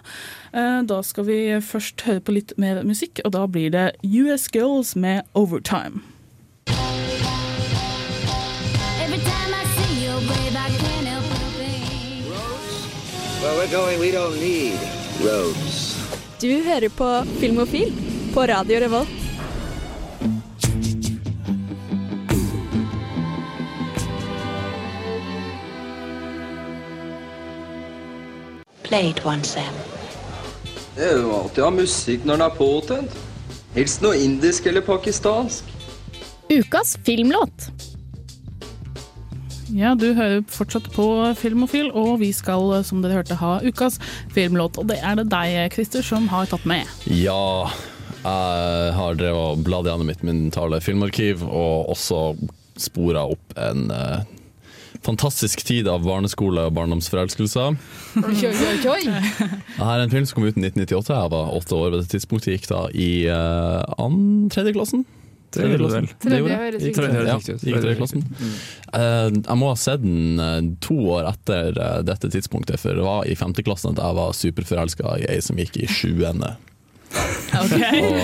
Uh, 0.50 0.82
da 0.90 1.02
skal 1.06 1.30
vi 1.30 1.40
først 1.62 2.08
høre 2.10 2.26
på 2.26 2.38
litt 2.40 2.56
mer 2.62 2.82
musikk, 2.88 3.22
og 3.26 3.36
da 3.38 3.46
blir 3.46 3.70
det 3.76 3.88
US 4.02 4.50
Girls 4.50 4.96
med 4.98 5.24
'Overtime'. 5.34 6.02
Where 13.46 13.58
we're 13.58 13.70
going, 13.70 14.00
we 14.00 14.10
don't 14.10 14.40
need 14.40 14.74
roads. 15.22 15.95
Du 16.42 16.50
hører 16.64 16.90
på 16.92 17.06
Filmofil 17.40 17.94
på 18.34 18.42
Radio 18.44 18.80
Revolt. 18.80 19.10
Play 28.84 29.10
it 29.10 29.26
once, 29.26 29.54
Sam. 29.54 29.64
Det 30.96 31.08
er 31.08 31.22
jo 31.22 31.32
alltid 31.38 31.64
å 31.64 31.70
ha 31.70 31.72
musikk 31.78 32.28
når 32.28 32.42
den 32.42 32.46
er 32.50 32.60
påtent. 32.60 33.16
Helst 33.76 34.04
noe 34.04 34.20
indisk 34.20 34.68
eller 34.68 34.84
pakistansk. 34.84 35.72
Ukas 36.52 36.98
filmlåt. 37.08 37.72
Ja, 39.74 39.96
du 39.98 40.12
hører 40.14 40.44
fortsatt 40.52 40.92
på 40.94 41.06
Filmofil, 41.40 41.90
og 41.98 42.20
vi 42.22 42.30
skal, 42.36 42.84
som 42.86 43.02
dere 43.02 43.18
hørte, 43.22 43.38
ha 43.40 43.58
ukas 43.66 43.98
filmlåt. 44.36 44.78
Og 44.78 44.90
det 44.92 45.00
er 45.02 45.18
det 45.18 45.28
deg, 45.32 45.74
Christer, 45.74 46.06
som 46.06 46.28
har 46.30 46.46
tatt 46.52 46.68
med. 46.70 46.86
Ja, 47.10 47.72
Jeg 48.26 48.94
har 48.98 49.18
drevet 49.18 49.52
og 49.56 49.66
bladd 49.66 49.86
gjennom 49.86 50.08
mitt 50.10 50.24
mentale 50.26 50.80
filmarkiv, 50.82 51.44
og 51.46 51.92
også 51.94 52.22
spora 52.82 53.22
opp 53.30 53.54
en 53.62 53.92
uh, 53.94 54.24
fantastisk 55.06 55.62
tid 55.68 55.88
av 55.88 56.02
barneskole 56.06 56.66
og 56.66 56.74
barndomsforelskelser. 56.74 57.78
Dette 58.16 58.96
er 59.78 60.02
en 60.02 60.14
film 60.14 60.26
som 60.26 60.40
kom 60.40 60.48
ut 60.48 60.58
i 60.58 60.66
1998. 60.66 61.14
Jeg 61.14 61.34
var 61.36 61.54
åtte 61.60 61.78
år 61.78 61.94
ved 61.94 62.02
det 62.02 62.10
tidspunktet. 62.16 62.56
Gikk 62.58 62.70
da 62.72 62.82
i 62.94 63.12
uh, 63.30 63.86
an 64.02 64.50
tredje 64.54 64.74
klassen. 64.78 65.06
Det 65.56 65.70
gjorde 65.70 65.88
du 65.88 65.96
vel. 65.96 66.10
Tredje 66.22 66.60
høres 66.60 66.84
riktig 66.84 67.56
ut. 67.56 67.66
gikk 67.66 67.80
tredje 67.80 67.96
klassen. 68.02 68.26
Eh, 68.94 69.30
jeg 69.40 69.60
må 69.62 69.72
ha 69.72 69.80
sett 69.80 70.04
den 70.04 70.42
eh, 70.42 70.62
to 70.84 70.98
år 71.16 71.30
etter 71.32 71.80
eh, 71.80 72.00
dette 72.08 72.32
tidspunktet, 72.34 72.82
for 72.82 72.98
det 72.98 73.06
var 73.06 73.26
i 73.28 73.38
femte 73.40 73.66
klassen 73.66 73.96
at 73.96 74.04
jeg 74.04 74.20
var 74.20 74.38
superforelska 74.38 75.18
i 75.24 75.28
ei 75.36 75.42
som 75.44 75.60
gikk 75.62 75.80
i 75.82 75.90
sjuende. 75.90 76.56
Ok. 77.62 77.82
Og, 78.04 78.18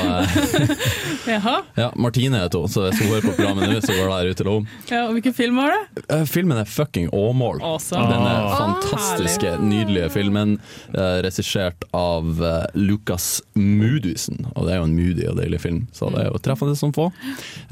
eh, 1.28 1.48
ja, 1.82 1.88
Martine 1.96 2.42
heter 2.44 2.64
hun, 2.64 2.72
så 2.72 2.88
hvis 2.88 3.02
hun 3.02 3.12
hører 3.12 3.26
på 3.26 3.34
programmet 3.38 3.70
nå, 3.72 3.80
så 3.84 3.96
går 3.96 4.10
det 4.10 4.16
her 4.16 4.32
ut 4.32 4.42
til 4.42 4.50
henne. 4.52 4.80
Ja, 4.92 5.02
og 5.08 5.16
hvilken 5.18 5.36
film 5.38 5.60
var 5.62 5.74
det? 5.74 6.06
Uh, 6.12 6.26
Filmen 6.30 6.62
er 6.62 6.70
fucking 6.70 7.10
Åmål. 7.16 7.62
Awesome. 7.66 8.08
Denne 8.12 8.34
oh. 8.46 8.56
fantastiske, 8.58 9.54
nydelige 9.62 10.10
filmen, 10.14 10.58
uh, 10.96 11.20
regissert 11.26 11.86
av 11.98 12.42
uh, 12.42 12.66
Lucas 12.78 13.42
Moodysen. 13.58 14.46
Og 14.56 14.68
det 14.68 14.76
er 14.76 14.82
jo 14.82 14.90
en 14.90 14.98
moody 14.98 15.28
og 15.32 15.40
deilig 15.42 15.62
film, 15.64 15.86
så 15.96 16.12
det 16.14 16.26
er 16.26 16.32
jo 16.32 16.42
treffende 16.44 16.78
som 16.80 16.94
få. 16.96 17.10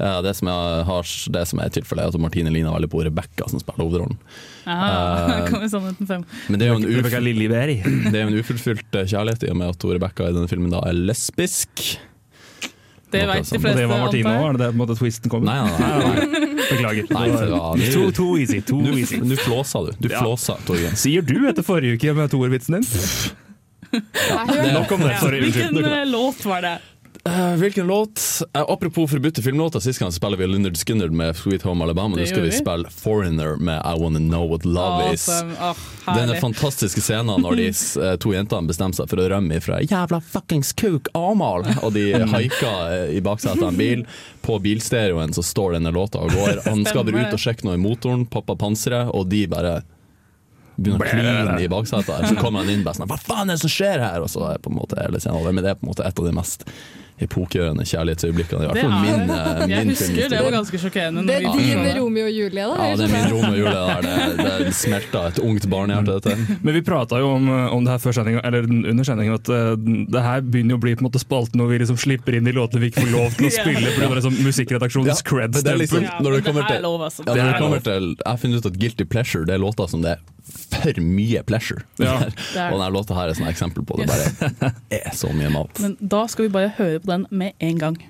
Uh, 0.00 0.20
det, 0.24 0.36
som 0.38 0.52
er, 0.52 0.84
har, 0.88 1.12
det 1.36 1.44
som 1.50 1.62
er 1.62 1.74
tilfellet, 1.74 2.06
er 2.06 2.14
at 2.14 2.22
Martine 2.22 2.52
ligner 2.54 2.74
veldig 2.76 2.92
på 2.92 3.04
Rebekka, 3.06 3.50
som 3.50 3.62
spiller 3.62 3.86
hovedrollen. 3.86 4.18
Ah, 4.68 5.46
uh, 5.46 5.64
sannheten. 5.72 6.24
Men 6.48 6.60
det 6.60 6.66
er 6.66 6.72
jo 6.74 6.78
en, 6.80 6.84
det 8.12 8.20
er 8.20 8.26
en 8.26 8.38
ufullfylt 8.40 9.00
eh, 9.00 9.08
kjærlighet 9.08 9.46
i 9.48 9.50
og 9.54 9.58
med 9.62 9.72
at 9.72 9.84
Rebekka 9.94 10.28
i 10.28 10.36
denne 10.36 10.50
filmen 10.50 10.72
da 10.74 10.82
er 10.88 10.96
lesbisk. 10.96 11.84
Det 13.10 13.24
vet 13.26 13.42
de 13.42 13.58
fleste. 13.58 13.70
Og 13.72 13.78
det 13.80 13.86
var 13.90 14.04
Martine 14.04 14.34
òg, 14.38 14.44
er 14.52 14.58
det 14.60 14.68
på 14.68 14.76
en 14.76 14.80
måte 14.84 14.96
twisten 15.00 15.32
kom? 15.32 15.46
Nei, 15.48 15.56
nei, 15.66 15.78
nei. 15.80 16.26
nei. 16.30 16.50
Beklager. 16.70 17.08
Nei, 17.10 17.24
var- 17.34 17.54
var- 17.56 17.84
Too, 17.90 18.10
too 18.14 18.36
easy. 18.38 18.60
Too 18.62 18.84
du, 18.86 18.92
easy. 19.00 19.18
Du 19.18 19.34
flåsa 19.40 19.82
du. 19.88 19.92
Du 19.98 20.08
Ja. 20.12 20.20
flåsa, 20.22 20.54
Torgeir. 20.68 20.94
Sier 21.00 21.26
du 21.26 21.48
etter 21.50 21.66
forrige 21.66 21.98
uke 21.98 22.14
med 22.14 22.30
toervitsen 22.30 22.78
din? 22.78 22.86
Nok 23.90 24.92
om 24.94 25.00
det. 25.02 25.16
Sorry. 25.18 25.40
Hvilken 25.42 25.84
eh, 25.84 26.06
låt 26.06 26.44
var 26.46 26.62
det? 26.62 26.76
Eh, 27.24 27.56
hvilken 27.56 27.86
låt? 27.86 28.20
Uh, 28.56 28.64
apropos 28.68 29.10
forbudte 29.10 29.42
filmlåter, 29.42 29.80
sist 29.80 29.98
gang 29.98 30.12
spiller 30.12 30.36
vi 30.36 30.46
Lynyrd 30.46 30.76
Skinner 30.76 31.08
med 31.08 31.36
Sweet 31.36 31.62
Home 31.62 31.84
Alabama. 31.84 32.16
Nå 32.16 32.26
skal 32.26 32.40
vi 32.40 32.48
vi. 32.48 32.56
spille 32.56 32.90
Foreigner 32.90 33.56
med 33.56 33.82
I 33.84 34.00
Wanna 34.00 34.18
Know 34.18 34.48
What 34.48 34.64
Love 34.64 35.12
Is. 35.12 35.28
Oh, 35.60 35.76
Denne 36.16 36.40
fantastiske 36.40 37.00
scenen 37.00 37.42
når 37.44 37.56
de 37.60 37.68
uh, 38.00 38.14
to 38.16 38.32
jentene 38.32 38.70
bestemmer 38.72 38.96
seg 38.96 39.12
for 39.12 39.20
å 39.20 39.28
rømme 39.34 39.60
fra 39.60 39.82
jævla 39.84 40.22
fuckings 40.24 40.72
kuk 40.72 41.12
Amal, 41.14 41.68
og 41.82 41.92
de 41.92 42.08
haiker 42.34 43.12
i 43.12 43.20
baksetet 43.20 43.62
av 43.62 43.68
en 43.74 43.80
bil. 43.80 44.06
På 44.40 44.56
bilstereoen 44.58 45.36
så 45.36 45.44
står 45.44 45.76
denne 45.76 45.92
låta 45.92 46.24
og 46.24 46.32
går. 46.32 46.64
Han 46.70 46.86
skal 46.88 47.04
bare 47.04 47.28
ut 47.28 47.36
og 47.36 47.42
sjekke 47.42 47.68
noe 47.68 47.76
i 47.76 47.82
motoren, 47.82 48.24
pappa 48.32 48.56
panseret, 48.56 49.12
og 49.12 49.28
de 49.28 49.44
bare 49.50 49.82
begynner 50.80 51.04
å 51.04 51.10
kline 51.10 51.60
i 51.60 51.68
baksetet. 51.68 52.30
Så 52.30 52.40
kommer 52.40 52.64
han 52.64 52.72
inn 52.72 52.84
bare 52.86 52.96
sånn 52.96 53.10
Hva 53.10 53.20
faen 53.20 53.50
er 53.50 53.58
det 53.58 53.64
som 53.66 53.72
skjer 53.72 54.00
her? 54.00 54.24
Og 54.24 54.32
så 54.32 54.46
er 54.54 54.62
på 54.62 54.72
en 54.72 54.78
måte 54.80 54.96
hele 55.00 55.20
scenen 55.20 55.42
over. 55.42 55.52
Men 55.52 55.66
det 55.66 55.74
er 55.74 55.78
på 55.80 55.84
en 55.84 55.92
måte 55.92 56.06
et 56.08 56.24
av 56.24 56.28
de 56.30 56.34
mest 56.36 56.64
epokegjørende 57.24 57.84
kjærlighetsøyeblikkene. 57.90 58.64
I 58.64 58.68
hvert 58.70 58.80
fall 58.80 58.94
min, 59.04 59.30
eh, 59.34 59.60
min 59.60 59.72
Jeg 59.74 59.88
husker 59.90 60.32
det 60.32 60.40
var 60.46 60.54
ganske 60.56 60.80
sjokkerende. 60.82 61.24
Det 61.28 61.36
er 61.36 61.58
din 61.58 61.82
Romeo 62.00 62.24
og 62.26 62.32
Julie, 62.34 62.64
da? 62.70 62.86
Ja, 62.90 62.96
det 62.96 63.06
er 63.06 63.12
min 63.14 63.26
Romeo 63.34 63.50
og 63.50 63.58
Julie. 63.58 63.74
der. 63.74 64.08
Det, 64.40 64.54
det 64.66 64.74
smelta 64.78 65.24
et 65.30 65.40
ungt 65.44 65.66
barnehjerte, 65.72 66.16
dette. 66.18 66.36
Men 66.66 66.76
vi 66.78 66.82
prata 66.86 67.20
jo 67.22 67.30
om, 67.36 67.48
om 67.76 67.84
det 67.86 67.94
her 67.96 68.02
før 68.06 68.16
sendinga, 68.20 68.42
eller 68.48 68.66
under 68.70 69.04
sendinga, 69.08 69.36
at 69.40 69.52
uh, 69.52 69.74
det 70.16 70.24
her 70.24 70.40
begynner 70.46 70.76
jo 70.76 70.80
å 70.80 70.84
bli 70.86 70.96
på 70.96 71.04
en 71.04 71.10
måte 71.10 71.22
spalten 71.22 71.60
hvor 71.62 71.70
vi 71.72 71.80
liksom 71.84 72.00
slipper 72.00 72.38
inn 72.38 72.48
de 72.48 72.56
låtene 72.56 72.82
vi 72.84 72.90
ikke 72.92 73.04
får 73.06 73.12
lov 73.14 73.36
til 73.38 73.50
å 73.50 73.54
spille. 73.60 73.94
Det 73.98 74.08
var 74.10 74.16
liksom 74.22 74.40
musikkredaksjonens 74.46 75.12
Ja, 75.12 75.18
liksom- 75.20 75.30
cred-stempel. 75.36 76.08
Ja, 76.08 76.18
når 76.24 76.38
det 76.38 76.42
kommer 76.48 76.66
er 76.66 76.74
til- 76.76 76.84
lov, 76.88 77.00
altså. 77.10 77.26
Ja, 77.28 77.34
når 77.36 77.52
det 77.52 77.62
kommer 77.66 77.84
til, 77.90 78.10
jeg 78.16 78.30
har 78.32 78.42
funnet 78.44 78.64
ut 78.64 78.70
at 78.72 78.78
Guilty 78.80 79.04
Pleasure 79.10 79.44
Det 79.48 79.54
er 79.54 79.62
låter 79.62 79.90
som 79.92 80.02
det 80.04 80.16
er 80.16 80.26
for 80.44 81.00
mye 81.02 81.42
pleasure. 81.46 81.84
Ja. 82.00 82.18
Og 82.70 82.78
denne 82.78 82.90
låta 82.94 83.16
her 83.18 83.30
er 83.30 83.36
et 83.36 83.50
eksempel 83.50 83.84
på 83.86 84.00
det. 84.00 84.08
bare 84.10 84.72
er 84.90 85.10
så 85.16 85.32
mye 85.36 85.52
mat. 85.52 85.80
Men 85.84 85.96
da 86.00 86.26
skal 86.30 86.48
vi 86.48 86.54
bare 86.56 86.72
høre 86.78 87.00
på 87.02 87.12
den 87.12 87.26
med 87.30 87.56
en 87.60 87.78
gang. 87.78 88.00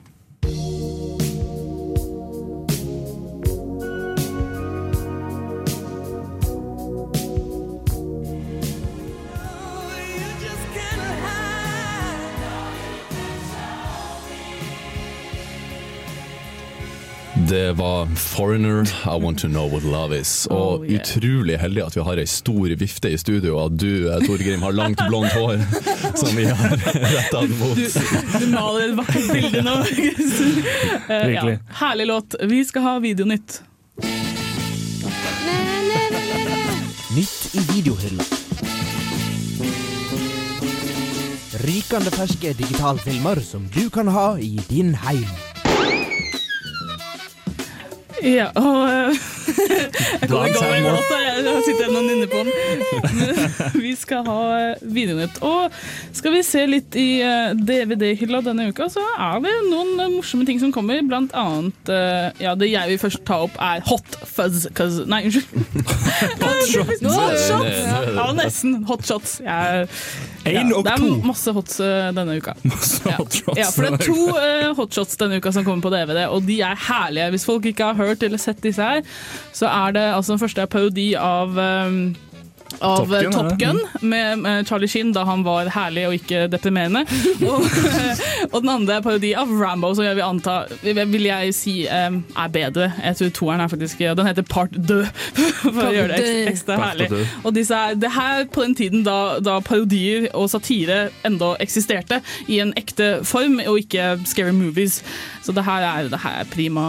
Det 17.50 17.72
var 17.72 18.06
'Foreigner, 18.06 18.82
I 19.04 19.20
Want 19.22 19.38
To 19.38 19.48
Know 19.48 19.70
What 19.72 19.82
Love 19.84 20.20
Is'. 20.20 20.46
Og 20.50 20.80
Oh, 20.80 20.86
yeah. 20.86 21.00
utrolig 21.00 21.58
heldig 21.58 21.82
at 21.86 21.96
vi 21.96 22.00
har 22.02 22.16
ei 22.18 22.26
stor 22.26 22.68
vifte 22.78 23.10
i 23.10 23.16
studio, 23.18 23.56
og 23.58 23.64
at 23.72 23.80
du, 23.80 24.06
eh, 24.08 24.20
Torgrim, 24.26 24.62
har 24.62 24.70
langt 24.72 25.00
blondt 25.08 25.32
hår 25.32 25.58
som 26.20 26.36
vi 26.36 26.44
har 26.44 26.76
retta 26.94 27.40
mot. 27.58 27.74
Du, 27.76 27.86
du 28.38 28.46
maler 28.54 28.84
et 28.84 28.96
vakkert 28.96 29.32
bilde 29.32 29.62
nå. 29.62 29.76
Eh, 31.10 31.32
ja. 31.34 31.56
Herlig 31.80 32.06
låt. 32.06 32.34
Vi 32.48 32.64
skal 32.64 32.82
ha 32.82 32.98
Videonytt. 33.02 33.62
Nytt 37.16 37.50
i 37.54 37.60
videohylla. 37.74 38.24
Rykende 41.66 42.10
ferske 42.14 42.52
digitalfilmer 42.54 43.40
som 43.42 43.66
du 43.74 43.88
kan 43.90 44.08
ha 44.08 44.36
i 44.38 44.60
din 44.70 44.94
heim. 44.94 45.26
Ja, 48.20 48.50
og 48.58 48.80
eh, 48.88 49.20
Jeg 50.20 50.28
kommer 50.28 50.46
ikke 50.46 50.60
over 50.60 50.80
låta, 50.84 51.18
jeg 51.24 51.44
jeg 51.44 51.62
sitter 51.66 51.86
ennå 51.88 52.00
og 52.00 52.06
nynner 52.06 52.28
på 52.30 52.42
den. 52.44 52.52
Vi 53.84 53.92
skal 53.98 54.24
ha 54.26 54.38
eh, 54.58 54.82
Videonytt. 54.82 55.40
Og 55.46 55.72
skal 56.16 56.34
vi 56.34 56.42
se 56.46 56.62
litt 56.68 56.96
i 57.00 57.08
eh, 57.24 57.52
DVD-hylla 57.56 58.42
denne 58.44 58.68
uka, 58.70 58.90
så 58.92 59.02
er 59.16 59.40
det 59.44 59.54
noen 59.70 59.96
morsomme 60.16 60.46
ting 60.48 60.60
som 60.62 60.72
kommer. 60.74 61.00
Blant 61.10 61.32
annet 61.36 61.90
Ja, 62.42 62.52
det 62.58 62.68
jeg 62.70 62.92
vil 62.92 63.00
først 63.00 63.22
ta 63.28 63.40
opp, 63.46 63.56
er 63.62 63.80
Hot 63.88 64.18
Fuzz 64.28 64.66
cause, 64.76 65.06
Nei, 65.10 65.22
unnskyld. 65.28 65.48
Hot 66.44 66.64
Shots! 66.68 67.04
Hot 67.06 67.38
shots. 67.46 67.80
Ja, 68.18 68.26
nesten. 68.36 68.76
Hot 68.88 69.06
Shots. 69.08 69.38
Jeg, 69.44 69.88
En 70.48 70.72
og 70.72 70.86
det 70.86 70.92
er 70.94 71.02
to. 71.02 71.10
masse 71.26 71.52
hots 71.52 71.80
eh, 71.84 72.08
denne 72.16 72.38
uka. 72.40 72.54
Masse 72.70 73.02
ja. 73.04 73.18
Ja, 73.58 73.66
for 73.74 73.84
det 73.84 73.90
er 73.92 74.04
to 74.06 74.22
uh, 74.32 74.70
hotshots 74.78 75.18
denne 75.20 75.40
uka 75.40 75.52
som 75.52 75.66
kommer 75.66 75.84
på 75.84 75.92
DVD, 75.92 76.24
og 76.32 76.46
de 76.48 76.60
er 76.64 76.78
herlige. 76.88 77.28
Hvis 77.34 77.44
folk 77.48 77.68
ikke 77.68 77.90
har 77.92 78.00
hørt 78.00 78.24
eller 78.24 78.40
sett 78.40 78.62
disse 78.64 78.82
her, 78.82 79.04
så 79.52 79.68
er 79.68 79.96
det 79.98 80.06
altså 80.14 80.34
den 80.34 80.42
første 80.42 80.64
er 80.64 80.72
parodi 80.72 81.10
av 81.18 81.58
um, 81.60 82.00
av 82.78 82.96
Top 82.96 83.08
Gun, 83.08 83.24
eh, 83.24 83.30
Top? 83.30 83.58
Gun 83.58 83.80
med, 84.00 84.38
med 84.38 84.68
Charlie 84.68 84.88
Sheen 84.88 85.12
da 85.12 85.24
han 85.28 85.42
var 85.46 85.70
herlig 85.74 86.06
og 86.08 86.16
ikke 86.16 86.46
deprimerende. 86.52 87.04
og, 87.50 87.66
og 88.50 88.58
den 88.62 88.72
andre 88.72 88.98
er 88.98 89.04
parodi 89.04 89.32
av 89.38 89.50
Rambo, 89.50 89.92
som 89.96 90.06
jeg 90.06 90.18
vil 90.18 90.26
anta 90.26 90.56
vil 90.82 91.26
jeg 91.28 91.54
si 91.56 91.74
um, 91.88 92.20
er 92.38 92.52
bedre. 92.52 92.90
Jeg 93.02 93.18
tror 93.18 93.32
toeren 93.36 93.64
er 93.64 93.72
faktisk 93.72 93.98
Den 94.00 94.26
heter 94.26 94.46
Part 94.48 94.76
2, 94.76 95.00
for 95.74 95.82
å 95.88 95.94
gjøre 95.94 96.14
det 96.14 96.20
ekstra, 96.20 96.52
ekstra 96.54 96.78
herlig. 96.84 97.10
Og 97.44 97.54
disse 97.56 97.76
er, 97.76 97.98
det 98.00 98.12
her 98.14 98.46
på 98.52 98.64
den 98.64 98.76
tiden 98.78 99.04
da, 99.06 99.18
da 99.44 99.58
parodier 99.64 100.28
og 100.34 100.48
satire 100.52 101.08
enda 101.26 101.54
eksisterte 101.62 102.20
i 102.48 102.60
en 102.62 102.72
ekte 102.78 103.20
form, 103.26 103.58
og 103.66 103.82
ikke 103.82 104.14
scary 104.28 104.54
movies. 104.56 105.00
Så 105.44 105.54
det 105.56 105.64
her 105.66 105.84
er, 105.86 106.08
det 106.12 106.22
her 106.22 106.40
er 106.44 106.48
prima, 106.50 106.86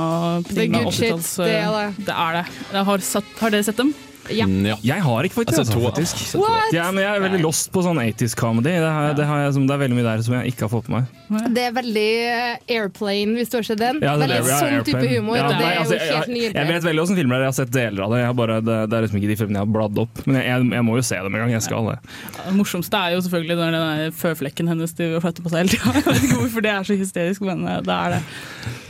Det 0.47 0.55
prima 0.55 0.85
80-talls, 0.87 1.33
det 1.41 1.57
er 1.57 1.75
det. 1.75 2.05
Det 2.07 2.15
er 2.15 2.39
det. 2.39 2.45
Jeg 2.71 2.89
har, 2.91 3.05
har 3.41 3.53
dere 3.55 3.67
sett 3.67 3.81
dem? 3.81 3.93
Ja. 4.29 4.45
Mm, 4.45 4.65
ja. 4.69 4.75
Jeg 4.85 5.01
har 5.01 5.25
ikke 5.27 5.39
faktisk, 5.39 5.57
Jeg 5.57 5.65
altså, 5.65 5.73
to, 5.73 5.81
faktisk. 5.89 6.15
jeg 6.19 6.27
sett 6.29 6.37
to. 6.37 6.45
What? 6.45 6.73
Ja, 6.75 6.85
men 6.93 7.03
jeg 7.03 7.15
er 7.17 7.23
veldig 7.25 7.41
lost 7.41 7.71
på 7.73 7.81
sånn 7.83 7.97
80s 8.01 8.35
comedy. 8.37 8.75
Det, 8.77 8.91
har, 8.93 9.15
det, 9.17 9.25
har 9.25 9.41
jeg, 9.45 9.53
som- 9.57 9.65
det 9.67 9.73
er 9.75 9.81
veldig 9.81 9.97
mye 9.97 10.05
der 10.07 10.21
som 10.27 10.35
jeg 10.37 10.53
ikke 10.53 10.67
har 10.67 10.71
fått 10.71 10.89
med 10.91 11.07
meg. 11.31 11.47
Det 11.55 11.63
er 11.63 11.73
veldig 11.75 12.05
eh, 12.27 12.77
airplane, 12.77 13.35
hvis 13.39 13.49
du 13.51 13.57
har 13.57 13.65
sett 13.67 13.81
den. 13.81 14.01
Ja, 14.03 14.13
det 14.19 14.27
veldig 14.27 14.37
det, 14.37 14.51
ja, 14.51 14.59
sånn 14.61 14.85
type 14.87 15.03
humor. 15.15 15.39
Ja, 15.39 15.47
det 15.49 15.57
nei, 15.57 15.71
er 15.71 15.81
altså, 15.81 15.95
jo 15.97 16.05
helt 16.05 16.31
jeg, 16.35 16.53
jeg, 16.53 16.67
vet 16.71 16.87
veldig 16.87 17.03
åssen 17.05 17.19
filmer 17.19 17.35
det 17.35 17.39
er, 17.39 17.45
jeg 17.47 17.51
har 17.53 17.57
sett 17.59 17.73
deler 17.75 18.05
av 18.05 18.13
det. 18.13 18.21
Jeg 18.21 18.29
har 18.29 18.37
bare, 18.41 18.59
det, 18.61 18.77
det 18.91 18.97
er 18.99 19.05
liksom 19.07 19.19
ikke 19.21 19.31
de 19.31 19.37
filmene 19.41 19.59
jeg 19.61 19.65
har 19.65 19.73
bladd 19.77 20.01
opp. 20.05 20.23
Men 20.27 20.39
jeg, 20.39 20.45
jeg, 20.51 20.69
jeg 20.77 20.85
må 20.87 20.97
jo 20.99 21.05
se 21.07 21.21
dem 21.25 21.35
en 21.39 21.43
gang. 21.45 21.53
Jeg 21.55 21.65
skal 21.67 21.89
det. 21.91 21.97
Det 22.37 22.55
morsomste 22.59 23.01
er 23.01 23.15
jo 23.15 23.23
selvfølgelig 23.25 23.57
når 23.61 23.75
den 23.77 23.87
der 23.89 24.15
føflekken 24.21 24.71
hennes 24.71 24.95
driver 24.97 25.19
og 25.21 25.25
fletter 25.25 25.45
på 25.47 25.53
seg 25.53 25.63
hele 25.63 25.75
tida. 25.75 25.95
Jeg 26.01 26.05
vet 26.07 26.25
ikke 26.27 26.39
hvorfor 26.41 26.65
det 26.65 26.71
er 26.75 26.87
så 26.87 26.97
hysterisk, 26.99 27.43
men 27.47 27.63
eh, 27.69 27.79
det 27.85 27.95
er 27.95 28.15
det. 28.17 28.21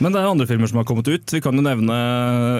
Men 0.02 0.14
det 0.14 0.20
er 0.22 0.28
andre 0.32 0.46
filmer 0.50 0.70
som 0.70 0.80
har 0.80 0.86
kommet 0.88 1.08
ut. 1.08 1.32
Vi 1.36 1.40
kan 1.44 1.54
jo 1.56 1.62
nevne 1.64 1.96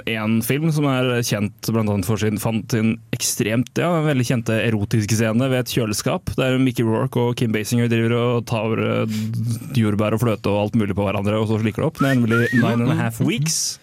én 0.07 0.39
film 0.47 0.71
som 0.75 0.87
er 0.91 1.11
kjent 1.27 1.71
blant 1.75 1.91
annet 1.91 2.07
for 2.07 2.21
sin 2.21 2.39
fant 2.43 2.62
sin 2.71 2.93
ekstremt 3.13 3.75
ja, 3.81 3.89
veldig 4.07 4.27
kjente 4.29 4.57
erotiske 4.63 5.17
scene 5.19 5.49
ved 5.51 5.65
et 5.65 5.73
kjøleskap. 5.75 6.31
Der 6.39 6.59
Mickey 6.63 6.87
Rourke 6.87 7.19
og 7.21 7.37
Kim 7.41 7.53
Basinger 7.53 7.89
driver 7.91 8.15
og 8.21 8.47
tar 8.51 8.79
eh, 8.79 9.19
jordbær 9.79 10.15
og 10.17 10.23
fløte 10.23 10.53
og 10.53 10.61
alt 10.69 10.79
mulig 10.79 10.95
på 10.99 11.07
hverandre, 11.09 11.41
og 11.43 11.49
så 11.51 11.59
slikker 11.63 11.83
det 11.83 11.91
opp. 11.91 12.03
Nemlig 12.05 12.45
Nine 12.55 12.79
and 12.87 12.93
a 12.95 12.99
Half 13.03 13.21
Weeks. 13.25 13.79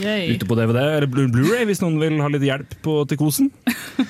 Yay. 0.00 0.32
ute 0.32 0.46
på 0.48 0.56
DVD 0.56 0.78
eller 0.80 1.04
Blu- 1.06 1.28
Blu-ray 1.30 1.66
hvis 1.68 1.82
noen 1.82 1.98
vil 2.00 2.16
ha 2.24 2.28
litt 2.32 2.42
hjelp 2.46 2.70
på, 2.82 3.02
til 3.10 3.18
kosen. 3.20 3.50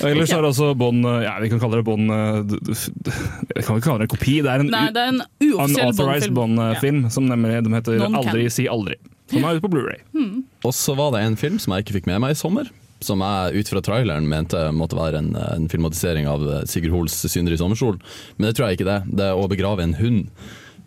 Og 0.00 0.06
ellers 0.08 0.30
er 0.32 0.40
det 0.40 0.48
også 0.48 0.70
bånd 0.78 1.04
Ja, 1.24 1.34
vi 1.42 1.48
kan 1.52 1.60
kalle 1.60 1.78
det 1.80 1.84
bånd 1.86 2.08
eh, 2.12 2.54
Jeg 3.52 3.64
kan 3.66 3.76
ikke 3.76 3.84
kalle 3.88 3.98
det 4.02 4.06
en 4.06 4.12
kopi, 4.14 4.36
det 4.44 4.52
er 4.52 4.62
en 4.62 4.70
Nei, 4.72 4.86
det 4.94 5.02
er 5.02 5.10
en 5.12 5.20
unauthorized 5.42 6.32
Bond-film. 6.36 6.36
Bond-film 6.36 7.02
som 7.12 7.28
nemlig 7.28 7.58
de 7.66 7.72
heter 7.74 8.06
Aldri 8.06 8.46
si 8.52 8.64
aldri. 8.70 8.96
Som 9.32 9.44
er 9.44 9.58
ute 9.58 9.64
på 9.66 9.72
Blu-ray. 9.74 10.00
Og 10.64 10.72
så 10.76 10.94
var 10.96 11.12
det 11.16 11.24
en 11.26 11.36
film 11.40 11.58
som 11.62 11.74
jeg 11.74 11.84
ikke 11.86 11.98
fikk 11.98 12.08
med 12.12 12.22
meg 12.24 12.36
i 12.36 12.38
sommer. 12.38 12.70
Som 13.04 13.20
jeg 13.20 13.60
ut 13.60 13.68
fra 13.68 13.80
traileren 13.84 14.28
mente 14.28 14.56
måtte 14.72 14.96
være 14.96 15.18
en, 15.20 15.34
en 15.36 15.66
filmatisering 15.68 16.26
av 16.30 16.40
Sigurd 16.66 16.94
Hols 16.94 17.16
'Synder 17.28 17.52
i 17.52 17.58
sommerskjol'. 17.60 17.98
Men 18.38 18.48
det 18.48 18.54
tror 18.56 18.68
jeg 18.70 18.78
ikke 18.78 18.88
det. 18.88 19.16
Det 19.16 19.24
er 19.26 19.34
'Å 19.36 19.48
begrave 19.52 19.82
en 19.82 19.94
hund'. 19.94 20.28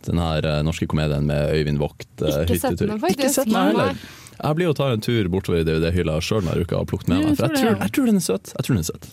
Den 0.07 0.17
her 0.17 0.45
eh, 0.47 0.61
norske 0.63 0.87
komedien 0.87 1.25
med 1.27 1.51
Øyvind 1.53 1.77
Vogt. 1.77 2.07
eh, 2.21 2.45
Ikke 2.47 2.59
sett 2.59 2.77
den, 2.79 2.97
faktisk. 2.99 3.19
Ikke 3.19 3.29
sett 3.29 3.45
den 3.51 3.55
heller. 3.55 3.95
Jeg 4.41 4.55
blir 4.55 4.69
og 4.69 4.75
tar 4.77 4.93
en 4.95 5.01
tur 5.03 5.27
bortover 5.27 5.59
i 5.59 5.63
DVD-hylla 5.67 6.21
sjøl 6.23 6.41
denne 6.47 6.61
uka 6.63 6.77
og 6.79 6.87
plukket 6.87 7.09
med 7.09 7.25
meg. 7.25 7.35
For 7.35 7.47
jeg 7.49 7.59
tror, 7.59 7.79
jeg 7.83 7.91
tror 7.91 8.05
den 8.07 8.15
er 8.15 8.23
søt. 8.23 8.53
Jeg 8.55 8.63
tror 8.63 8.73
den 8.73 8.79
er 8.79 8.87
søt. 8.87 9.09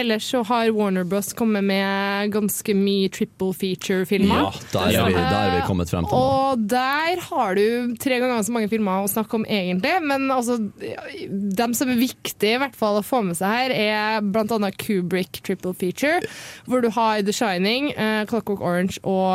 Ellers 0.00 0.26
så 0.30 0.42
har 0.48 0.70
Warner 0.74 1.04
Bros 1.04 1.32
kommet 1.36 1.64
med 1.64 2.32
ganske 2.32 2.74
mye 2.76 3.10
triple 3.12 3.52
feature-filmer. 3.56 4.46
Ja, 4.46 4.52
der 4.72 5.00
er, 5.00 5.08
vi, 5.08 5.16
der 5.18 5.38
er 5.40 5.54
vi 5.58 5.62
kommet 5.68 5.92
frem 5.92 6.08
til 6.08 6.16
nå. 6.16 6.20
Og 6.20 6.64
der 6.70 7.20
har 7.26 7.58
du 7.58 7.94
tre 8.00 8.20
ganger 8.22 8.44
så 8.46 8.54
mange 8.54 8.70
filmer 8.72 9.04
å 9.04 9.10
snakke 9.10 9.40
om 9.40 9.46
egentlig, 9.46 9.92
men 10.06 10.28
altså 10.32 10.58
dem 10.60 11.74
som 11.76 11.92
er 11.92 12.00
viktige 12.00 12.56
i 12.56 12.60
hvert 12.62 12.76
fall 12.78 13.00
å 13.00 13.04
få 13.04 13.22
med 13.26 13.38
seg 13.38 13.52
her, 13.52 13.74
er 13.74 14.40
annet 14.50 14.78
Kubrick 14.80 15.42
triple 15.46 15.74
feature, 15.76 16.20
hvor 16.66 16.82
du 16.82 16.90
har 16.94 17.22
The 17.26 17.34
Shining, 17.34 17.92
uh, 17.96 18.24
Clockwork 18.30 18.60
Orange 18.60 18.98
og 19.04 19.30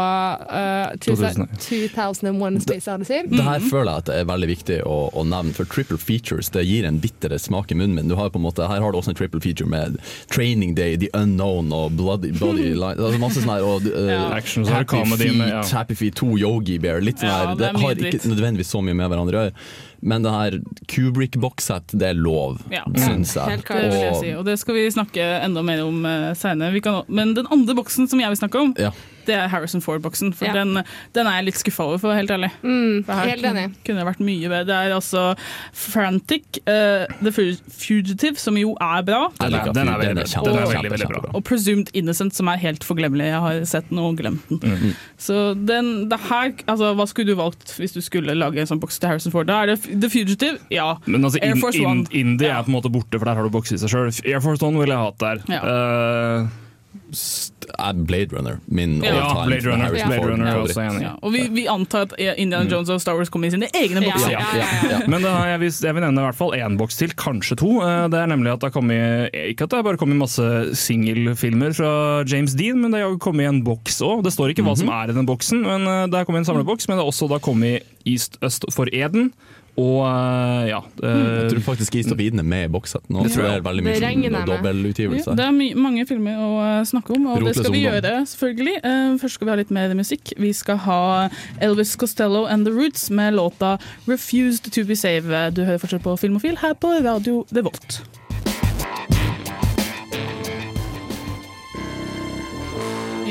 uh, 0.50 0.96
2000. 1.02 1.48
2001 1.62 2.62
Space 2.66 2.92
Odyssey. 2.92 3.24
Det 3.30 3.46
her 3.46 3.64
føler 3.64 3.92
jeg 3.92 4.04
at 4.04 4.10
det 4.10 4.18
er 4.22 4.30
veldig 4.30 4.50
viktig 4.50 4.80
å, 4.88 4.98
å 5.14 5.26
nevne, 5.28 5.54
for 5.56 5.70
triple 5.70 6.00
features 6.02 6.52
det 6.54 6.66
gir 6.68 6.88
en 6.88 7.00
bittere 7.02 7.40
smak 7.42 7.72
i 7.72 7.78
munnen 7.78 7.96
min. 7.98 8.12
Du 8.12 8.18
har 8.20 8.32
på 8.34 8.42
en 8.42 8.46
måte, 8.48 8.66
her 8.70 8.84
har 8.84 8.94
du 8.94 9.00
også 9.00 9.14
en 9.14 9.20
triple 9.20 9.42
feature 9.44 9.70
med 9.70 10.00
Training 10.56 10.74
Day, 10.76 10.96
The 10.98 11.10
Unknown 11.14 11.72
og 11.74 11.92
Bloody, 11.98 12.32
bloody 12.32 12.72
Line. 12.80 12.96
Altså 12.96 13.20
masse 13.20 13.42
sånn 13.44 13.52
her, 13.52 13.66
og, 13.68 13.84
uh, 13.92 14.08
Ja. 14.08 14.22
Action, 14.38 14.64
er 14.64 14.86
det 14.86 14.96
Happy, 14.96 15.18
Feet, 15.20 15.36
med- 15.38 15.50
ja. 15.52 15.64
Happy 15.76 15.96
Feet 16.00 16.16
2, 16.16 16.30
Yogi 16.40 16.78
Bear. 16.80 17.02
Litt 17.04 17.20
sånn 17.20 17.28
Ja, 17.30 17.42
her, 17.42 17.56
det 17.56 17.66
det, 17.66 17.74
er 17.74 17.82
har 17.84 17.96
ikke 18.14 18.32
nødvendigvis 18.32 18.72
så 18.72 18.82
mye 18.86 18.96
med 18.96 19.12
hverandre 19.12 19.36
å 19.36 19.44
gjøre. 19.50 19.54
Men 20.06 20.22
det 20.22 20.32
her 20.32 20.60
Kubrick-bokssett, 20.92 21.96
det 21.98 22.12
er 22.12 22.14
lov, 22.20 22.62
Ja. 22.72 22.84
syns 22.94 23.34
jeg. 23.36 23.50
Helt 23.56 23.66
klart, 23.66 23.82
det 23.82 23.92
vil 23.92 24.00
jeg 24.06 24.14
Og- 24.14 24.22
si. 24.22 24.32
Og 24.38 24.46
det 24.46 24.60
skal 24.62 24.74
vi 24.76 24.86
snakke 24.94 25.26
enda 25.44 25.64
mer 25.66 25.82
om 25.84 26.06
uh, 26.06 26.34
seinere. 26.38 27.06
Men 27.10 27.34
den 27.34 27.48
andre 27.52 27.74
boksen 27.76 28.08
som 28.08 28.20
jeg 28.20 28.30
vil 28.30 28.38
snakke 28.38 28.62
om, 28.62 28.76
Ja. 28.78 28.92
det 29.26 29.34
er 29.36 29.48
Harrison 29.50 29.82
Ford-boksen. 29.82 30.34
For 30.36 30.46
Ja. 30.46 30.54
den, 30.54 30.84
den 31.14 31.26
er 31.28 31.42
jeg 31.42 31.46
litt 31.46 31.56
skuffa 31.58 31.84
over, 31.84 31.98
for 31.98 32.10
å 32.10 32.14
være 32.14 32.22
helt 32.22 32.30
ærlig. 32.38 32.52
Mm, 32.64 33.06
For 33.06 33.14
her 33.14 33.28
helt 33.30 33.44
enig. 33.46 33.74
kunne 33.84 33.98
det 34.04 34.06
vært 34.06 34.20
mye 34.22 34.48
bedre. 34.48 34.66
Det 34.66 34.76
er 34.76 34.94
altså 34.94 35.36
Frantic, 35.74 36.60
uh, 36.68 37.06
The 37.24 37.32
Fugitive, 37.70 38.38
som 38.38 38.56
jo 38.58 38.76
er 38.80 39.02
bra. 39.04 39.30
Den 39.40 39.54
er, 39.54 39.74
Den 39.74 39.88
er 39.90 39.98
veldig 39.98 40.08
den 40.08 40.18
er 40.20 40.24
kjempe- 40.24 40.54
er 40.56 40.76
veldig, 40.76 40.92
veldig 40.92 41.08
bra. 41.10 41.32
Og 41.34 41.44
Presumed 41.44 41.90
Innocent, 41.94 42.34
som 42.34 42.48
er 42.48 42.58
helt 42.58 42.84
forglemmelig. 42.84 43.26
Jeg 43.32 43.42
har 43.42 43.66
sett 43.66 43.90
den 43.90 44.00
og 44.00 44.18
glemt 44.18 44.48
den. 44.50 44.60
Mhm. 44.60 44.96
Så 45.18 45.54
den, 45.56 46.10
det 46.12 46.20
her, 46.28 46.52
altså, 46.68 46.92
Hva 46.98 47.06
skulle 47.08 47.32
du 47.32 47.40
valgt 47.40 47.72
hvis 47.80 47.96
du 47.96 48.02
skulle 48.04 48.36
lage 48.36 48.60
en 48.60 48.68
sånn 48.68 48.82
boks 48.84 49.00
til 49.00 49.14
Harrison 49.14 49.34
Ford? 49.34 49.48
Da 49.48 49.62
er 49.64 49.74
det 49.74 49.78
The 49.88 50.10
Fugitive, 50.12 50.60
ja. 50.74 50.90
Men 51.08 51.24
altså, 51.24 51.40
Air 51.42 51.56
in, 51.56 51.62
Force 51.64 51.80
in, 51.80 51.88
One. 51.88 52.06
Indie 52.12 52.52
er 52.52 52.66
på 52.66 52.74
en 52.74 52.78
måte 52.78 52.92
borte, 52.92 53.16
for 53.16 53.30
der 53.30 53.40
har 53.40 53.48
du 53.48 53.54
boks 53.54 53.72
i 53.76 53.80
seg 53.82 53.94
sjøl. 53.94 54.12
Air 54.28 54.44
Force 54.44 54.66
One 54.66 54.82
ville 54.82 54.98
jeg 54.98 55.08
hatt 55.08 55.24
der. 55.24 55.44
Eh, 55.56 56.50
er 57.74 57.94
Blade 58.06 58.36
Runner 58.36 58.60
min 58.68 58.98
Ja. 59.04 59.14
all-time 59.22 59.46
Blade 59.48 59.68
Runner. 59.72 59.90
Blade 59.90 60.16
Ford 60.20 60.30
Runner 60.30 60.48
er 60.52 60.60
også 60.64 60.82
enig. 60.86 61.02
Ja, 61.06 61.12
og 61.22 61.34
vi, 61.34 61.42
vi 61.56 61.66
antar 61.72 62.06
at 62.08 62.14
Indiana 62.38 62.70
Jones 62.70 62.90
og 62.90 63.02
Star 63.02 63.16
Wars 63.18 63.30
kommer 63.34 63.48
i 63.48 63.52
sine 63.56 63.68
egne 63.74 64.02
bokser. 64.06 64.32
Ja. 64.32 65.02
Men 65.08 65.22
da 65.26 65.34
jeg, 65.52 65.60
vil, 65.66 65.72
jeg 65.88 65.96
vil 65.98 66.06
nevne 66.06 66.22
i 66.22 66.28
hvert 66.28 66.40
fall 66.40 66.56
én 66.58 66.78
boks 66.80 66.98
til, 66.98 67.14
kanskje 67.18 67.58
to. 67.62 67.72
Eh, 67.82 68.08
Det 68.12 68.20
er 68.22 68.28
nemlig 68.32 68.52
at 68.54 68.60
det 68.62 68.70
har 68.72 68.76
kommet 68.76 69.34
Ikke 69.34 69.64
at 69.66 69.70
det 69.74 69.80
har 69.80 69.84
bare 69.88 69.98
kommet 69.98 70.18
masse 70.22 70.46
singelfilmer 70.76 71.74
fra 71.76 71.92
James 72.28 72.54
Dean, 72.58 72.80
men 72.82 72.92
det 72.94 73.02
har 73.04 73.18
kommet 73.22 73.46
i 73.46 73.50
en 73.50 73.64
boks 73.66 74.00
òg. 74.06 74.24
Det 74.26 74.34
står 74.36 74.54
ikke 74.54 74.66
hva 74.66 74.76
som 74.78 74.90
er 74.94 75.10
i 75.12 75.18
den 75.18 75.26
boksen, 75.28 75.62
men 75.66 75.88
eh, 75.88 76.06
det 76.12 76.20
har 76.22 76.26
kommet 76.28 76.44
i 76.44 76.46
en 76.46 76.52
samleboks. 76.52 76.88
Men 76.88 76.98
det 76.98 77.04
har 77.06 77.12
også 77.12 77.30
da 77.32 77.40
kommet 77.44 77.84
East 78.06 78.38
Øst 78.46 78.66
for 78.76 78.86
Eden. 78.94 79.32
Og 79.76 79.98
eh, 80.08 80.70
ja 80.70 80.80
Jeg 81.04 81.44
eh, 81.44 81.50
tror 81.52 81.64
faktisk 81.66 81.96
East 82.00 82.12
er 82.12 82.44
med 82.44 82.70
i 82.70 82.72
bokssetten 82.72 83.12
nå. 83.16 83.26
Det 83.26 83.34
tror 83.34 83.44
det 83.44 83.50
jeg. 83.52 83.60
er 83.60 83.66
veldig 83.66 83.84
Det 83.84 83.90
mye 83.92 84.04
regner 84.06 84.24
jeg 84.24 84.32
sånn 84.32 84.40
med. 84.40 84.52
dobbeltutgivelse. 84.54 85.30
Ja, 85.30 85.36
det 85.36 85.46
er 85.46 85.56
my 85.58 85.68
mange 85.88 86.06
filmer 86.08 86.40
å 86.40 86.50
eh, 86.64 86.82
snakke 86.88 87.16
om, 87.18 87.28
og 87.28 87.44
det 87.44 87.56
skal 87.58 87.72
vi 87.74 87.84
ungdom. 87.84 87.92
gjøre, 87.92 88.14
selvfølgelig. 88.32 88.76
Eh, 88.92 89.18
først 89.20 89.40
skal 89.40 89.50
vi 89.50 89.52
ha 89.52 89.60
litt 89.60 89.74
mer 89.76 89.96
musikk. 90.00 90.34
Vi 90.40 90.54
skal 90.56 90.78
ha 90.88 91.02
Elvis 91.60 91.96
Costello 92.00 92.46
and 92.48 92.66
The 92.66 92.72
Roots 92.72 93.10
med 93.12 93.36
låta 93.36 93.78
'Refused 94.08 94.72
To 94.72 94.86
Be 94.88 94.96
Saved'. 94.96 95.52
Du 95.54 95.66
hører 95.66 95.78
fortsatt 95.84 96.04
på 96.04 96.16
Filmofil 96.20 96.58
her 96.64 96.74
på 96.74 96.96
Radio 97.04 97.46
Revolt. 97.52 98.25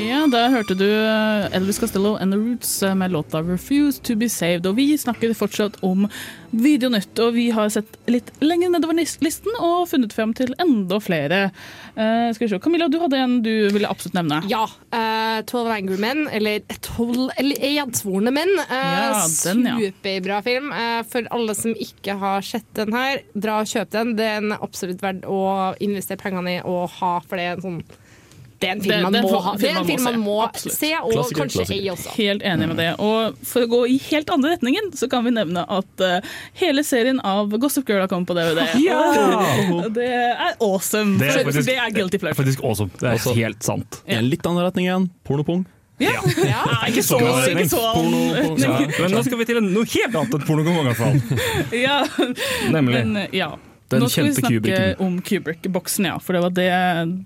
Ja, 0.05 0.25
Da 0.29 0.45
hørte 0.53 0.75
du 0.77 0.85
eh, 0.85 1.47
Elvis 1.57 1.79
Costello 1.81 2.15
and 2.21 2.33
The 2.33 2.37
Roots 2.37 2.71
eh, 2.83 2.95
med 2.95 3.11
låta 3.11 3.41
'Refuse 3.41 4.01
To 4.05 4.15
Be 4.15 4.27
Saved'. 4.29 4.67
Og 4.69 4.75
vi 4.77 4.97
snakker 4.97 5.33
fortsatt 5.33 5.79
om 5.83 6.05
Videonytt, 6.51 7.17
og 7.19 7.33
vi 7.35 7.49
har 7.51 7.69
sett 7.73 7.97
litt 8.07 8.29
lenger 8.39 8.69
nedover 8.71 8.95
listen 8.95 9.57
og 9.59 9.89
funnet 9.89 10.13
frem 10.13 10.31
til 10.37 10.53
enda 10.61 10.99
flere. 11.03 11.39
Uh, 11.97 12.31
skal 12.35 12.45
vi 12.45 12.49
se, 12.53 12.59
Camilla, 12.63 12.87
du 12.87 12.99
hadde 13.01 13.19
en 13.19 13.41
du 13.43 13.51
ville 13.73 13.89
absolutt 13.89 14.15
nevne. 14.15 14.41
Ja. 14.51 14.63
Uh, 14.93 15.41
'Twelve 15.43 15.73
Angry 15.73 15.97
Men', 15.99 16.29
eller 16.31 16.61
'Tolv 16.79 17.31
eller 17.37 17.55
edsvorne 17.59 18.31
menn'. 18.31 18.55
Uh, 18.69 18.75
Ja, 18.75 19.27
den, 19.43 19.65
ja. 19.65 19.75
Superbra 19.79 20.41
film. 20.45 20.71
Uh, 20.71 21.03
for 21.03 21.27
alle 21.31 21.55
som 21.55 21.75
ikke 21.75 22.17
har 22.19 22.41
sett 22.41 22.69
den 22.75 22.93
her, 22.93 23.19
dra 23.33 23.59
og 23.63 23.67
kjøp 23.67 23.91
den. 23.91 24.15
Den 24.15 24.51
er 24.53 24.63
absolutt 24.63 25.01
verdt 25.03 25.25
å 25.27 25.75
investere 25.83 26.21
pengene 26.21 26.59
i 26.59 26.63
og 26.63 26.89
ha, 27.01 27.19
for 27.19 27.35
det 27.35 27.49
er 27.49 27.57
en 27.57 27.65
sånn 27.67 27.83
det 28.61 28.69
er 28.69 28.71
en 28.77 28.81
film 28.81 29.01
man 29.03 29.11
det 29.13 29.21
det, 29.21 29.31
må 29.31 29.39
ha. 29.43 29.51
Det 29.59 29.67
er 29.69 29.77
en 29.81 29.87
film 29.89 30.03
man 30.07 30.19
må 30.23 30.35
se, 30.55 30.69
se, 30.71 30.89
og 31.01 31.11
Klassiker, 31.11 31.39
kanskje 31.41 31.59
klassiker. 31.59 31.81
eie 31.81 31.91
også. 31.91 32.13
Helt 32.15 32.45
enig 32.47 32.67
med 32.71 32.77
det. 32.79 32.87
Og 33.03 33.35
for 33.49 33.65
å 33.65 33.69
gå 33.73 33.79
i 33.91 33.97
helt 34.07 34.31
andre 34.31 34.53
retningen, 34.55 34.87
så 34.95 35.09
kan 35.11 35.25
vi 35.27 35.33
nevne 35.35 35.65
at 35.67 36.03
uh, 36.05 36.29
hele 36.61 36.85
serien 36.87 37.19
av 37.27 37.51
Gossip 37.59 37.87
Girl 37.91 38.05
har 38.05 38.11
kommet 38.11 38.29
på 38.31 38.37
DVD. 38.37 38.63
Ja! 38.85 39.01
Og 39.75 39.91
det 39.97 40.07
er 40.07 40.55
awesome. 40.63 41.17
Det 41.19 41.33
er 41.33 41.43
faktisk- 41.43 41.67
det 41.67 41.77
er 41.83 41.91
guilty 41.99 42.17
pleasure. 42.23 42.39
faktisk 42.43 42.63
awesome. 42.63 42.91
Det 42.99 43.09
er 43.11 43.19
Også- 43.19 43.35
helt 43.35 43.63
sant. 43.63 44.01
I 44.07 44.19
en 44.21 44.29
litt 44.31 44.45
annen 44.47 44.63
retning 44.63 44.87
igjen. 44.87 45.09
Pornopung. 45.27 45.65
Ja. 45.99 46.11
ja! 46.43 46.63
ikke 46.89 47.03
så, 47.03 47.19
ikke 47.51 47.69
så 47.71 47.79
Porno, 47.95 48.23
ja. 48.59 48.79
Men 48.99 49.13
nå 49.15 49.21
skal 49.23 49.39
vi 49.39 49.45
til 49.47 49.61
noe 49.63 49.85
helt 49.87 50.15
annet 50.19 50.33
enn 50.35 50.43
pornogong, 50.47 50.79
i 50.81 50.89
hvert 50.89 50.99
fall. 50.99 51.21
Ja. 51.85 52.01
Nemlig. 52.71 52.99
Men, 53.05 53.15
eh, 53.25 53.37
ja. 53.43 53.53
Den 53.93 54.01
Nå 54.01 54.07
skal 54.09 54.25
vi 54.25 54.33
snakke 54.33 54.57
Kubricken. 54.57 54.95
om 55.05 55.17
Kubrick-boksen, 55.21 56.07
ja. 56.09 56.15
For 56.17 56.33
det, 56.33 56.41
var 56.41 56.53
det, 56.57 56.69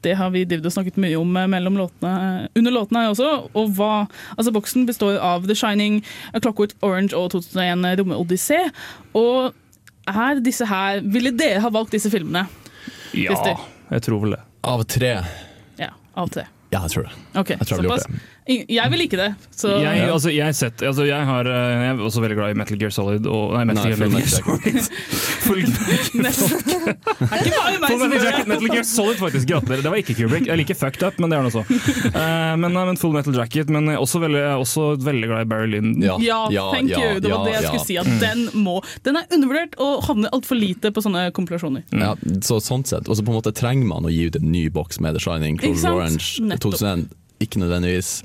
det 0.03 0.15
har 0.19 0.31
vi 0.33 0.41
og 0.43 0.71
snakket 0.75 0.97
mye 0.99 1.15
om 1.15 1.37
eh, 1.39 1.47
mellom 1.47 1.77
låtene, 1.79 2.49
under 2.59 2.75
låtene 2.75 3.05
også. 3.13 3.29
Og 3.55 3.71
hva, 3.77 3.93
altså 4.35 4.51
Boksen 4.51 4.83
består 4.89 5.21
av 5.23 5.47
The 5.47 5.55
Shining, 5.55 6.01
A 6.33 6.41
Clockwork 6.43 6.75
Orange 6.83 7.15
og 7.15 7.31
2001 7.31 7.87
Romodyssé. 8.01 8.59
Og 9.15 9.53
er 10.09 10.39
disse 10.43 10.65
her 10.67 11.03
Ville 11.05 11.31
dere 11.37 11.61
ha 11.63 11.71
valgt 11.73 11.93
disse 11.95 12.11
filmene? 12.11 12.47
Ja, 13.15 13.31
Christer? 13.31 13.63
jeg 13.89 14.05
tror 14.05 14.23
vel 14.25 14.35
det. 14.35 14.43
Av 14.67 14.83
tre. 14.83 15.13
Ja, 15.79 15.93
av 16.19 16.27
tre. 16.33 16.43
Ja, 16.69 16.83
jeg 16.85 16.91
tror 16.93 17.07
det. 17.07 17.15
Ok, 17.39 17.49
Jeg 17.55 17.65
tror 17.65 17.79
jeg 17.79 17.81
ville 17.81 17.95
gjort 17.95 18.03
såpass. 18.05 18.27
Jeg 18.49 18.89
vil 18.89 18.97
like 19.03 19.17
det. 19.17 19.29
Så 19.53 19.75
Jeg, 19.77 20.09
altså, 20.09 20.31
jeg, 20.33 20.55
sett, 20.57 20.81
altså, 20.81 21.03
jeg, 21.05 21.25
har, 21.25 21.45
eh, 21.45 21.83
jeg 21.83 21.89
er 21.91 21.99
også 22.01 22.21
veldig 22.23 22.37
glad 22.39 22.53
i 22.53 22.57
Metal 22.57 22.79
Gear 22.81 22.93
Solid 22.93 23.27
og 23.29 23.53
Nei, 23.53 23.65
Metal, 23.69 23.83
Nei, 23.85 23.91
Gear, 23.93 24.09
Metal 24.09 24.17
Gear 24.17 24.29
Solid. 24.33 24.79
Full. 25.45 25.65
Metal, 28.49 28.67
Gear 28.73 28.87
Solid, 28.89 29.19
faktisk. 29.19 29.45
Gratulerer. 29.51 29.83
Det 29.85 29.91
var 29.93 30.01
ikke 30.01 30.15
Kubrick. 30.17 30.47
Jeg 30.49 30.61
liker 30.63 30.79
Fucked 30.79 31.05
Up, 31.05 31.19
men 31.21 31.29
det 31.29 31.37
er 31.37 31.45
han 31.45 31.51
også. 31.51 31.61
Uh, 32.09 32.55
men, 32.57 32.73
nei, 32.73 32.85
men 32.89 32.97
Full 32.97 33.13
Metal 33.13 33.37
Jacket. 33.37 33.69
Men 33.69 33.91
jeg 33.91 33.99
er 33.99 34.07
også 34.07 34.23
veldig, 34.25 34.43
også 34.63 34.87
veldig 35.05 35.29
glad 35.29 35.45
i 35.45 35.49
Barry 35.53 35.69
Lynn. 35.75 35.93
Ja, 36.01 36.17
Ja, 36.23 36.41
ja, 36.53 36.65
thank 36.73 36.89
ja, 36.89 37.03
you. 37.03 37.21
Det 37.21 37.29
var 37.29 37.45
ja, 37.45 37.45
det 37.45 37.55
jeg 37.59 37.67
ja. 37.67 37.69
skulle 37.69 37.85
si. 37.85 37.99
At 38.01 38.09
den 38.23 38.65
må 38.65 38.79
Den 39.05 39.21
er 39.21 39.29
undervurdert 39.29 39.77
og 39.77 40.03
havner 40.09 40.33
altfor 40.33 40.57
lite 40.57 40.89
på 40.95 41.05
sånne 41.05 41.29
kompilasjoner. 41.37 41.85
Ja, 41.93 42.15
så 42.45 42.57
sånn 42.63 42.87
sett. 42.89 43.05
Og 43.05 43.19
så 43.19 43.25
på 43.25 43.29
en 43.35 43.39
måte 43.43 43.53
trenger 43.53 43.85
man 43.93 44.09
å 44.09 44.13
gi 44.13 44.25
ut 44.25 44.41
en 44.41 44.49
ny 44.49 44.65
boks 44.73 45.01
med 45.03 45.17
The 45.17 45.21
Shining, 45.23 45.61
Clover? 45.61 46.01
Orange, 46.01 46.41
Nettopp. 46.41 46.79
2001. 46.79 47.18
Ikke 47.39 47.59
nødvendigvis. 47.61 48.21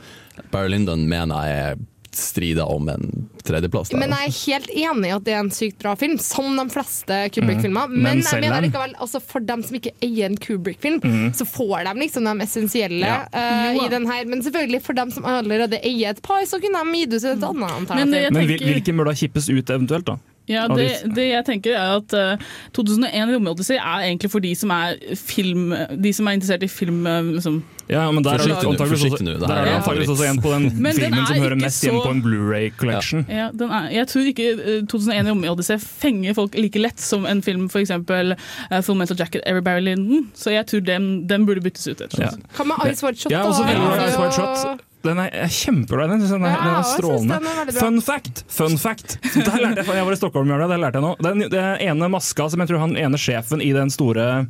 Barry 0.50 0.68
Lyndon 0.74 1.06
mener 1.08 1.44
jeg 1.48 1.82
strider 2.14 2.68
om 2.70 2.86
en 2.92 3.08
tredjeplass. 3.42 3.88
Der. 3.90 3.98
Men 3.98 4.12
jeg 4.14 4.28
er 4.28 4.34
helt 4.46 4.68
enig 4.70 5.08
i 5.08 5.14
at 5.16 5.24
det 5.26 5.32
er 5.34 5.40
en 5.42 5.48
sykt 5.50 5.80
bra 5.82 5.96
film, 5.98 6.14
som 6.22 6.52
de 6.56 6.64
fleste 6.70 7.16
Kubrick-filmer. 7.34 7.88
Mm. 7.90 7.96
Men 7.96 8.20
Men 8.20 8.22
jeg 8.22 8.40
mener 8.44 8.62
likevel, 8.68 8.94
altså 9.02 9.18
for 9.22 9.42
dem 9.42 9.64
som 9.66 9.74
ikke 9.80 9.90
eier 10.02 10.30
en 10.30 10.36
Kubrick-film, 10.38 11.00
Mm. 11.02 11.32
så 11.34 11.44
får 11.44 11.84
de 11.88 11.94
liksom 12.04 12.24
de 12.30 12.44
essensielle 12.46 13.02
Ja. 13.06 13.24
uh, 13.34 13.84
i 13.84 13.88
den 13.90 14.06
her. 14.06 14.24
Men 14.30 14.42
selvfølgelig, 14.46 14.82
for 14.82 14.92
dem 14.94 15.10
som 15.10 15.24
allerede 15.24 15.80
eier 15.82 16.10
et 16.14 16.22
par, 16.22 16.44
så 16.46 16.60
kunne 16.62 16.84
de 16.84 16.98
gitt 17.02 17.14
ut 17.18 17.24
et 17.24 17.42
annet 17.50 17.70
alternativ. 17.70 17.96
Men 17.96 18.14
tenker... 18.14 18.30
Men 18.30 18.74
hvilken 18.74 18.96
bør 18.96 19.04
da 19.10 19.14
kippes 19.18 19.48
ut 19.50 19.70
eventuelt, 19.70 20.06
da? 20.06 20.16
Ja, 20.46 20.68
det, 20.68 21.14
det 21.16 21.24
jeg 21.30 21.44
tenker 21.46 21.72
er 21.72 21.96
at 21.98 22.12
uh, 22.12 22.36
2001 22.76 23.30
Romodyssey 23.34 23.76
er 23.80 24.02
egentlig 24.04 24.30
for 24.30 24.44
de 24.44 24.50
som 24.54 24.70
er 24.70 24.98
film 25.16 25.72
De 25.96 26.12
som 26.12 26.28
er 26.28 26.36
interessert 26.36 26.62
i 26.62 26.68
film, 26.68 27.06
eh, 27.08 27.22
liksom, 27.38 27.62
Ja, 27.88 28.04
men 28.12 28.24
der 28.24 28.38
er 28.38 28.44
Forsiktig 28.44 28.64
nå, 28.64 28.70
også, 28.72 29.24
det 29.24 29.34
er 29.44 29.66
det 29.66 29.72
antakeligvis 29.74 30.12
også 30.14 30.26
en 30.30 30.38
på 30.40 30.52
den 30.54 30.68
Men 30.80 30.96
den 30.96 31.02
filmen 31.02 31.26
som 31.26 31.36
er 31.36 31.42
hører 31.42 31.58
mest 31.60 31.66
mest 31.66 31.84
hjemme 31.84 32.00
på 32.04 32.12
en 32.14 32.22
Blu-ray 32.24 32.70
collection. 32.80 33.26
Ja, 33.28 33.50
den 33.52 33.74
er, 33.76 33.90
jeg 33.92 34.08
tror 34.08 34.30
ikke 34.30 34.46
eh, 34.54 34.78
2001 34.88 35.28
Romeo-odyssé 35.28 35.76
fenger 35.82 36.36
folk 36.38 36.56
like 36.56 36.80
lett 36.80 37.00
som 37.02 37.26
en 37.28 37.42
film 37.44 37.66
f.eks. 37.68 37.92
Uh, 37.92 38.80
Full 38.86 38.96
Metal 38.96 39.18
Jacket, 39.20 39.44
Every 39.44 39.64
Barry 39.64 39.84
Linden, 39.84 40.30
Så 40.34 40.54
jeg 40.54 40.66
tror 40.70 40.80
den, 40.86 41.28
den 41.28 41.44
burde 41.46 41.60
byttes 41.64 41.86
ut. 41.90 42.00
Ja. 42.18 42.32
Hva 42.56 42.68
med 42.70 42.88
Ice 42.88 43.04
White 43.04 43.20
Shot, 43.20 43.32
Ja, 43.32 43.44
da? 43.44 43.52
også 43.52 43.68
Ja. 43.68 44.08
Ice 44.08 44.20
White 44.20 44.36
Shot. 44.38 44.84
Den 45.04 45.18
er, 45.20 45.28
jeg 45.28 45.44
er 45.44 45.52
kjempeglad 45.52 46.06
i 46.06 46.12
den. 46.14 46.22
Den 46.24 46.44
er, 46.46 46.54
Ja, 46.54 46.60
den 46.64 46.78
er 46.78 46.86
strålende. 46.88 47.36
den 47.44 47.68
er. 47.68 47.72
Fun 47.76 48.00
fact! 48.00 48.44
Fun 48.48 48.78
fact. 48.80 49.18
Der 49.34 49.58
lærte 49.60 49.84
jeg, 49.84 49.96
jeg 49.98 50.06
var 50.06 50.12
i 50.12 50.16
Stockholm, 50.16 50.48
det 50.48 50.80
lærte 50.80 50.96
jeg 50.96 51.04
nå. 51.04 51.12
Den, 51.20 51.44
den 51.52 51.82
ene 51.84 52.08
maska 52.08 52.48
som 52.48 52.64
jeg 52.64 52.72
tror 52.72 52.80
han 52.86 52.96
ene 52.96 53.20
sjefen 53.20 53.60
i 53.60 53.74
den 53.76 53.92
store 53.92 54.46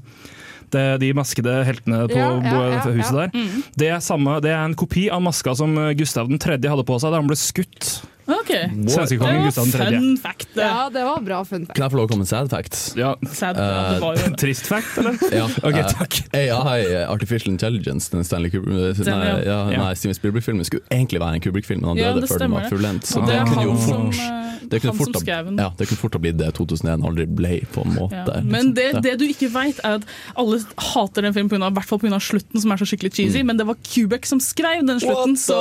det, 0.74 0.86
de 1.02 1.12
maskede 1.16 1.54
heltene 1.66 2.04
på 2.10 2.18
Ja, 2.18 2.30
ja, 2.74 2.80
huset 2.94 3.20
der. 3.20 3.52
Det 3.80 3.90
er, 3.92 4.02
samme, 4.04 4.38
det 4.44 4.52
er 4.52 4.62
en 4.64 4.76
kopi 4.78 5.06
av 5.12 5.22
maska 5.24 5.54
som 5.58 5.76
Gustav 5.98 6.28
3. 6.30 6.58
hadde 6.58 6.86
på 6.86 6.98
seg 7.00 7.14
da 7.14 7.22
han 7.22 7.30
ble 7.30 7.38
skutt. 7.38 7.94
Ok, 8.26 8.50
Svenskekongen 8.88 9.44
Gustav 9.44 9.66
var 9.68 9.90
3. 9.90 9.98
fun 9.98 10.16
fact. 10.22 10.48
det. 10.54 10.62
Ja, 10.64 10.88
det 10.92 11.02
var 11.04 11.20
bra 11.20 11.42
fun 11.44 11.66
fact. 11.66 11.76
Kan 11.76 11.84
jeg 11.84 11.92
få 11.92 11.98
lov 11.98 12.06
å 12.06 12.10
komme 12.14 12.24
med 12.24 12.28
en 12.28 12.30
sad 12.32 12.50
fact? 12.50 12.78
Ja. 12.96 13.10
Sad, 13.28 13.58
ja, 13.60 13.92
det 13.92 13.98
var 14.00 14.16
jo. 14.16 14.30
Trist 14.40 14.66
fact, 14.70 14.96
eller? 15.02 15.18
Ja, 15.34 15.44
Ok, 15.68 15.76
takk. 15.92 16.16
Uh, 16.32 16.38
AI, 16.72 16.78
Artificial 17.04 17.52
Intelligence, 17.52 18.08
den 18.14 18.24
Stanley 18.24 18.50
Kubrick, 18.54 18.96
Den, 19.04 19.12
nei, 19.18 19.28
ja. 19.28 19.36
ja, 19.44 19.58
Ja. 19.74 19.82
nei, 19.84 19.92
Steven 20.00 20.16
Spielberg-filmen 20.16 20.64
skulle 20.64 20.86
egentlig 20.88 21.20
være 21.20 21.36
en 21.40 21.44
Kubrick-film, 21.44 21.82
men 21.84 21.92
han 21.92 22.00
døde 22.00 22.24
det 22.24 22.30
før 22.32 22.44
den 22.46 22.56
var 22.56 22.70
fullendt. 22.72 23.04
Så 23.12 23.20
det 23.28 23.34
det 23.34 23.44
kunne 23.52 23.66
jo 23.66 23.74
fort, 23.84 24.16
eh, 24.24 24.56
det 24.72 24.80
kunne 24.80 24.94
fort, 24.96 25.28
ja, 25.28 25.68
det 25.76 25.88
kunne 25.90 26.00
fort 26.00 26.16
ha 26.16 26.22
blitt 26.24 26.38
det 26.40 26.48
2001 26.56 27.04
aldri 27.04 27.26
ble, 27.28 27.52
på 27.74 27.84
en 27.84 27.92
måte. 27.98 28.16
Ja. 28.16 28.24
liksom. 28.40 28.48
Men 28.56 28.72
det, 28.78 28.88
det 29.04 29.14
du 29.20 29.26
ikke 29.28 29.50
veit, 29.52 29.84
er 29.84 29.98
at 30.00 30.08
alle 30.40 30.62
hater 30.80 31.26
den 31.28 31.34
filmen 31.36 31.60
I 31.60 31.70
hvert 31.76 31.88
fall 31.92 32.00
pga. 32.00 32.16
slutten, 32.24 32.62
som 32.62 32.72
er 32.72 32.80
så 32.80 32.88
skikkelig 32.88 33.12
cheesy. 33.18 33.44
Men 33.44 33.60
det 33.60 33.66
var 33.68 33.76
Kubek 33.84 34.24
som 34.24 34.40
skrev 34.40 34.80
den 34.88 35.02
slutten, 35.02 35.36
så, 35.36 35.60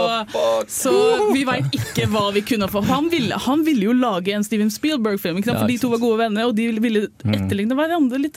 så 0.71 0.93
vi 1.33 1.43
veit 1.49 1.67
ikke 1.75 2.07
hva 2.13 2.29
vi 2.31 2.39
kunne 2.41 2.52
få. 2.61 2.83
Han 2.85 3.09
ville, 3.09 3.33
han 3.35 3.63
ville 3.63 3.83
jo 3.83 3.93
lage 3.93 4.33
en 4.33 4.43
Steven 4.43 4.69
Spielberg-film. 4.69 5.41
Ja, 5.45 5.59
for 5.59 5.67
de 5.67 5.77
to 5.77 5.89
var 5.89 5.97
gode 5.99 6.17
venner, 6.19 6.45
og 6.47 6.55
de 6.55 6.71
ville 6.79 7.07
Mm. 7.23 7.33
etterligne 7.33 7.73
hverandre 7.75 8.19
litt. 8.21 8.35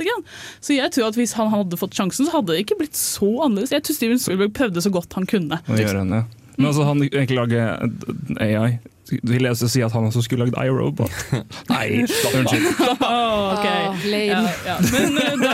Så 0.61 0.75
jeg 0.77 0.91
tror 0.93 1.09
at 1.09 1.15
hvis 1.15 1.33
han 1.35 1.49
hadde 1.51 1.77
fått 1.77 1.95
sjansen, 1.95 2.27
så 2.27 2.33
hadde 2.33 2.47
det 2.55 2.67
ikke 2.67 2.79
blitt 2.79 2.95
så 2.95 3.43
annerledes. 3.45 3.71
Jeg 3.71 3.83
tror 3.83 3.95
Steven 3.95 4.19
Spielberg 4.19 4.53
prøvde 4.53 4.81
så 4.83 4.91
godt 4.91 5.13
han 5.15 5.27
kunne. 5.27 5.61
Å 5.69 5.77
gjøre 5.77 5.99
henne. 6.05 6.25
Men 6.57 6.67
altså, 6.67 6.85
han 6.85 7.01
egentlig 7.03 7.37
lager 7.37 7.91
AI. 8.41 8.79
Vil 9.07 9.45
jeg 9.47 9.55
også 9.55 9.69
si 9.71 9.83
at 9.87 9.95
han 9.95 10.09
også 10.09 10.23
skulle 10.25 10.47
lagd 10.47 10.57
iRobot? 10.59 11.13
Nei, 11.73 12.03
unnskyld. 12.03 12.67
Åh, 13.07 13.53
okay. 13.55 13.83
Ah, 13.87 14.07
lame. 14.11 14.23
Ja, 14.27 14.41
ja. 14.67 14.77
Men 14.91 15.19
eh, 15.23 15.37
da, 15.39 15.53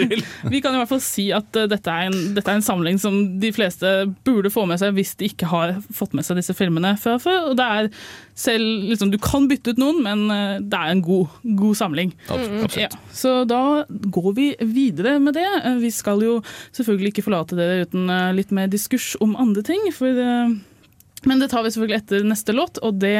vi 0.52 0.60
kan 0.62 0.76
i 0.76 0.80
hvert 0.80 0.92
fall 0.92 1.02
si 1.02 1.26
at 1.34 1.58
eh, 1.58 1.66
dette, 1.70 1.90
er 1.90 2.10
en, 2.10 2.34
dette 2.36 2.52
er 2.52 2.60
en 2.60 2.66
samling 2.66 3.00
som 3.02 3.16
de 3.42 3.50
fleste 3.54 3.90
burde 4.26 4.52
få 4.54 4.66
med 4.70 4.78
seg 4.82 4.94
hvis 4.94 5.14
de 5.18 5.30
ikke 5.32 5.48
har 5.50 5.74
fått 5.94 6.14
med 6.14 6.26
seg 6.26 6.38
disse 6.38 6.54
filmene 6.56 6.94
før. 7.00 7.18
før. 7.22 7.48
Og 7.50 7.58
det 7.58 7.66
er 7.78 7.88
selv, 8.38 8.86
liksom, 8.90 9.10
Du 9.14 9.18
kan 9.22 9.48
bytte 9.50 9.74
ut 9.74 9.80
noen, 9.82 10.02
men 10.06 10.26
eh, 10.34 10.60
det 10.62 10.78
er 10.78 10.92
en 10.94 11.02
god, 11.04 11.34
god 11.58 11.80
samling. 11.80 12.14
Absolutt. 12.28 12.78
Ja, 12.78 12.90
så 13.14 13.40
da 13.48 13.62
går 13.90 14.30
vi 14.38 14.52
videre 14.60 15.16
med 15.22 15.34
det. 15.38 15.48
Vi 15.82 15.90
skal 15.94 16.22
jo 16.22 16.38
selvfølgelig 16.76 17.14
ikke 17.14 17.26
forlate 17.26 17.58
dere 17.58 17.88
uten 17.88 18.06
litt 18.36 18.54
mer 18.54 18.70
diskurs 18.70 19.14
om 19.24 19.34
andre 19.40 19.66
ting. 19.66 19.90
for... 19.94 20.22
men 21.26 21.42
det 21.42 21.50
tar 21.52 21.64
vi 21.64 21.72
selvfølgelig 21.74 22.00
etter 22.02 22.28
neste 22.28 22.54
låt, 22.56 22.80
og 22.84 23.00
det 23.02 23.18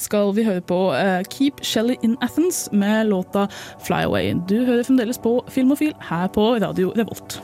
skal 0.00 0.32
vi 0.36 0.46
høre 0.46 0.64
på 0.64 0.80
eh, 0.96 1.22
Keep 1.32 1.62
Shelly 1.66 1.96
in 2.02 2.16
Athens 2.24 2.66
med 2.72 3.10
låta 3.12 3.48
Fly 3.86 4.04
Away. 4.08 4.34
Du 4.48 4.64
hører 4.64 4.86
fremdeles 4.86 5.20
på 5.22 5.38
Filmofil 5.52 5.94
her 6.10 6.28
på 6.32 6.54
Radio 6.62 6.92
Revolt. 6.96 7.40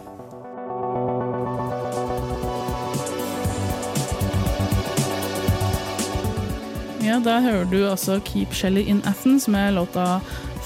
Ja, 7.09 7.17
der 7.25 7.41
hører 7.41 7.65
du 7.65 7.79
altså 7.89 8.19
Keep 8.25 8.53
Shelly 8.53 8.83
in 8.85 9.01
Athens 9.09 9.49
med 9.49 9.73
låta 9.73 10.19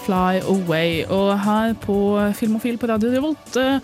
Fly 0.04 0.40
Away. 0.42 1.04
Og 1.06 1.36
her 1.40 1.74
på 1.74 1.96
Filmofil 2.34 2.78
på 2.78 2.86
Radio 2.90 3.12
Revolt 3.12 3.56
eh, 3.56 3.78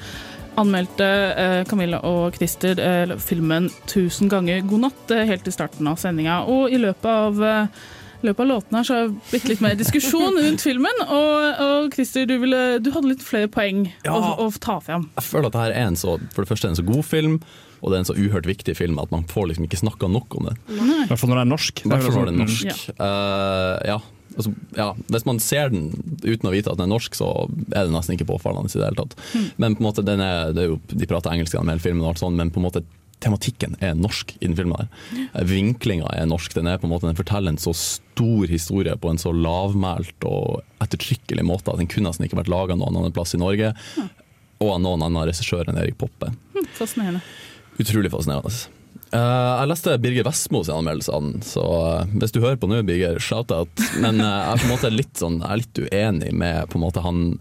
anmeldte 0.59 1.06
eh, 1.38 1.61
Camilla 1.70 2.00
og 2.09 2.34
Christer 2.38 2.80
eh, 2.82 3.14
filmen 3.22 3.68
1000 3.86 4.28
ganger 4.32 4.64
god 4.68 4.84
natt 4.88 5.14
eh, 5.14 5.24
helt 5.30 5.46
i 5.48 5.54
starten 5.54 5.86
av 5.90 6.00
sendinga. 6.02 6.40
Og 6.50 6.72
i 6.74 6.80
løpet 6.82 7.09
av 7.12 7.40
eh, 7.44 7.86
løpet 8.26 8.42
av 8.42 8.48
låten 8.50 8.74
her 8.78 8.82
så 8.88 8.96
har 8.96 9.04
det 9.09 9.30
blitt 9.30 9.44
litt 9.52 9.61
mer 9.62 9.76
diskusjon 9.78 10.34
rundt 10.44 10.64
filmen. 10.66 11.04
Og, 11.06 11.62
og 11.68 11.94
Christer, 11.94 12.26
du, 12.26 12.34
ville, 12.42 12.62
du 12.82 12.90
hadde 12.94 13.12
litt 13.14 13.22
flere 13.22 13.50
poeng 13.54 13.86
Ja. 14.04 14.16
å, 14.18 14.34
å 14.46 14.50
ta 14.59 14.80
fram. 14.82 15.09
Jeg 15.20 15.28
føler 15.30 15.46
at 15.50 15.54
dette 15.56 15.70
er 15.70 15.78
en 15.86 15.96
så, 16.00 16.18
for 16.34 16.42
det 16.42 16.50
første 16.50 16.72
en 16.72 16.78
så 16.80 16.86
god 16.88 17.06
film, 17.06 17.38
og 17.78 17.92
det 17.92 17.94
er 17.94 18.02
en 18.02 18.09
så 18.11 18.16
uhørt 18.18 18.46
viktig 18.50 18.74
film 18.74 18.98
at 18.98 19.12
man 19.14 19.22
får 19.30 19.52
liksom 19.52 19.68
ikke 19.68 19.78
snakka 19.84 20.09
nok 20.11 20.34
om 20.40 20.48
det. 20.50 20.56
I 20.74 21.06
hvert 21.06 21.20
fall 21.20 21.30
når 21.30 21.38
det 21.38 21.44
er 21.46 21.52
norsk. 21.54 21.82
Det 21.84 21.94
er 21.94 22.16
Mm. 22.18 22.40
norsk. 22.42 22.88
Uh, 22.98 23.74
ja. 23.86 23.98
Altså, 24.39 24.53
ja. 24.78 24.93
Hvis 25.11 25.26
man 25.26 25.41
ser 25.43 25.72
den 25.74 25.89
uten 26.22 26.47
å 26.47 26.53
vite 26.55 26.70
at 26.70 26.78
den 26.78 26.86
er 26.86 26.93
norsk, 26.95 27.16
så 27.18 27.28
er 27.74 27.89
det 27.89 27.95
nesten 27.95 28.14
ikke 28.14 28.28
påfallende. 28.30 28.70
i 28.70 28.78
det 28.78 28.86
hele 28.86 29.01
tatt. 29.03 29.16
Men 29.59 29.74
på 29.74 29.82
en 29.82 29.89
måte, 29.91 30.05
den 30.07 30.22
er, 30.22 30.53
det 30.55 30.62
er 30.62 30.70
jo, 30.72 30.78
De 30.93 31.09
prater 31.11 31.34
engelsk 31.34 31.57
gjennom 31.57 31.72
hele 31.74 31.82
filmen, 31.82 32.05
og 32.07 32.12
alt 32.14 32.22
sånt, 32.22 32.39
men 32.39 32.53
på 32.55 32.62
en 32.62 32.68
måte 32.68 32.84
tematikken 33.18 33.74
er 33.82 33.97
norsk 33.99 34.36
i 34.39 34.47
den 34.47 34.55
filmen. 34.55 34.78
her. 34.78 35.43
Vinklinga 35.51 36.07
er 36.14 36.28
norsk. 36.30 36.55
Den 36.55 36.68
er 36.70 36.78
på 36.78 36.86
en 36.86 36.93
måte, 36.95 37.09
den 37.11 37.18
forteller 37.18 37.51
en 37.51 37.59
så 37.59 37.72
stor 37.74 38.47
historie 38.47 38.95
på 38.95 39.11
en 39.11 39.18
så 39.18 39.32
lavmælt 39.34 40.22
og 40.30 40.62
ettertrykkelig 40.84 41.43
måte 41.43 41.72
at 41.74 41.82
den 41.82 41.91
kunne 41.91 42.12
nesten 42.12 42.28
ikke 42.28 42.39
vært 42.39 42.53
laga 42.55 42.76
noen 42.78 42.95
annen 42.95 43.14
plass 43.16 43.34
i 43.34 43.43
Norge. 43.43 43.72
Og 44.62 44.70
av 44.76 44.80
noen 44.86 45.03
annen 45.03 45.26
regissør 45.26 45.66
enn 45.70 45.82
Erik 45.82 45.99
Poppe. 45.99 46.30
Hm, 46.55 46.70
Fascinerende. 46.78 47.20
Utrolig 47.82 48.11
fascinerende. 48.14 48.55
Eh, 49.09 49.52
jeg 49.61 49.70
leste 49.70 49.96
Birger 50.02 50.26
Vestmo 50.28 50.61
sin 50.66 50.76
anmeldelse 50.76 51.14
av 51.14 51.24
den, 51.24 51.40
så 51.46 51.64
uh, 51.64 52.18
hvis 52.20 52.34
du 52.34 52.42
hører 52.42 52.59
på 52.61 52.68
nå, 52.68 52.82
Birger, 52.88 53.16
shout-out. 53.22 53.72
Men 54.02 54.20
uh, 54.20 54.52
jeg 54.52 54.78
er 54.90 54.94
litt, 54.94 55.16
sånn, 55.16 55.40
jeg 55.40 55.48
er 55.48 55.62
litt 55.62 55.82
uenig 55.88 56.32
med 56.36 56.78
måte 56.78 57.04
han 57.04 57.34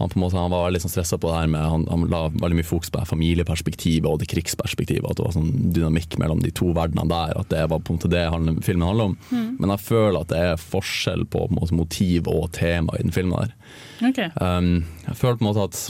han, 0.00 0.10
måte, 0.18 0.34
han 0.36 0.50
var 0.50 0.64
veldig 0.66 0.80
sånn 0.82 0.90
stressa 0.90 1.18
på 1.20 1.28
det 1.30 1.36
her 1.36 1.50
med 1.52 1.62
Han, 1.68 1.84
han 1.86 2.06
la 2.10 2.24
veldig 2.32 2.56
mye 2.58 2.66
fokus 2.66 2.90
på 2.90 3.04
familieperspektivet 3.06 4.08
og 4.08 4.18
det 4.18 4.26
krigsperspektivet. 4.32 5.04
At 5.06 5.20
det 5.20 5.26
var 5.26 5.34
sånn 5.36 5.52
dynamikk 5.76 6.16
mellom 6.18 6.40
de 6.42 6.50
to 6.50 6.72
verdenene 6.74 7.06
der. 7.12 7.36
At 7.38 7.52
det 7.52 7.60
var 7.70 7.84
på 7.84 7.92
en 7.92 8.00
måte 8.00 8.10
det 8.10 8.24
han, 8.32 8.56
filmen 8.66 8.88
handler 8.88 9.12
om. 9.12 9.16
Mm. 9.30 9.48
Men 9.60 9.74
jeg 9.76 9.84
føler 9.86 10.18
at 10.24 10.32
det 10.32 10.40
er 10.48 10.64
forskjell 10.64 11.26
på, 11.30 11.44
på 11.46 11.58
måte, 11.58 11.78
motiv 11.78 12.30
og 12.32 12.50
tema 12.56 12.96
i 12.98 13.04
den 13.04 13.14
filmen. 13.14 13.52
der 13.52 14.08
Okay. 14.10 14.32
Um, 14.42 14.88
jeg 15.06 15.20
føler 15.20 15.38
på 15.38 15.44
en 15.44 15.50
måte 15.52 15.68
at 15.68 15.82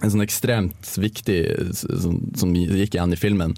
en 0.00 0.12
sånn 0.14 0.24
ekstremt 0.24 0.90
viktig 0.98 1.38
som, 1.76 2.18
som 2.40 2.56
gikk 2.56 2.96
igjen 2.96 3.14
i 3.14 3.20
filmen, 3.20 3.54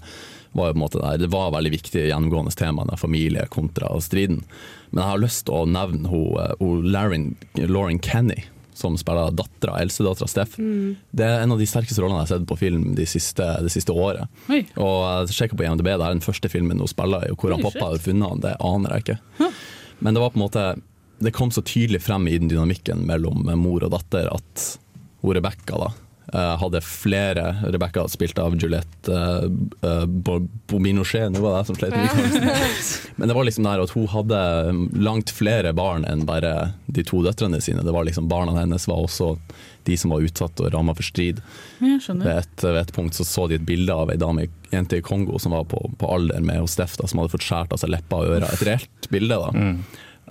var 0.53 0.69
jo 0.69 0.75
på 0.75 0.77
en 0.77 0.83
måte 0.83 1.01
der, 1.01 1.19
det 1.21 1.31
var 1.33 1.53
veldig 1.53 1.73
viktig 1.73 2.07
gjennomgående 2.07 2.53
tema, 2.57 2.85
familie 2.97 3.45
kontra 3.51 3.89
striden. 4.01 4.43
Men 4.91 5.03
jeg 5.03 5.09
har 5.11 5.21
lyst 5.23 5.45
til 5.47 5.57
å 5.57 5.69
nevne 5.69 6.09
hun, 6.09 6.37
eh, 6.41 6.55
hun 6.59 6.89
Lauren, 6.93 7.29
Lauren 7.57 7.99
Kenny, 7.99 8.43
som 8.77 8.97
spiller 8.97 9.33
dattera, 9.33 9.79
eldstedattera 9.81 10.27
Steff. 10.29 10.57
Mm. 10.57 10.95
Det 11.11 11.25
er 11.25 11.43
en 11.43 11.53
av 11.53 11.61
de 11.61 11.67
sterkeste 11.69 12.01
rollene 12.01 12.23
jeg 12.23 12.27
har 12.27 12.39
sett 12.39 12.47
på 12.49 12.57
film 12.57 12.87
de 12.97 13.05
siste, 13.09 13.45
de 13.61 13.73
siste 13.73 13.93
året. 13.93 14.29
Oi. 14.49 14.63
Og 14.81 15.33
sjekka 15.33 15.57
på 15.57 15.65
IMDb, 15.65 15.91
det 15.91 15.99
er 15.99 16.15
den 16.15 16.25
første 16.25 16.49
filmen 16.49 16.81
hun 16.81 16.89
spiller 16.89 17.27
i, 17.27 17.33
hvor 17.37 17.53
han 17.53 17.65
pappa 17.65 17.91
har 17.91 18.01
funnet 18.01 18.33
han, 18.33 18.43
det 18.45 18.55
aner 18.61 18.95
jeg 18.95 19.05
ikke. 19.05 19.51
Men 20.03 20.13
det 20.13 20.23
var 20.23 20.33
på 20.33 20.39
en 20.39 20.47
måte 20.47 20.63
Det 21.23 21.31
kom 21.31 21.51
så 21.53 21.61
tydelig 21.63 22.01
frem 22.03 22.25
i 22.27 22.35
den 22.35 22.49
dynamikken 22.51 23.05
mellom 23.07 23.45
mor 23.61 23.85
og 23.85 23.93
datter 23.93 24.27
at 24.27 24.63
hun 25.21 25.37
Rebekka 25.37 25.77
da 25.79 25.91
hadde 26.33 26.81
flere 26.81 27.55
Rebekka 27.61 28.07
spilt 28.09 28.39
av 28.41 28.55
Juliette 28.57 29.17
uh, 29.83 30.05
Bobinochet, 30.05 31.29
nå 31.31 31.41
var 31.43 31.53
det 31.53 31.59
jeg 31.61 31.69
som 31.69 31.77
slet 31.77 31.97
med. 31.97 32.55
Men 33.19 33.29
det 33.29 33.35
var 33.37 33.47
liksom 33.47 33.67
der 33.67 33.83
at 33.83 33.93
hun 33.93 34.07
hadde 34.09 34.39
langt 34.97 35.33
flere 35.33 35.73
barn 35.77 36.07
enn 36.09 36.25
bare 36.29 36.73
de 36.85 37.05
to 37.05 37.21
døtrene 37.25 37.61
sine. 37.61 37.85
Det 37.85 37.93
var 37.93 38.07
liksom 38.07 38.29
Barna 38.31 38.55
hennes 38.57 38.87
var 38.89 39.03
også 39.05 39.35
de 39.83 39.97
som 39.99 40.13
var 40.13 40.23
utsatt 40.23 40.61
og 40.63 40.73
ramma 40.73 40.95
for 40.95 41.05
strid. 41.05 41.41
Ved 41.79 42.37
et, 42.37 42.63
ved 42.63 42.79
et 42.81 42.93
punkt 42.95 43.17
så, 43.17 43.25
så 43.27 43.47
de 43.51 43.59
et 43.59 43.67
bilde 43.67 43.93
av 43.93 44.11
ei 44.13 44.17
dame, 44.19 44.47
jente 44.71 44.97
i 44.97 45.05
Kongo 45.05 45.39
som 45.41 45.53
var 45.55 45.67
på, 45.69 45.81
på 45.99 46.09
alder 46.09 46.41
med 46.45 46.69
Steff, 46.71 46.95
som 46.97 47.19
hadde 47.19 47.33
fått 47.33 47.45
skåret 47.45 47.75
av 47.75 47.81
seg 47.81 47.91
leppa 47.93 48.23
og 48.23 48.37
ører. 48.37 48.49
Et 48.49 48.65
reelt 48.69 49.11
bilde. 49.13 49.37
da. 49.37 49.51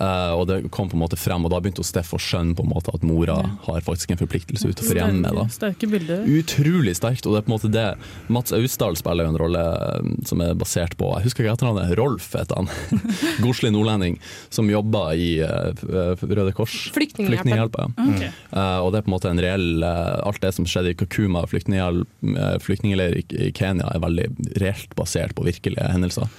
Eh, 0.00 0.32
og 0.32 0.46
det 0.48 0.58
kom 0.72 0.88
på 0.88 0.96
en 0.96 1.02
måte 1.02 1.18
frem, 1.20 1.44
og 1.44 1.52
da 1.52 1.60
begynte 1.60 1.84
Steff 1.84 2.14
å 2.16 2.20
skjønne 2.20 2.56
på 2.56 2.64
en 2.64 2.70
måte 2.72 2.92
at 2.94 3.04
mora 3.04 3.36
har 3.66 3.84
faktisk 3.84 4.14
en 4.14 4.20
forpliktelse 4.22 4.70
utenfor 4.70 4.98
hjemmet. 4.98 5.36
da. 5.36 5.44
Sterke 5.52 5.88
bilder. 5.90 6.24
Utrolig 6.38 6.94
sterkt, 6.96 7.26
og 7.26 7.36
det 7.36 7.42
er 7.42 7.46
på 7.46 7.52
en 7.52 7.56
måte 7.56 7.72
det 7.72 7.86
Mats 8.32 8.54
Austdal 8.56 8.96
spiller 9.00 9.28
jo 9.28 9.34
en 9.34 9.40
rolle 9.42 9.62
eh, 9.62 10.14
som 10.28 10.40
er 10.44 10.54
basert 10.58 10.96
på 11.00 11.10
Jeg 11.18 11.28
husker 11.28 11.44
ikke 11.44 11.56
etternavnet, 11.58 11.92
Rolf 12.00 12.30
heter 12.38 12.62
han. 12.62 12.70
Godslig 13.44 13.72
nordlending 13.74 14.18
som 14.52 14.70
jobber 14.70 15.12
i 15.18 15.28
uh, 15.44 16.16
Røde 16.22 16.54
Kors. 16.56 16.74
Flyktninghjelpen, 16.94 17.92
ja. 17.98 18.08
Okay. 18.14 18.32
Uh, 18.52 18.80
og 18.84 18.92
det 18.92 19.02
er 19.02 19.06
på 19.06 19.12
en 19.12 19.16
måte 19.16 19.30
en 19.30 19.40
reell 19.42 19.84
Alt 19.84 20.40
det 20.42 20.52
som 20.56 20.66
skjedde 20.68 20.92
i 20.92 20.96
Kakuma 20.98 21.44
flyktningleir 21.50 23.18
i, 23.18 23.22
i 23.48 23.50
Kenya, 23.56 23.90
er 23.92 24.02
veldig 24.02 24.26
reelt 24.62 24.96
basert 24.98 25.34
på 25.36 25.44
virkelige 25.46 25.86
hendelser. 25.92 26.30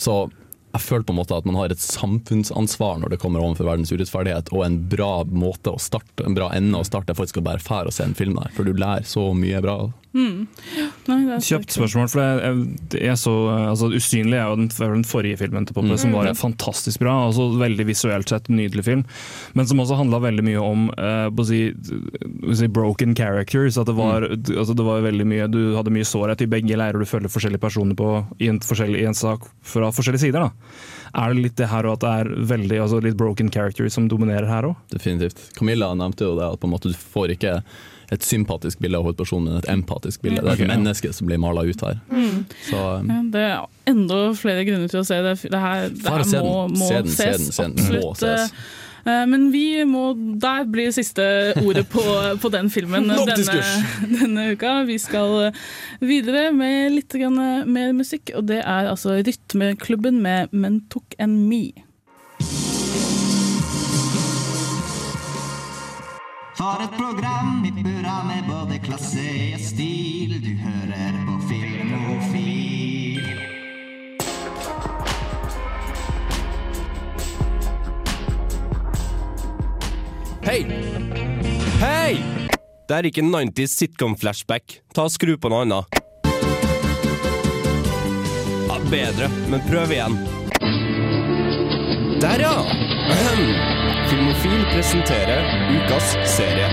Så 0.00 0.20
jeg 0.74 0.84
føler 0.84 1.06
på 1.08 1.14
en 1.14 1.18
måte 1.20 1.36
at 1.36 1.46
man 1.48 1.56
har 1.58 1.72
et 1.72 1.82
samfunnsansvar 1.82 2.98
når 3.00 3.14
det 3.14 3.20
kommer 3.22 3.42
overfor 3.42 3.70
verdens 3.70 3.92
urettferdighet, 3.94 4.52
og 4.52 4.64
en 4.66 4.76
bra 4.92 5.12
måte 5.24 5.72
å 5.72 5.80
starte, 5.80 6.26
en 6.26 6.36
bra 6.36 6.50
ende 6.56 6.80
å 6.80 6.86
starte 6.86 7.14
er 7.14 7.18
faktisk 7.18 7.40
å 7.40 7.46
bare 7.46 7.62
fære 7.62 7.88
og 7.88 7.96
se 7.96 8.04
en 8.04 8.16
film 8.18 8.36
der, 8.36 8.52
for 8.56 8.68
du 8.68 8.76
lærer 8.76 9.06
så 9.08 9.30
mye 9.36 9.62
bra. 9.64 9.78
Mm. 10.18 10.46
Nei, 11.06 11.18
er 11.30 11.42
spørsmål, 11.44 12.08
for 12.10 12.20
jeg, 12.24 12.38
jeg, 12.42 13.02
jeg 13.06 13.18
så 13.20 13.34
altså, 13.70 13.88
'Usynlig' 13.94 14.34
er 14.40 14.48
jo 14.50 14.56
den, 14.58 14.68
den 14.74 15.04
forrige 15.06 15.38
filmen 15.38 15.66
til 15.68 15.74
Poppe, 15.76 15.88
Mm. 15.94 15.98
som 16.02 16.12
var 16.16 16.26
Mm. 16.26 16.34
fantastisk 16.36 16.98
bra. 17.04 17.12
Altså, 17.28 17.46
veldig 17.60 17.86
visuelt 17.86 18.28
sett 18.28 18.48
nydelig 18.50 18.84
film, 18.84 19.04
men 19.54 19.66
som 19.66 19.78
også 19.78 19.96
handla 20.00 20.18
veldig 20.20 20.44
mye 20.44 20.58
om 20.60 20.88
eh, 20.98 21.28
på 21.30 21.44
å 21.44 21.46
si, 21.46 21.60
si 22.58 22.66
broken 22.66 23.14
characters. 23.14 23.78
At 23.78 23.86
det 23.86 23.94
var, 23.94 24.22
altså, 24.28 24.74
det 24.74 24.84
var 24.84 25.00
veldig 25.06 25.26
mye, 25.26 25.46
Du 25.48 25.74
hadde 25.76 25.92
mye 25.94 26.04
sårhet 26.04 26.42
i 26.42 26.46
begge 26.50 26.76
leirer, 26.76 26.98
du 26.98 27.04
følger 27.06 27.28
forskjellige 27.30 27.60
personer 27.62 27.94
på, 27.94 28.26
i, 28.40 28.48
en 28.48 28.58
forskjellig, 28.60 29.00
i 29.02 29.06
en 29.06 29.14
sak 29.14 29.46
fra 29.62 29.90
forskjellige 29.94 30.20
sider. 30.26 30.40
da. 30.40 30.50
Er 31.14 31.32
det 31.32 31.42
litt 31.42 31.56
det 31.56 31.68
her 31.70 31.86
at 31.86 32.00
det 32.00 32.08
er 32.08 32.34
veldig, 32.34 32.80
altså, 32.82 33.00
litt 33.02 33.16
broken 33.16 33.50
characters 33.50 33.92
som 33.94 34.08
dominerer 34.08 34.46
her 34.48 34.62
òg? 34.72 34.76
Definitivt. 34.90 35.52
Camilla 35.56 35.94
nevnte 35.94 36.26
jo 36.26 36.34
det 36.36 36.44
at 36.52 36.58
på 36.60 36.66
en 36.68 36.74
måte 36.74 36.90
du 36.90 36.94
får 36.98 37.36
ikke 37.38 37.62
et 38.14 38.24
sympatisk 38.24 38.80
bilde 38.80 38.96
av 38.98 39.04
hovedpersonen, 39.04 39.50
men 39.50 39.60
et 39.60 39.70
empatisk 39.72 40.22
bilde. 40.24 40.40
Det 40.40 40.54
er 40.54 40.64
et 40.64 40.70
menneske 40.70 41.12
som 41.12 41.28
blir 41.28 41.40
mala 41.42 41.64
ut 41.68 41.84
her. 41.84 42.00
Mm. 42.08 42.42
Så 42.70 42.82
um, 43.02 43.10
Ja, 43.12 43.22
det 43.34 43.44
er 43.50 43.92
enda 43.92 44.20
flere 44.38 44.64
grunner 44.68 44.90
til 44.92 45.02
å 45.02 45.06
se 45.06 45.20
det. 45.24 45.36
Det 45.44 45.62
her, 45.62 45.88
det 45.92 46.12
her 46.14 46.44
må, 46.44 46.68
må 46.72 46.88
Se 46.88 47.00
den, 47.02 47.12
se 47.12 47.30
ses. 47.32 47.40
den, 47.42 47.52
se 47.52 47.66
den. 47.68 48.00
Må 48.00 48.12
ses. 48.16 48.52
Eh, 49.04 49.24
Men 49.30 49.48
vi 49.52 49.84
må 49.88 50.10
Der 50.40 50.66
blir 50.68 50.90
siste 50.92 51.24
ordet 51.62 51.86
på, 51.92 52.02
på 52.42 52.52
den 52.52 52.70
filmen 52.72 53.08
denne, 53.08 53.36
denne 54.20 54.46
uka. 54.52 54.82
Vi 54.88 54.98
skal 55.00 55.52
videre 56.00 56.48
med 56.52 56.96
litt 56.96 57.18
mer 57.68 57.92
musikk, 57.96 58.32
og 58.36 58.48
det 58.50 58.62
er 58.64 58.88
altså 58.90 59.20
Rytmeklubben 59.20 60.22
med 60.24 60.52
Men 60.52 60.82
tok 60.92 61.16
en 61.18 61.38
Me. 61.48 61.87
For 66.58 66.80
et 66.82 66.90
program 66.98 67.62
i 67.66 67.70
burra 67.70 68.24
med 68.26 68.48
både 68.48 68.80
klasse 68.82 69.22
og 69.54 69.60
stil. 69.62 70.32
Du 70.42 70.48
hører 70.58 71.14
på 71.28 71.36
Filmofil. 71.46 73.22
Hei! 80.48 80.58
Hei! 81.78 82.18
Det 82.88 82.98
er 82.98 83.06
ikke 83.12 83.22
90s 83.22 83.78
sitcom-flashback. 83.78 84.80
Ta 84.90 85.06
og 85.06 85.14
Skru 85.14 85.36
på 85.38 85.54
noe 85.54 85.62
annet. 85.62 86.02
Ja, 88.66 88.82
bedre, 88.90 89.30
men 89.46 89.62
prøv 89.70 89.94
igjen. 89.94 90.18
Der, 92.18 92.48
ja! 92.48 92.97
Filmofil 94.08 94.64
presenterer 94.72 95.44
ukas 95.72 96.10
serie. 96.28 96.68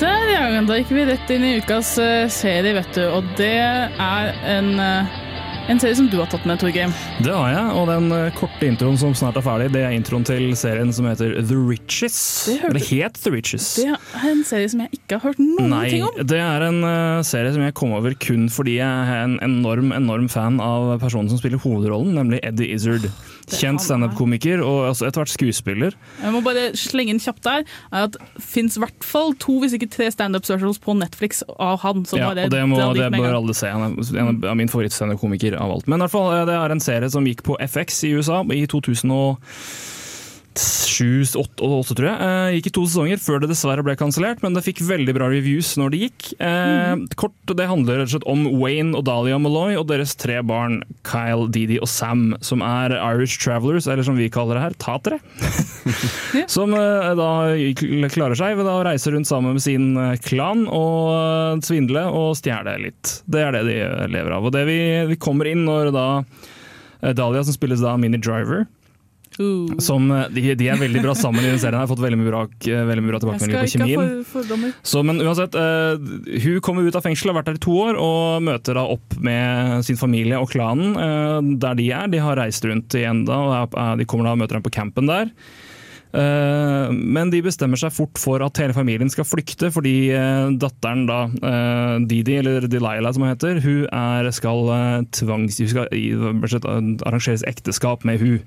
Der, 0.00 0.24
ja. 0.32 0.62
Da 0.66 0.78
gikk 0.80 0.90
vi 0.90 1.04
rett 1.06 1.30
inn 1.30 1.44
i 1.46 1.52
ukas 1.62 1.92
eh, 2.02 2.24
serie, 2.32 2.74
vet 2.74 2.96
du. 2.96 3.04
Og 3.14 3.28
det 3.38 3.52
er 3.54 4.32
en, 4.56 4.72
eh, 4.82 5.12
en 5.70 5.78
serie 5.80 5.94
som 5.94 6.08
du 6.10 6.16
har 6.18 6.26
tatt 6.32 6.42
med, 6.48 6.58
Torgeir. 6.58 6.90
Det 7.22 7.30
har 7.30 7.52
jeg, 7.54 7.76
og 7.78 7.86
den 7.92 8.08
eh, 8.16 8.32
korte 8.38 8.66
introen 8.66 8.98
som 8.98 9.14
snart 9.14 9.38
er 9.38 9.46
ferdig, 9.46 9.68
det 9.76 9.84
er 9.86 9.94
introen 9.94 10.26
til 10.26 10.50
serien 10.58 10.90
som 10.96 11.06
heter 11.06 11.36
The 11.38 11.58
Riches. 11.60 12.18
Eller 12.58 12.82
het 12.88 13.20
The 13.22 13.34
Riches. 13.36 13.68
Det 13.78 13.86
er 13.94 14.26
en 14.32 14.42
serie 14.48 14.72
som 14.74 14.82
jeg 14.82 14.98
ikke 14.98 15.20
har 15.20 15.28
hørt 15.30 15.42
noen 15.44 15.70
Nei, 15.70 15.84
ting 15.94 16.08
om. 16.08 16.18
det 16.34 16.42
er 16.42 16.66
en 16.66 16.82
serie 17.30 17.54
som 17.54 17.62
jeg 17.62 17.76
kom 17.78 17.94
over 17.94 18.18
kun 18.26 18.50
fordi 18.52 18.80
jeg 18.80 18.90
er 19.14 19.22
en 19.28 19.38
enorm 19.46 19.94
enorm 19.94 20.26
fan 20.32 20.58
av 20.64 20.96
personen 21.02 21.30
som 21.30 21.38
spiller 21.38 21.62
hovedrollen, 21.62 22.16
nemlig 22.18 22.42
Eddie 22.42 22.74
Izzard. 22.74 23.06
Kjent 23.52 23.82
standup-komiker 23.84 24.62
og 24.64 24.88
altså 24.90 25.08
etter 25.08 25.22
hvert 25.22 25.32
skuespiller. 25.32 25.96
Jeg 26.22 26.34
må 26.34 26.40
bare 26.44 26.70
slenge 26.78 27.14
inn 27.14 27.22
kjapt 27.22 27.44
der 27.44 27.64
er 27.64 28.06
at 28.08 28.16
det 28.16 28.44
fins 28.44 28.78
i 28.78 28.82
hvert 28.82 29.04
fall 29.04 29.34
to, 29.42 29.58
hvis 29.62 29.76
ikke 29.76 29.90
tre 29.92 30.10
standup 30.14 30.46
specials 30.46 30.80
på 30.82 30.96
Netflix 30.96 31.42
av 31.58 31.82
han. 31.84 32.04
Ja, 32.16 32.30
og 32.30 32.38
det, 32.38 32.62
må, 32.70 32.80
det 32.96 33.10
bør 33.14 33.40
alle 33.40 33.56
se. 33.56 33.70
Han 33.70 33.98
er 33.98 34.20
en 34.22 34.44
av 34.48 34.56
min 34.58 34.70
favorittstandup-komiker 34.72 35.58
av 35.60 35.74
alt. 35.76 35.90
Men 35.90 36.00
i 36.00 36.06
hvert 36.06 36.14
fall, 36.14 36.30
eh, 36.36 36.46
det 36.48 36.56
er 36.58 36.74
en 36.74 36.84
serie 36.84 37.10
som 37.12 37.26
gikk 37.28 37.44
på 37.46 37.58
FX 37.60 38.04
i 38.08 38.14
USA 38.18 38.42
i 38.54 38.64
2007 40.58 40.84
2008, 40.94 41.94
tror 41.98 42.08
jeg. 42.08 42.16
Eh, 42.24 42.56
Gikk 42.56 42.68
i 42.68 42.72
to 42.74 42.84
sesonger 42.86 43.20
før 43.22 43.42
det 43.42 43.50
dessverre 43.50 43.84
ble 43.86 43.96
kansellert, 43.98 44.42
men 44.44 44.56
det 44.56 44.64
fikk 44.66 44.82
veldig 44.86 45.14
bra 45.16 45.28
reviews 45.32 45.74
når 45.80 45.94
det 45.94 46.00
gikk. 46.04 46.28
Eh, 46.38 46.94
Kort, 47.20 47.36
det 47.50 47.68
handler 47.70 48.00
rett 48.00 48.10
og 48.10 48.14
slett 48.14 48.28
om 48.30 48.44
Wayne 48.60 48.94
og 48.98 49.06
Dahlia 49.08 49.38
Malloy 49.42 49.78
og 49.80 49.88
deres 49.90 50.14
tre 50.20 50.40
barn 50.46 50.80
Kyle, 51.06 51.48
Didi 51.52 51.80
og 51.82 51.90
Sam, 51.90 52.32
som 52.44 52.62
er 52.64 52.94
Irish 52.98 53.40
Travelers, 53.42 53.88
eller 53.90 54.06
som 54.06 54.18
vi 54.18 54.30
kaller 54.32 54.58
det 54.58 54.66
her, 54.68 54.78
tatere. 54.82 55.20
Som 56.50 56.72
eh, 56.76 57.10
da 57.18 57.28
klarer 58.12 58.36
seg 58.38 58.56
ved 58.58 58.68
å 58.68 58.78
reise 58.86 59.12
rundt 59.12 59.28
sammen 59.28 59.56
med 59.56 59.62
sin 59.62 59.92
klan 60.24 60.64
og 60.72 61.62
svindle 61.64 62.06
og 62.10 62.32
stjele 62.38 62.76
litt. 62.80 63.18
Det 63.30 63.42
er 63.44 63.54
det 63.54 63.62
de 63.68 63.76
lever 64.10 64.34
av. 64.34 64.48
Og 64.48 64.54
det 64.54 64.64
vi, 64.68 64.78
vi 65.12 65.18
kommer 65.20 65.48
inn 65.50 65.64
når 65.68 65.92
da 65.94 66.06
Dahlia, 67.14 67.44
som 67.44 67.54
spilles 67.56 67.82
da 67.84 67.92
av 67.94 68.00
Minnie 68.02 68.22
Som 69.82 70.10
eh, 70.14 70.28
de, 70.30 70.42
de 70.54 70.68
er 70.70 70.78
veldig 70.78 71.00
bra 71.02 71.14
sammen 71.18 71.42
i 71.42 71.48
den 71.50 71.58
serien. 71.58 71.74
Jeg 71.74 71.88
har 71.88 71.90
fått 71.90 72.02
veldig 72.04 72.18
mye 72.20 72.30
bra, 72.30 72.42
eh, 72.70 72.84
veldig 72.86 73.02
mye 73.02 73.12
bra 73.14 73.20
tilbakemeldinger 73.24 73.64
på 73.64 73.72
kjemien. 73.72 74.12
Så, 74.86 75.02
men 75.06 75.18
uansett, 75.24 75.56
uh, 75.58 75.98
hun 76.44 76.60
kommer 76.62 76.86
ut 76.86 76.94
av 76.98 77.02
fengsel, 77.02 77.32
har 77.32 77.40
vært 77.40 77.50
der 77.50 77.58
i 77.58 77.64
to 77.66 77.74
år, 77.82 77.98
og 77.98 78.44
møter 78.46 78.78
da 78.78 78.84
opp 78.94 79.16
med 79.26 79.82
sin 79.88 79.98
familie 79.98 80.38
og 80.38 80.52
klanen 80.54 80.94
uh, 80.94 81.40
der 81.64 81.74
de 81.80 81.88
er. 81.90 82.06
De 82.14 82.22
har 82.22 82.38
reist 82.38 82.66
rundt 82.68 82.94
igjen 82.94 83.24
enda, 83.24 83.36
og 83.66 83.74
de 83.98 84.06
kommer 84.10 84.28
da 84.30 84.34
og 84.36 84.40
møter 84.44 84.58
dem 84.58 84.64
på 84.66 84.72
campen 84.74 85.10
der. 85.10 85.30
Men 86.14 87.30
de 87.32 87.40
bestemmer 87.42 87.78
seg 87.80 87.90
fort 87.90 88.20
for 88.22 88.42
at 88.46 88.58
hele 88.62 88.74
familien 88.76 89.10
skal 89.10 89.26
flykte, 89.26 89.66
fordi 89.74 89.94
datteren 90.62 91.08
da, 91.08 91.16
Didi, 92.06 92.36
eller 92.38 92.68
Delilah 92.70 93.10
som 93.16 93.24
hun 93.26 93.32
heter, 93.32 93.58
hun 93.64 93.88
er, 93.90 94.28
skal 94.36 94.70
tvangs... 95.10 95.58
Skal 95.58 95.90
i- 95.90 96.14
arrangeres 96.14 97.42
ekteskap 97.50 98.06
med 98.06 98.22
hun. 98.22 98.38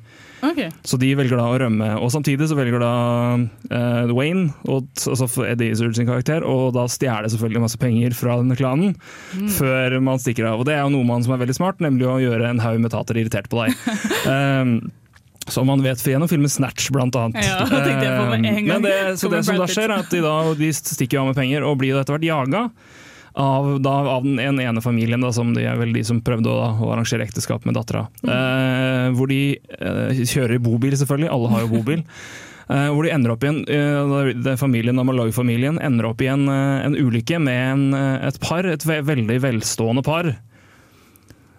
Ok. 0.46 0.60
Så 0.86 1.00
de 1.02 1.10
velger 1.18 1.40
da 1.40 1.48
å 1.50 1.56
rømme, 1.58 1.88
og 1.98 2.12
samtidig 2.14 2.46
så 2.52 2.58
velger 2.58 2.84
da 2.84 2.92
uh, 3.72 4.12
Wayne, 4.14 4.52
og, 4.70 4.86
altså 5.10 5.26
Eddie 5.48 5.74
Izzard 5.74 5.96
sin 5.98 6.06
karakter, 6.10 6.46
og 6.46 6.76
da 6.78 6.86
stjele 6.92 7.32
selvfølgelig 7.34 7.64
masse 7.64 7.80
penger 7.82 8.14
fra 8.18 8.38
denne 8.44 8.58
klanen 8.60 8.94
Mm. 9.38 9.48
før 9.52 9.98
man 10.02 10.20
stikker 10.22 10.46
av. 10.52 10.60
Og 10.62 10.66
det 10.70 10.76
er 10.78 10.84
jo 10.86 10.92
noe 10.94 11.06
man 11.08 11.24
som 11.26 11.34
er 11.34 11.42
veldig 11.42 11.56
smart, 11.58 11.82
nemlig 11.84 12.06
å 12.08 12.20
gjøre 12.22 12.48
en 12.52 12.62
haug 12.64 12.80
med 12.84 12.94
tater 12.94 13.18
irritert 13.20 13.50
på 13.52 13.64
deg. 13.66 13.76
um, 14.30 14.78
som 15.54 15.68
man 15.70 15.82
vet 15.84 16.02
gjennom 16.04 16.30
filmen 16.30 16.52
Snatch, 16.52 16.90
blant 16.92 17.16
annet. 17.16 17.40
Ja, 17.46 17.64
det 17.66 17.96
gang. 18.04 18.68
Men 18.68 18.86
det, 18.86 18.96
så 19.20 19.30
det 19.32 19.44
som 19.48 19.58
da 19.60 19.68
skjer, 19.70 19.90
er 19.90 20.04
at 20.04 20.12
de, 20.12 20.22
da, 20.24 20.54
de 20.60 20.72
stikker 20.76 21.22
av 21.22 21.30
med 21.32 21.38
penger 21.40 21.64
og 21.68 21.78
blir 21.82 21.98
etter 22.00 22.18
hvert 22.18 22.28
jaga. 22.28 22.66
Av, 23.38 23.68
da, 23.86 23.94
av 24.16 24.24
den 24.26 24.40
en 24.42 24.58
ene 24.64 24.82
familien, 24.82 25.22
da, 25.22 25.30
som 25.36 25.52
de 25.54 25.68
er 25.70 25.78
vel 25.78 25.94
de 25.94 26.02
som 26.08 26.24
prøvde 26.26 26.50
å, 26.50 26.72
å 26.82 26.90
arrangere 26.96 27.28
ekteskap 27.28 27.68
med 27.70 27.78
dattera. 27.78 28.08
Mm. 28.24 28.32
Eh, 28.34 29.08
hvor 29.14 29.30
de 29.30 29.42
eh, 29.54 30.24
kjører 30.26 30.58
bobil, 30.64 30.98
selvfølgelig. 30.98 31.30
Alle 31.36 31.54
har 31.54 31.66
jo 31.66 31.74
bobil. 31.78 32.06
Eh, 32.68 32.90
hvor 32.92 33.06
de 33.06 33.14
ender 33.16 33.32
opp 33.32 33.46
i 33.46 33.48
en, 33.48 33.62
eh, 33.72 34.56
familien 34.60 35.00
Amaloy-familien 35.00 35.78
ender 35.80 36.10
opp 36.10 36.20
i 36.20 36.28
en, 36.28 36.50
eh, 36.52 36.84
en 36.84 36.98
ulykke 37.00 37.40
med 37.40 37.62
en, 37.72 37.94
eh, 37.94 38.28
et 38.28 38.40
par, 38.44 38.66
et 38.68 38.84
ve 38.84 39.00
veldig 39.08 39.40
velstående 39.40 40.04
par. 40.04 40.36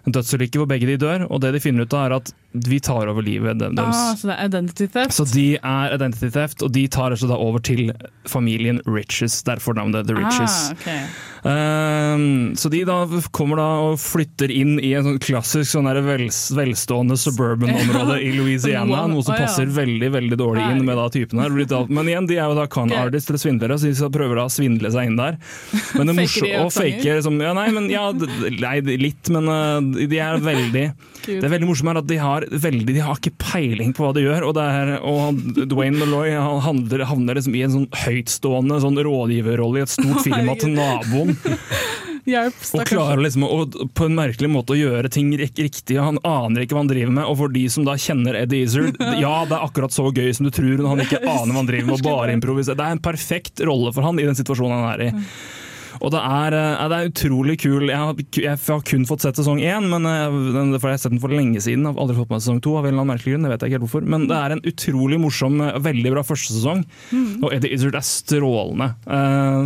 En 0.04 0.12
dødsulykke 0.12 0.60
hvor 0.60 0.68
begge 0.68 0.86
de 0.86 0.98
dør, 1.00 1.24
og 1.30 1.40
det 1.40 1.54
de 1.54 1.60
finner 1.60 1.88
ut 1.88 1.94
av 1.94 2.04
er 2.04 2.16
at 2.16 2.32
vi 2.52 2.80
tar 2.80 3.06
over 3.06 3.22
livet 3.22 3.58
deres. 3.60 3.96
Ah, 3.96 4.14
så 4.16 4.30
det 4.30 4.36
er 4.36 4.48
identity 4.48 4.86
theft? 4.88 5.14
Så 5.14 5.24
de 5.30 5.46
er 5.56 5.94
identity 5.94 6.30
theft, 6.32 6.62
og 6.64 6.72
de 6.74 6.86
tar 6.88 7.12
altså 7.12 7.28
da 7.30 7.36
over 7.36 7.62
til 7.64 7.92
familien 8.28 8.80
Riches, 8.88 9.42
derfor 9.46 9.76
navnet 9.76 10.08
The 10.08 10.16
Riches. 10.16 10.56
Ah, 10.68 10.76
okay. 10.76 11.02
um, 11.44 12.56
så 12.58 12.70
de 12.72 12.82
da 12.88 12.98
kommer 13.36 13.60
da 13.60 13.68
og 13.88 13.98
flytter 14.02 14.52
inn 14.52 14.76
i 14.80 14.94
en 14.98 15.06
sånn 15.06 15.20
klassisk 15.22 15.70
sånn 15.74 15.88
vel, 16.04 16.26
velstående 16.58 17.18
suburban-område 17.20 18.18
i 18.24 18.32
Louisiana, 18.36 19.06
noe 19.10 19.24
som 19.24 19.38
passer 19.38 19.70
veldig 19.72 20.12
veldig 20.16 20.40
dårlig 20.40 20.66
inn 20.72 20.84
med 20.88 20.98
da 20.98 21.08
typen 21.12 21.44
her. 21.44 21.54
Men 21.88 22.10
igjen, 22.10 22.28
de 22.28 22.40
er 22.40 22.48
jo 22.48 22.58
da 22.58 22.68
con 22.70 22.92
artists 22.92 23.30
eller 23.32 23.44
svindlere, 23.44 23.78
så 23.80 23.92
de 23.92 24.12
prøver 24.14 24.40
da 24.40 24.48
å 24.48 24.52
svindle 24.52 24.92
seg 24.94 25.12
inn 25.12 25.20
der. 25.20 25.38
Men 25.96 26.10
det 26.10 26.18
morsomme 26.22 26.52
de 26.52 26.64
og 26.64 26.72
faker 26.72 26.98
fake 26.98 27.18
liksom, 27.18 27.38
ja, 27.42 27.54
Nei, 27.58 27.68
men 27.74 27.88
ja, 27.90 28.04
nei, 28.12 28.74
litt, 29.00 29.30
men 29.34 29.48
uh, 29.50 30.06
de 30.08 30.20
er 30.22 30.42
veldig 30.42 30.84
Det 31.26 31.40
er 31.42 31.52
veldig 31.52 31.68
morsomt 31.68 31.92
er 31.92 32.00
at 32.02 32.08
de 32.08 32.18
har, 32.20 32.37
veldig, 32.50 32.94
de 32.94 33.04
har 33.04 33.18
ikke 33.18 33.36
peiling 33.40 33.94
på 33.96 34.04
hva 34.04 34.12
de 34.16 34.24
gjør. 34.24 34.48
Og, 34.48 34.60
er, 34.62 34.94
og 35.02 35.38
Dwayne 35.70 36.00
Malloy 36.00 36.34
han 36.36 36.62
handler, 36.64 37.06
havner 37.08 37.38
liksom 37.38 37.56
i 37.58 37.64
en 37.66 37.74
sånn 37.74 37.88
høytstående 38.04 38.80
sånn 38.84 39.00
rådgiverrolle 39.06 39.82
i 39.82 39.86
et 39.86 39.94
stort 39.94 40.22
firma 40.26 40.54
til 40.60 40.74
naboen. 40.76 41.34
Hjelp, 42.28 42.56
Og 42.76 42.84
klarer 42.88 43.22
liksom 43.24 43.46
å, 43.46 43.60
på 43.94 44.08
en 44.08 44.16
merkelig 44.18 44.50
måte 44.52 44.74
å 44.74 44.78
gjøre 44.78 45.10
ting 45.12 45.30
riktig. 45.38 45.98
Han 45.98 46.20
aner 46.26 46.64
ikke 46.64 46.76
hva 46.76 46.84
han 46.84 46.90
driver 46.92 47.14
med. 47.20 47.28
Og 47.28 47.38
for 47.42 47.54
de 47.54 47.64
som 47.72 47.86
da 47.88 47.96
kjenner 48.00 48.38
Eddie 48.42 48.66
Izzard, 48.66 48.98
ja, 49.24 49.36
det 49.48 49.56
er 49.56 49.64
akkurat 49.64 49.94
så 49.94 50.10
gøy 50.10 50.32
som 50.36 50.48
du 50.48 50.52
tror 50.54 50.74
når 50.76 50.92
han 50.94 51.06
ikke 51.06 51.22
aner 51.24 51.54
hva 51.54 51.62
han 51.62 51.70
driver 51.70 51.90
med 51.92 52.00
og 52.00 52.10
bare 52.10 52.36
improviserer. 52.36 52.78
Det 52.78 52.90
er 52.90 52.98
en 52.98 53.06
perfekt 53.08 53.64
rolle 53.68 53.94
for 53.96 54.06
han 54.06 54.20
i 54.20 54.28
den 54.28 54.38
situasjonen 54.38 54.78
han 54.78 54.92
er 54.94 55.08
i. 55.08 55.12
Og 56.00 56.12
det 56.14 56.20
er, 56.22 56.54
eh, 56.54 56.88
det 56.88 56.96
er 56.98 57.08
utrolig 57.10 57.56
kul. 57.62 57.88
Jeg 57.88 57.96
har, 57.98 58.14
jeg 58.38 58.58
har 58.66 58.82
kun 58.86 59.06
fått 59.08 59.24
sett 59.24 59.38
sesong 59.40 59.58
én, 59.60 59.88
men 59.90 60.06
eh, 60.06 60.38
den, 60.54 60.72
jeg 60.76 60.80
har 60.84 60.96
sett 61.00 61.12
den 61.14 61.20
for 61.22 61.28
lenge 61.34 61.60
siden. 61.64 61.84
Jeg 61.86 61.94
har 61.94 62.02
aldri 62.04 62.16
fått 62.20 62.30
med 62.30 62.42
sesong 62.44 62.60
to 62.64 62.76
av 62.78 62.86
en 62.86 62.92
eller 62.94 63.02
annen 63.04 63.12
merkelig 63.16 63.34
grunn. 63.34 63.46
Det 63.48 63.52
vet 63.54 63.60
jeg 63.64 63.70
ikke 63.72 63.78
helt 63.78 63.86
hvorfor. 63.88 64.06
Men 64.14 64.26
det 64.30 64.38
er 64.38 64.54
en 64.56 64.62
utrolig 64.72 65.18
morsom, 65.22 65.60
eh, 65.64 65.78
veldig 65.88 66.12
bra 66.14 66.22
første 66.26 66.54
sesong. 66.56 66.84
Mm. 67.12 67.42
Og 67.42 67.52
Eddie 67.56 67.72
Izzard 67.74 67.98
er 67.98 68.06
strålende. 68.06 68.88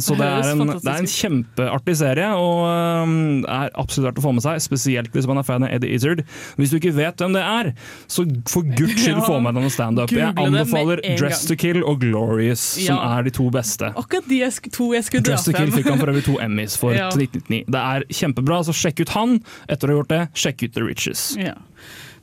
Så 0.03 0.17
Det 0.17 0.27
er, 0.27 0.51
en, 0.53 0.67
det 0.73 0.89
er 0.89 1.01
en 1.03 1.11
kjempeartig 1.11 1.97
serie, 1.99 2.29
og 2.39 3.45
er 3.49 3.71
absolutt 3.79 4.09
verdt 4.11 4.21
å 4.23 4.25
få 4.27 4.33
med 4.37 4.45
seg. 4.45 4.61
Spesielt 4.65 5.13
hvis 5.15 5.27
man 5.29 5.41
er 5.41 5.47
fan 5.47 5.65
av 5.67 5.73
Eddie 5.75 5.95
Izzard. 5.97 6.23
Hvis 6.59 6.73
du 6.73 6.79
ikke 6.79 6.95
vet 6.97 7.21
hvem 7.23 7.35
det 7.37 7.43
er, 7.45 7.73
så 8.11 8.25
for 8.51 8.63
guds 8.67 8.97
skyld 9.03 9.11
Ja. 9.23 9.27
få 9.27 9.37
med 9.45 9.55
deg 9.59 9.67
noe 9.67 9.73
standup. 9.75 10.13
Jeg 10.15 10.33
anbefaler 10.41 11.03
Dress 11.19 11.43
gang. 11.45 11.49
to 11.53 11.57
Kill 11.61 11.83
og 11.85 12.01
Glorious, 12.01 12.63
som 12.81 12.97
Ja. 12.97 13.19
er 13.19 13.23
de 13.29 13.31
to 13.35 13.51
beste. 13.53 13.91
Akkurat 13.99 14.27
de 14.31 14.41
to 14.73 14.93
jeg 14.95 15.05
skulle 15.05 15.23
dra 15.27 15.35
Dress 15.35 15.45
to 15.45 15.53
Kill 15.53 15.71
fikk 15.75 15.91
han 15.91 16.01
for 16.01 16.13
øvrig 16.13 16.22
to 16.27 16.39
Emmys 16.43 16.77
for 16.79 16.95
Ja. 16.95 17.09
1999. 17.11 17.65
Det 17.73 17.83
er 17.83 18.07
kjempebra, 18.11 18.63
så 18.67 18.73
sjekk 18.77 19.01
ut 19.05 19.15
han. 19.17 19.39
Etter 19.69 19.89
å 19.89 19.95
ha 19.95 20.01
gjort 20.03 20.13
det, 20.15 20.23
sjekk 20.35 20.63
ut 20.69 20.75
The 20.75 20.83
Riches. 20.87 21.25
Ja. 21.41 21.55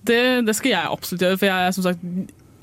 Det, 0.06 0.46
det 0.48 0.56
skal 0.56 0.72
jeg 0.72 0.92
absolutt 0.92 1.22
gjøre, 1.26 1.38
for 1.42 1.50
jeg 1.50 1.68
er 1.68 1.72
som 1.76 1.84
sagt 1.90 2.04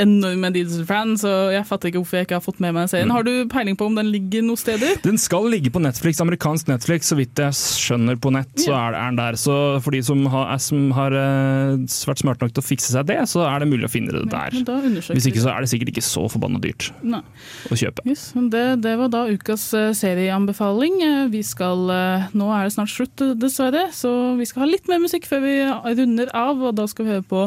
enorm 0.02 0.44
Deedles-fan, 0.54 1.14
så 1.20 1.30
jeg 1.54 1.64
fatter 1.68 1.90
ikke 1.90 2.00
hvorfor 2.02 2.18
jeg 2.20 2.26
ikke 2.28 2.36
har 2.38 2.44
fått 2.44 2.60
med 2.62 2.74
meg 2.76 2.90
serien. 2.90 3.08
Mm. 3.08 3.14
Har 3.16 3.26
du 3.26 3.32
peiling 3.52 3.76
på 3.78 3.88
om 3.88 3.96
den 3.98 4.10
ligger 4.12 4.44
noen 4.46 4.60
steder? 4.60 4.98
Den 5.04 5.18
skal 5.20 5.48
ligge 5.52 5.72
på 5.72 5.80
Netflix, 5.82 6.20
amerikansk 6.22 6.68
Netflix, 6.70 7.10
så 7.12 7.18
vidt 7.18 7.38
jeg 7.40 7.56
skjønner 7.56 8.18
på 8.20 8.32
nett. 8.34 8.52
så 8.60 8.74
er, 8.76 8.96
den 8.96 9.18
der. 9.20 9.38
Så 9.40 9.56
for 9.84 9.94
de 9.96 10.02
som 10.06 10.24
har, 10.32 10.52
som 10.62 10.90
har 10.96 11.16
eh, 11.16 11.84
vært 12.10 12.22
smart 12.22 12.44
nok 12.44 12.54
til 12.56 12.64
å 12.64 12.66
fikse 12.66 12.92
seg 12.94 13.08
det, 13.10 13.18
så 13.30 13.44
er 13.48 13.64
det 13.64 13.70
mulig 13.72 13.88
å 13.88 13.92
finne 13.92 14.14
det 14.14 14.24
der. 14.32 14.56
Ja, 14.60 14.78
Hvis 15.12 15.28
ikke 15.30 15.44
så 15.44 15.52
er 15.54 15.64
det 15.64 15.70
sikkert 15.72 15.92
ikke 15.94 16.04
så 16.06 16.26
forbanna 16.32 16.60
dyrt 16.62 16.90
Nei. 17.06 17.22
å 17.70 17.78
kjøpe. 17.78 18.04
Yes, 18.08 18.28
det, 18.52 18.64
det 18.84 18.96
var 19.00 19.12
da 19.12 19.24
ukas 19.32 19.68
eh, 19.76 19.90
serieanbefaling. 19.96 21.00
Eh, 21.06 21.22
Vi 21.32 21.42
skal, 21.46 21.88
nå 22.36 22.50
er 22.54 22.68
det 22.68 22.74
snart 22.76 22.92
slutt, 22.92 23.24
dessverre, 23.40 23.88
så 23.96 24.12
vi 24.38 24.46
skal 24.48 24.64
ha 24.66 24.70
litt 24.70 24.86
mer 24.90 25.00
musikk 25.02 25.26
før 25.28 25.42
vi 25.44 25.56
runder 25.98 26.30
av. 26.36 26.60
Og 26.68 26.76
da 26.78 26.86
skal 26.90 27.06
vi 27.06 27.16
høre 27.16 27.26
på 27.26 27.46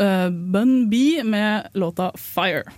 uh, 0.00 0.28
Bun 0.30 0.88
B 0.90 1.22
med 1.24 1.68
låta 1.74 2.12
'Fire'. 2.16 2.70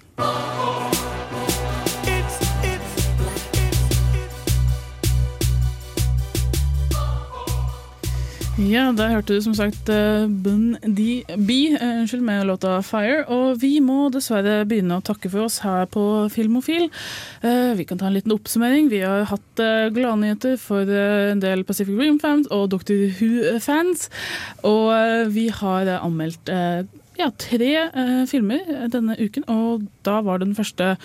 Ja, 8.58 8.88
der 8.90 9.12
hørte 9.12 9.36
du 9.36 9.42
som 9.42 9.54
sagt 9.54 9.86
uh, 9.88 10.26
Bun 10.26 10.74
D 10.82 11.22
B 11.36 11.50
eh, 11.78 12.00
unnskyld, 12.00 12.24
med 12.26 12.46
låta 12.46 12.80
'Fire'. 12.82 13.22
Og 13.30 13.60
vi 13.62 13.78
må 13.80 14.08
dessverre 14.10 14.64
begynne 14.66 14.98
å 14.98 15.04
takke 15.06 15.30
for 15.30 15.46
oss 15.46 15.60
her 15.62 15.86
på 15.86 16.26
Filmofil. 16.34 16.90
Vi 17.78 17.84
kan 17.86 17.98
ta 17.98 18.08
en 18.08 18.16
liten 18.18 18.34
oppsummering. 18.34 18.90
Vi 18.90 18.98
har 19.06 19.28
hatt 19.30 19.62
gladnyheter 19.94 20.56
for 20.58 20.90
en 20.90 21.38
del 21.38 21.62
Pacific 21.64 21.94
Rim-fans 21.94 22.50
og 22.50 22.72
Doctor 22.74 22.98
Who-fans. 23.20 24.08
Og 24.66 24.90
vi 25.30 25.48
har 25.54 25.86
anmeldt 26.02 26.50
ja, 27.18 27.30
tre 27.38 27.72
eh, 27.88 28.22
filmer 28.30 28.62
eh, 28.66 28.86
denne 28.92 29.16
uken, 29.18 29.48
og 29.50 29.88
da 30.06 30.20
var 30.26 30.38
den 30.42 30.54
første 30.58 30.96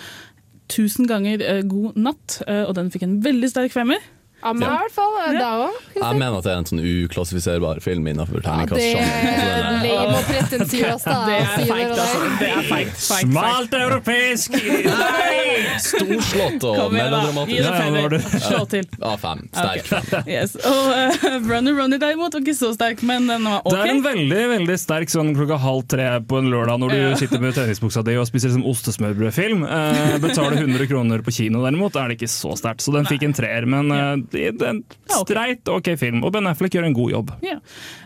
'Tusen 0.68 1.06
ganger 1.06 1.42
eh, 1.44 1.62
god 1.68 1.98
natt', 2.00 2.40
eh, 2.48 2.64
og 2.64 2.74
den 2.78 2.90
fikk 2.90 3.04
en 3.04 3.18
veldig 3.24 3.50
sterk 3.50 3.74
femmer. 3.74 4.00
Ja, 4.44 4.52
i 4.52 4.58
hvert 4.60 4.92
fall 4.92 5.14
da 5.38 5.50
også. 5.64 5.64
òg. 5.64 6.00
Jeg 6.04 6.18
mener 6.20 6.36
at 6.38 6.44
det 6.44 6.52
er 6.52 6.58
en 6.60 6.66
sånn 6.68 6.82
uklassifiserbar 6.84 7.80
film 7.84 8.06
innenfor 8.10 8.38
Det 8.44 8.44
er 8.44 8.48
terningkastsjangeren. 8.50 9.78
lame 9.88 10.18
og 10.18 10.24
pretensiøst, 10.28 11.06
da. 11.08 11.18
Det 11.24 11.36
er 11.38 11.48
feigt, 11.54 11.94
altså. 11.94 12.18
Det 12.40 12.48
er 12.50 12.68
feigt, 12.68 12.98
Smalt 13.04 13.72
europeisk! 13.78 14.58
Storslått 15.84 16.64
og 16.68 16.92
melodramatisk. 16.92 17.54
Gi 17.54 18.08
det. 18.14 18.20
Slå 18.44 18.60
til. 18.70 18.86
Ja, 19.00 19.14
fem. 19.20 19.42
Sterk 19.54 19.88
fem. 19.88 20.28
Yes. 20.30 20.54
Og 20.60 20.90
uh, 20.92 21.26
Runner 21.48 21.74
Runner 21.78 22.00
derimot 22.02 22.34
var 22.36 22.44
ikke 22.44 22.56
så 22.58 22.70
sterk, 22.76 23.02
men 23.06 23.28
den 23.30 23.46
var 23.48 23.62
ok. 23.64 23.72
Det 23.74 23.80
er 23.80 23.92
en 23.94 24.02
veldig 24.04 24.42
veldig 24.54 24.76
sterk 24.80 25.12
sånn 25.12 25.32
klokka 25.36 25.58
halv 25.62 25.84
tre 25.90 26.08
på 26.28 26.40
en 26.40 26.50
lørdag 26.52 26.80
når 26.82 26.94
du 26.94 27.00
Ja. 27.04 27.14
sitter 27.18 27.40
med 27.42 27.54
treningsbuksa 27.56 28.02
di 28.06 28.14
og 28.20 28.26
spiser 28.28 28.48
liksom 28.52 28.64
ostesmørbrødfilm. 28.70 29.64
Uh, 29.66 30.16
betaler 30.22 30.58
100 30.62 30.86
kroner 30.90 31.24
på 31.26 31.34
kino 31.34 31.62
derimot, 31.64 31.96
er 31.96 32.12
det 32.12 32.18
ikke 32.20 32.30
så 32.32 32.54
sterkt. 32.58 32.84
Så 32.84 32.92
den 32.94 33.06
fikk 33.08 33.22
en 33.26 33.34
treer, 33.36 33.66
men 33.68 33.90
eh, 33.94 34.00
er 34.04 34.33
en 34.34 34.82
streit 35.08 35.68
ok 35.70 35.94
film. 36.00 36.22
Og 36.24 36.32
Ben 36.34 36.48
Affleck 36.50 36.74
gjør 36.74 36.88
en 36.88 36.96
god 36.96 37.14
jobb. 37.14 37.32
Ja. 37.44 37.58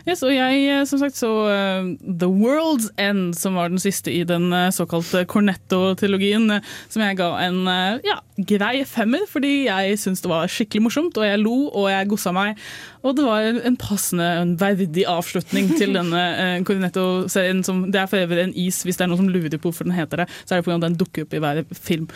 Yes, 0.07 0.23
og 0.25 0.33
jeg 0.33 0.63
eh, 0.69 0.85
som 0.89 1.01
sagt 1.01 1.17
så 1.19 1.29
uh, 1.49 1.89
The 2.03 2.29
World's 2.29 2.89
End, 3.01 3.35
som 3.37 3.57
var 3.59 3.69
den 3.69 3.81
siste 3.81 4.13
i 4.13 4.23
den 4.27 4.49
uh, 4.53 4.69
såkalte 4.73 5.25
Cornetto-trilogien, 5.29 6.47
uh, 6.57 6.75
som 6.89 7.03
jeg 7.05 7.19
ga 7.19 7.29
en 7.45 7.59
eh, 7.69 7.99
ja, 8.07 8.19
grei 8.49 8.83
femmer, 8.87 9.25
fordi 9.29 9.67
jeg 9.67 9.99
syns 10.01 10.23
det 10.23 10.31
var 10.31 10.49
skikkelig 10.49 10.85
morsomt, 10.87 11.19
og 11.19 11.27
jeg 11.27 11.41
lo 11.43 11.57
og 11.67 11.89
jeg 11.91 12.09
gossa 12.11 12.33
meg. 12.35 12.59
Og 13.03 13.15
det 13.15 13.23
var 13.25 13.45
en 13.65 13.77
passende, 13.79 14.25
en 14.41 14.55
verdig 14.59 15.05
avslutning 15.07 15.69
til 15.79 15.93
denne 15.95 16.23
eh, 16.35 16.55
Cornetto-serien. 16.67 17.63
som 17.63 17.85
Det 17.91 18.01
er 18.01 18.09
for 18.11 18.19
øvrig 18.19 18.43
en 18.43 18.53
is, 18.59 18.81
hvis 18.83 18.99
det 18.99 19.05
er 19.05 19.11
noen 19.11 19.21
som 19.23 19.29
lurer 19.31 19.55
på 19.57 19.69
hvorfor 19.69 19.87
den 19.87 19.95
heter 19.95 20.23
det, 20.23 20.27
så 20.43 20.55
er 20.55 20.61
det 20.61 20.67
pga. 20.67 20.77
den 20.83 20.97
dukker 20.99 21.23
opp 21.27 21.33
i 21.33 21.41
hver 21.43 21.63
film. 21.73 22.09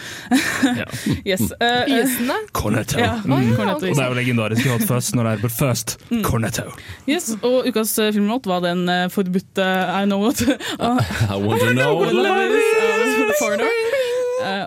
yes. 1.30 1.46
Uh, 1.64 1.86
Isen, 1.88 2.28
da? 2.28 2.36
Cornetto. 2.52 3.00
Ja, 3.00 3.14
Mm. 3.24 3.56
Cornetto 3.56 3.88
Og 3.88 3.96
det 3.96 4.04
er 4.04 4.10
jo 4.12 4.18
legendarisk 4.18 4.68
Hot 4.68 4.84
Fuzz 4.88 5.14
når 5.16 5.24
det 5.28 5.32
er 5.34 5.42
på 5.44 5.50
First. 5.54 5.96
Mm. 6.10 6.24
Cornetto. 6.26 6.66
Yes, 7.10 7.32
og 7.42 7.68
ukas 7.70 7.96
eh, 8.00 8.12
filmlåt 8.14 8.48
var 8.50 8.64
den 8.66 8.84
uh, 8.90 9.08
forbudte 9.14 9.64
I 9.64 10.04
Know 10.06 10.26
What. 10.26 10.42
I 10.44 11.40
want 11.40 11.62
to 11.62 11.72
know. 11.74 12.04
Av 12.04 13.34
Foreigner. 13.40 13.66
Eh, 13.66 14.13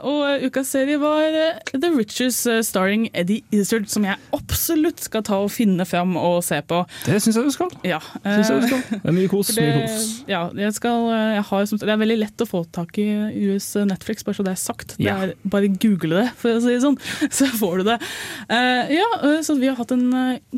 og 0.07 0.21
eh, 0.29 0.45
ukas 0.49 0.71
serie 0.75 0.99
var 1.01 1.25
eh, 1.37 1.59
The 1.75 1.91
Riches 1.95 2.39
eh, 2.51 2.61
starring 2.67 3.09
Eddie 3.17 3.43
Izzard, 3.55 3.87
som 3.93 4.05
jeg 4.07 4.17
absolutt 4.37 5.03
skal 5.07 5.25
ta 5.27 5.39
og 5.45 5.51
finne 5.55 5.87
fram 5.89 6.17
og 6.21 6.39
se 6.47 6.59
på. 6.67 6.81
Det 7.07 7.19
syns 7.23 7.39
jeg 7.41 7.49
du 7.49 7.55
skal. 7.55 7.73
Ja, 7.87 8.01
Synes 8.23 8.51
jeg 8.51 8.63
du 8.63 8.67
skal. 8.71 8.83
Det 9.07 9.11
er 9.13 9.17
mye 9.19 9.31
kos. 9.33 9.53
Det, 9.57 9.67
Mye 9.67 9.85
kos. 9.87 10.07
Ja, 10.31 10.43
jeg 10.57 10.77
skal, 10.79 11.09
jeg 11.37 11.45
har, 11.51 11.69
det 11.85 11.93
er 11.97 12.01
veldig 12.03 12.19
lett 12.25 12.45
å 12.45 12.49
få 12.49 12.63
tak 12.75 12.99
i 13.03 13.07
US 13.51 13.69
Netflix, 13.89 14.25
bare 14.27 14.39
så 14.41 14.47
det 14.47 14.55
er 14.57 14.61
sagt. 14.63 14.97
Det 14.99 15.07
Ja. 15.07 15.17
er, 15.27 15.35
bare 15.47 15.69
google 15.73 16.23
det, 16.25 16.27
for 16.41 16.57
å 16.57 16.63
si 16.65 16.73
det 16.75 16.83
sånn, 16.85 16.99
så 17.39 17.49
får 17.61 17.83
du 17.83 17.89
det. 17.93 17.99
Eh, 18.49 18.97
ja, 18.99 19.07
så 19.47 19.57
vi 19.61 19.71
har 19.71 19.79
hatt 19.79 19.95
en 19.95 20.09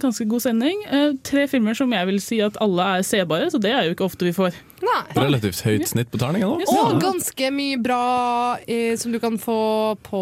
ganske 0.00 0.24
god 0.30 0.44
sending. 0.46 0.84
Tre 1.26 1.46
filmer 1.50 1.76
som 1.78 1.92
jeg 1.92 2.08
vil 2.12 2.20
si 2.24 2.40
at 2.44 2.56
alle 2.64 2.88
er 2.98 3.06
sebare, 3.06 3.50
så 3.52 3.60
det 3.62 3.74
er 3.74 3.88
jo 3.88 3.96
ikke 3.96 4.08
ofte 4.08 4.26
vi 4.28 4.34
får. 4.36 4.56
Nei. 4.78 5.00
Relativt 5.18 5.58
høyt 5.66 5.88
snitt 5.90 6.10
på 6.12 6.20
terningen 6.20 6.52
nå. 6.52 6.66
Og 6.70 7.00
ganske 7.02 7.48
mye 7.50 7.78
bra 7.82 8.02
eh, 8.62 8.92
som 9.08 9.14
du 9.16 9.20
kan 9.22 9.38
få 9.40 9.96
på 10.04 10.20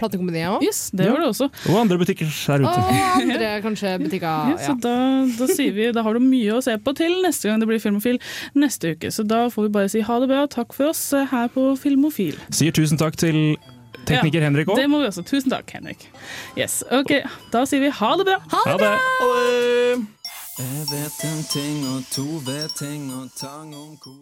platekompaniet 0.00 0.48
òg. 0.56 0.64
Yes, 0.64 0.90
det 0.96 1.08
var 1.10 1.20
det 1.20 1.28
også. 1.28 1.48
Og 1.68 1.80
andre 1.82 1.98
butikker 2.00 2.30
der 2.30 2.64
ute. 2.64 2.72
Og 2.72 3.02
andre 3.22 3.50
kanskje 3.64 3.92
butikker. 4.00 4.54
Ja, 4.54 4.56
så 4.64 4.76
da, 4.80 4.94
da 5.38 5.48
sier 5.50 5.74
vi 5.76 5.90
Da 5.92 6.04
har 6.06 6.16
du 6.16 6.24
mye 6.24 6.56
å 6.56 6.62
se 6.64 6.76
på 6.80 6.94
til 6.96 7.18
neste 7.24 7.50
gang 7.50 7.60
det 7.62 7.68
blir 7.68 7.82
Filmofil 7.82 8.20
neste 8.58 8.94
uke. 8.96 9.12
Så 9.12 9.26
da 9.28 9.44
får 9.52 9.68
vi 9.68 9.74
bare 9.76 9.92
si 9.92 10.04
ha 10.06 10.18
det 10.22 10.30
bra. 10.32 10.46
Takk 10.50 10.72
for 10.76 10.92
oss 10.92 11.04
eh, 11.16 11.28
her 11.32 11.52
på 11.52 11.72
Filmofil. 11.80 12.38
Sier 12.54 12.74
tusen 12.74 13.00
takk 13.00 13.18
til 13.20 13.56
tekniker 14.08 14.40
Ja, 14.40 14.48
Henrik 14.48 14.72
òg. 14.72 14.80
Det 14.80 14.88
må 14.90 15.02
vi 15.02 15.10
også. 15.10 15.24
Tusen 15.28 15.52
takk, 15.52 15.68
Henrik. 15.76 16.08
Yes, 16.58 16.80
ok, 16.90 17.20
Da 17.52 17.66
sier 17.68 17.84
vi 17.84 17.92
ha 18.00 18.10
det 18.18 18.28
bra. 18.30 18.40
Ha 18.56 18.80
det! 18.80 18.96
Jeg 20.62 20.82
vet 20.90 21.22
en 21.24 21.38
ting 21.48 21.78
og 21.88 22.02
to 22.12 22.26
vet 22.44 22.74
ting 22.76 23.08
og 23.16 23.30
tang 23.40 23.72
om 23.72 23.96
kok. 24.02 24.20